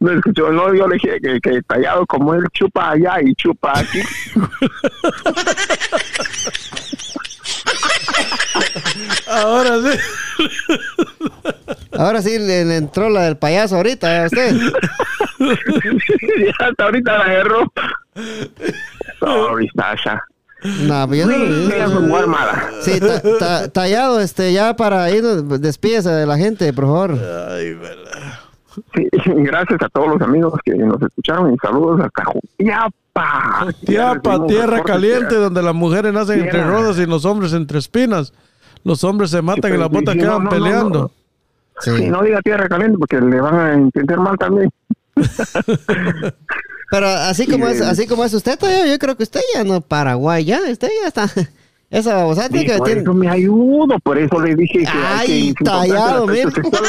[0.00, 3.78] Me escuchó, no, yo le dije que, que Tallado como él chupa allá y chupa
[3.78, 4.00] aquí.
[9.32, 9.98] Ahora sí.
[11.92, 14.22] Ahora sí le, le entró la del payaso ahorita, ¿eh?
[14.22, 14.56] a usted.
[15.38, 17.72] ya hasta ahorita la agarró.
[19.20, 20.22] Sorry, Sasha.
[20.82, 22.70] No, pues no Sí, muy armada.
[22.82, 27.18] Sí, ta- ta- tallado, este, ya para ir, despídese de la gente, por favor.
[28.94, 33.66] Sí, gracias a todos los amigos que nos escucharon y saludos hasta Jutiapa.
[33.84, 38.32] Tiapa, tierra caliente, donde las mujeres nacen entre rodas y los hombres entre espinas.
[38.84, 40.50] Los hombres se matan y pero las botas sí, quedan no, no, no.
[40.50, 41.10] peleando.
[41.80, 44.70] Sí, no diga tierra caliente porque le van a entender mal también.
[46.90, 49.80] Pero así como es, así como es usted, tallado, yo creo que usted ya no
[49.80, 51.30] Paraguay, ya, usted ya está.
[51.90, 54.88] Esa babosada Y tiene que por tiene- eso me ayudo, por eso le dije que...
[54.88, 56.82] Ay, tallado, sexual.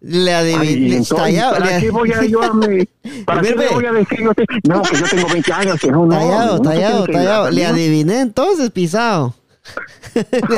[0.00, 1.54] Le adiviné, tallado.
[1.58, 2.88] ¿Para le- qué voy a yo a me-
[3.24, 4.32] ¿Para qué Mire, le voy a decir yo?
[4.34, 6.10] te- No, que yo tengo 20 años, que no, no.
[6.16, 7.50] Tallado, no tallado, tallado.
[7.50, 9.34] Le adiviné entonces, pisado.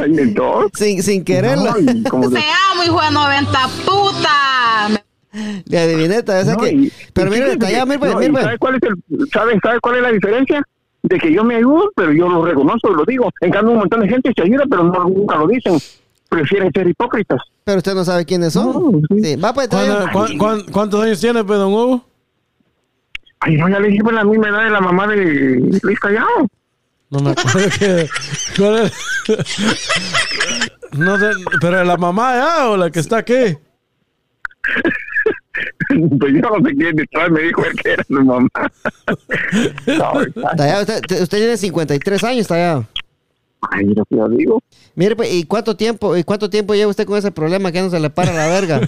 [0.01, 0.35] Ay.
[0.75, 1.75] Sin, sin quererlo.
[1.75, 2.39] No, Se
[2.73, 5.03] amo, hijo de 90 puta.
[5.67, 8.29] Le adiviné, No, que- y- pero y mire, fíjese tallado, que- mire, pues, no, mire,
[8.29, 8.45] y pues.
[8.45, 10.63] ¿sabe cuál es el, sabe, sabe cuál es la diferencia?
[11.03, 13.31] De que yo me ayudo, pero yo lo reconozco y lo digo.
[13.41, 15.79] En cambio, un montón de gente se ayuda, pero no, nunca lo dicen.
[16.29, 17.41] Prefieren ser hipócritas.
[17.65, 18.67] Pero usted no sabe quiénes son.
[18.93, 19.23] No, sí.
[19.25, 20.13] Sí, va pues, ¿Cuándo- tallado.
[20.13, 22.05] cuán- cuán- ¿Cuántos años tiene, pues, don Hugo?
[23.41, 25.17] Ay, no, ya le dije pues, la misma edad de la mamá de
[25.83, 26.27] Luis Callao.
[27.11, 28.09] No me acuerdo que.
[28.57, 28.93] ¿cuál es?
[30.93, 31.27] No sé,
[31.61, 33.57] pero la mamá ya o la que está aquí.
[36.19, 38.49] pues yo no sé quién detrás me dijo él que era su mamá.
[39.87, 42.87] No, está- usted, usted tiene 53 años, tallado.
[43.71, 44.63] Ay, lo que yo digo.
[44.95, 47.91] Mire, pues, ¿y cuánto tiempo, y cuánto tiempo lleva usted con ese problema que no
[47.91, 48.81] se le para la verga?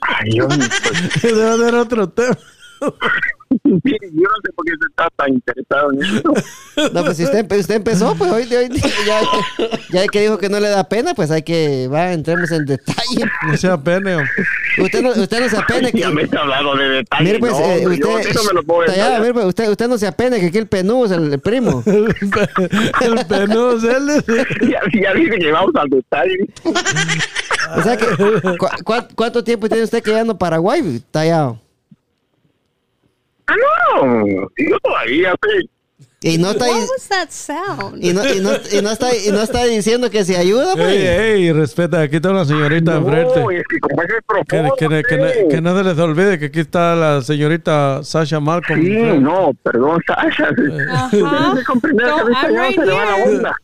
[0.00, 0.70] Ay, yo, pues,
[1.22, 2.36] Debe haber otro tema.
[3.64, 6.22] Mire, yo no sé por qué se está tan interesado en eso.
[6.94, 8.68] No, pues si usted, usted empezó, pues hoy, hoy
[9.06, 9.20] ya,
[9.90, 13.26] ya que dijo que no le da pena, pues hay que, va, entremos en detalle.
[13.46, 14.16] No sea pene.
[14.78, 15.98] Usted no, usted no se apene que...
[15.98, 17.26] Ya me está hablando de detalles.
[17.26, 18.30] Mire, pues, no, eh, hombre, yo usted...
[18.30, 18.90] eso me lo puedo
[19.20, 21.82] mire, pues, usted, usted no se apene que aquí el penudo es el, el primo.
[23.00, 24.24] El penudo es él.
[24.70, 26.38] ya, ya dije que vamos al detalle.
[27.76, 28.06] O sea que,
[28.56, 31.58] ¿cu- cu- ¿cuánto tiempo tiene usted que ya no Paraguay, Tallado?
[33.50, 35.70] Ah, no, yo todavía, sí.
[36.22, 36.66] Y no está...
[36.66, 38.04] What ahí- was that sound?
[38.04, 40.86] Y no, y, no, y, no está, y no está diciendo que se ayuda, pues.
[40.88, 41.06] Ey,
[41.46, 43.40] ey, respeta, aquí está una señorita enfrente.
[43.40, 45.48] No, es que como es el Que, profundo, que- que- sí.
[45.48, 48.82] que no se les olvide que aquí está la señorita Sasha Malcolm.
[48.82, 50.50] Sí, no, perdón, Sasha.
[50.92, 51.10] Ajá.
[51.66, 53.36] Comprender No, I'm Callao right se le va la here.
[53.36, 53.54] onda.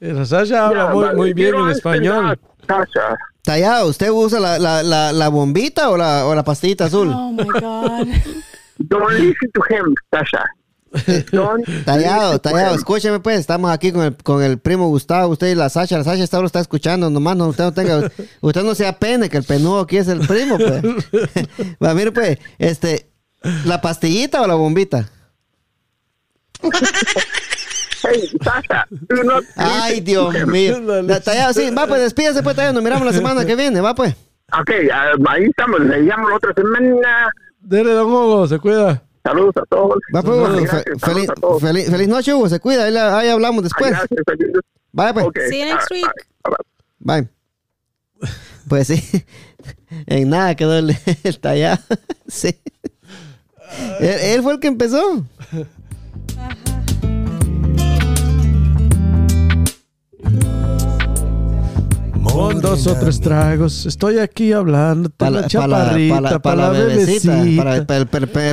[0.00, 2.38] Eh, Sasha habla Ya, muy, vale, muy bien en español.
[2.66, 3.16] Sasha.
[3.42, 7.10] Tallado, ¿usted usa la, la, la, la bombita o la, o la pastillita azul?
[7.14, 8.08] Oh my God.
[8.78, 10.44] Don't listen to him, Sasha.
[11.32, 15.32] Don't Tallado, listen to tallado, escúcheme pues, estamos aquí con el, con el primo Gustavo,
[15.32, 18.10] usted y la Sasha, la Sasha está, lo está escuchando, nomás no, usted no tenga,
[18.40, 20.82] usted no sea pene, que el penudo aquí es el primo, pues.
[21.84, 23.10] Va, mire pues, este,
[23.64, 25.10] ¿la pastillita o la bombita?
[28.02, 28.86] Hey, Sasha,
[29.56, 30.80] Ay, Dios mío.
[31.02, 33.94] La- Tallado, sí, va pues, despídase pues, tallado, nos miramos la semana que viene, va
[33.94, 34.14] pues.
[34.58, 37.30] Ok, ah, ahí estamos, le llamo la otra semana.
[37.60, 39.02] Dele, don Hugo, se cuida.
[39.22, 39.98] Saludos a todos.
[40.14, 41.60] Va pues, Gracias, saludos feliz, a todos.
[41.62, 43.90] feliz, feliz noche, Hugo, se cuida, ahí, la- ahí hablamos después.
[43.90, 44.08] Gracias.
[44.92, 45.26] Bye pues.
[45.50, 46.06] See you next week.
[46.44, 46.50] ah,
[46.98, 47.28] Bye.
[48.68, 49.02] Pues sí,
[50.06, 51.82] en nada quedó el, el tallado.
[52.28, 52.54] Sí.
[54.00, 55.24] Él, él fue el que empezó.
[62.24, 63.86] Con dos o tres tragos.
[63.86, 65.10] Estoy aquí hablando.
[65.10, 67.84] Para Para la, la chaparrita, para la, bebecita.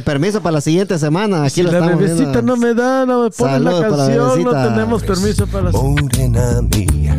[0.03, 1.43] permiso para la siguiente semana.
[1.43, 2.41] Aquí si lo la estamos bebecita viendo.
[2.41, 4.73] no me da, no me pone la para la canción, no bebecita.
[4.73, 7.17] tenemos permiso para la Morena mía,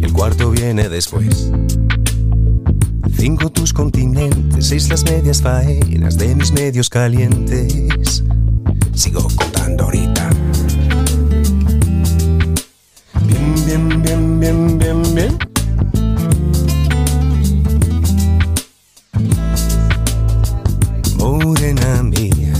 [0.00, 1.50] el cuarto viene después.
[3.16, 8.22] Cinco tus continentes, seis las medias faenas de mis medios calientes.
[8.94, 10.30] Sigo contando ahorita.
[13.26, 15.38] Bien, bien, bien, bien, bien, bien.
[21.16, 22.52] Morena mía,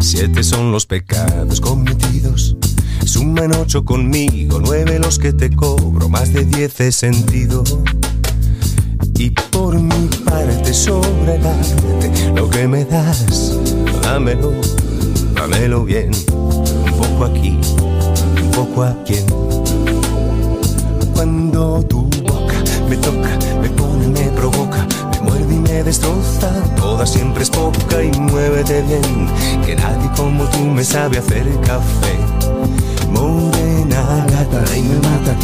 [0.00, 2.56] siete son los pecados cometidos.
[3.04, 7.64] Suman ocho conmigo, nueve los que te cobro, más de diez he sentido.
[9.16, 13.56] Y por mi parte arte, lo que me das,
[14.02, 14.52] dámelo,
[15.34, 16.10] dámelo bien.
[16.32, 17.58] Un poco aquí,
[18.42, 19.20] un poco aquí.
[21.24, 22.54] Cuando tu boca
[22.86, 23.30] me toca,
[23.62, 26.50] me pone, me provoca, me muerde y me destroza.
[26.76, 29.30] Toda siempre es poca y muévete bien,
[29.64, 32.18] que nadie como tú me sabe hacer café.
[33.10, 35.34] Morena gata y me mata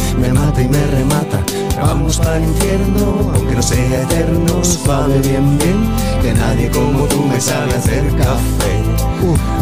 [2.29, 5.89] al infierno, aunque no sea eterno, suave bien bien,
[6.21, 8.75] que nadie como tú me sabe hacer café.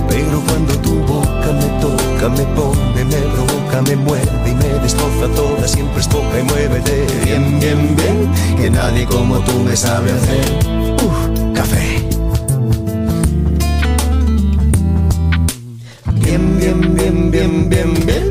[0.09, 5.27] Pero cuando tu boca me toca, me pone, me provoca, me muerde y me destroza
[5.35, 10.45] toda, siempre es y muévete bien, bien, bien, que nadie como tú me sabe hacer
[11.03, 12.05] uh, café.
[16.15, 18.29] Bien, bien, bien, bien, bien, bien.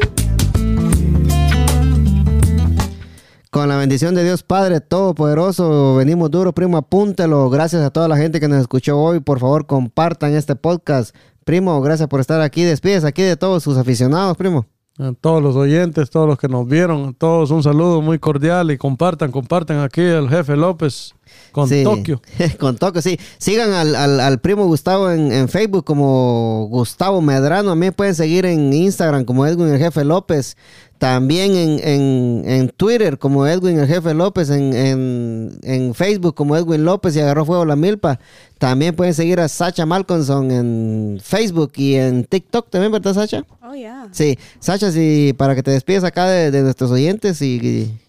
[3.51, 7.49] Con la bendición de Dios Padre Todopoderoso, venimos duro, primo, apúntelo.
[7.49, 9.21] Gracias a toda la gente que nos escuchó hoy.
[9.21, 11.15] Por favor, compartan este podcast.
[11.45, 12.65] Primo, gracias por estar aquí.
[12.65, 14.67] Despides aquí de todos sus aficionados, primo.
[14.99, 18.71] A todos los oyentes, todos los que nos vieron, a todos un saludo muy cordial
[18.73, 21.15] y compartan, compartan aquí el jefe López
[21.53, 21.85] con Sí.
[21.85, 22.21] Tokio.
[22.59, 23.17] con Tokio, sí.
[23.39, 27.71] Sigan al, al- al primo Gustavo en, en Facebook como Gustavo Medrano.
[27.71, 30.57] A mí pueden seguir en Instagram como Edwin el Jefe López.
[30.99, 34.51] También en, en- en Twitter como Edwin el Jefe López.
[34.51, 38.19] En, en- en Facebook como Edwin López y agarró fuego la milpa.
[38.59, 43.45] También pueden seguir a Sacha Malconson en Facebook y en TikTok también, ¿verdad, Sacha?
[43.71, 44.09] Oh, yeah.
[44.13, 44.39] Sí.
[44.61, 48.01] Sacha, sí, para que te despides acá de, de nuestros oyentes y, y-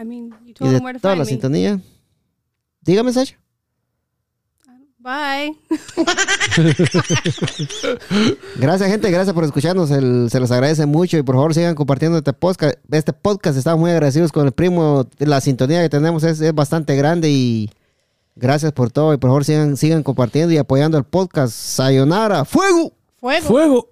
[0.00, 1.30] I mean, you y told de them where to toda find la me.
[1.30, 1.80] sintonía.
[2.82, 3.36] Dígame, Sacha.
[5.00, 5.56] Bye.
[8.56, 9.10] Gracias, gente.
[9.10, 9.90] Gracias por escucharnos.
[9.90, 11.16] El- se los agradece mucho.
[11.18, 12.78] Y por favor, sigan compartiendo este podcast.
[12.90, 13.58] Este podcast.
[13.58, 15.06] Estamos muy agradecidos con el primo.
[15.18, 17.30] La sintonía que tenemos es, es bastante grande.
[17.30, 17.70] Y
[18.36, 19.14] gracias por todo.
[19.14, 21.52] Y por favor, sigan, sigan compartiendo y apoyando el podcast.
[21.54, 22.44] Sayonara.
[22.44, 22.92] ¡Fuego!
[23.20, 23.46] Fuego.
[23.46, 23.90] Fuego.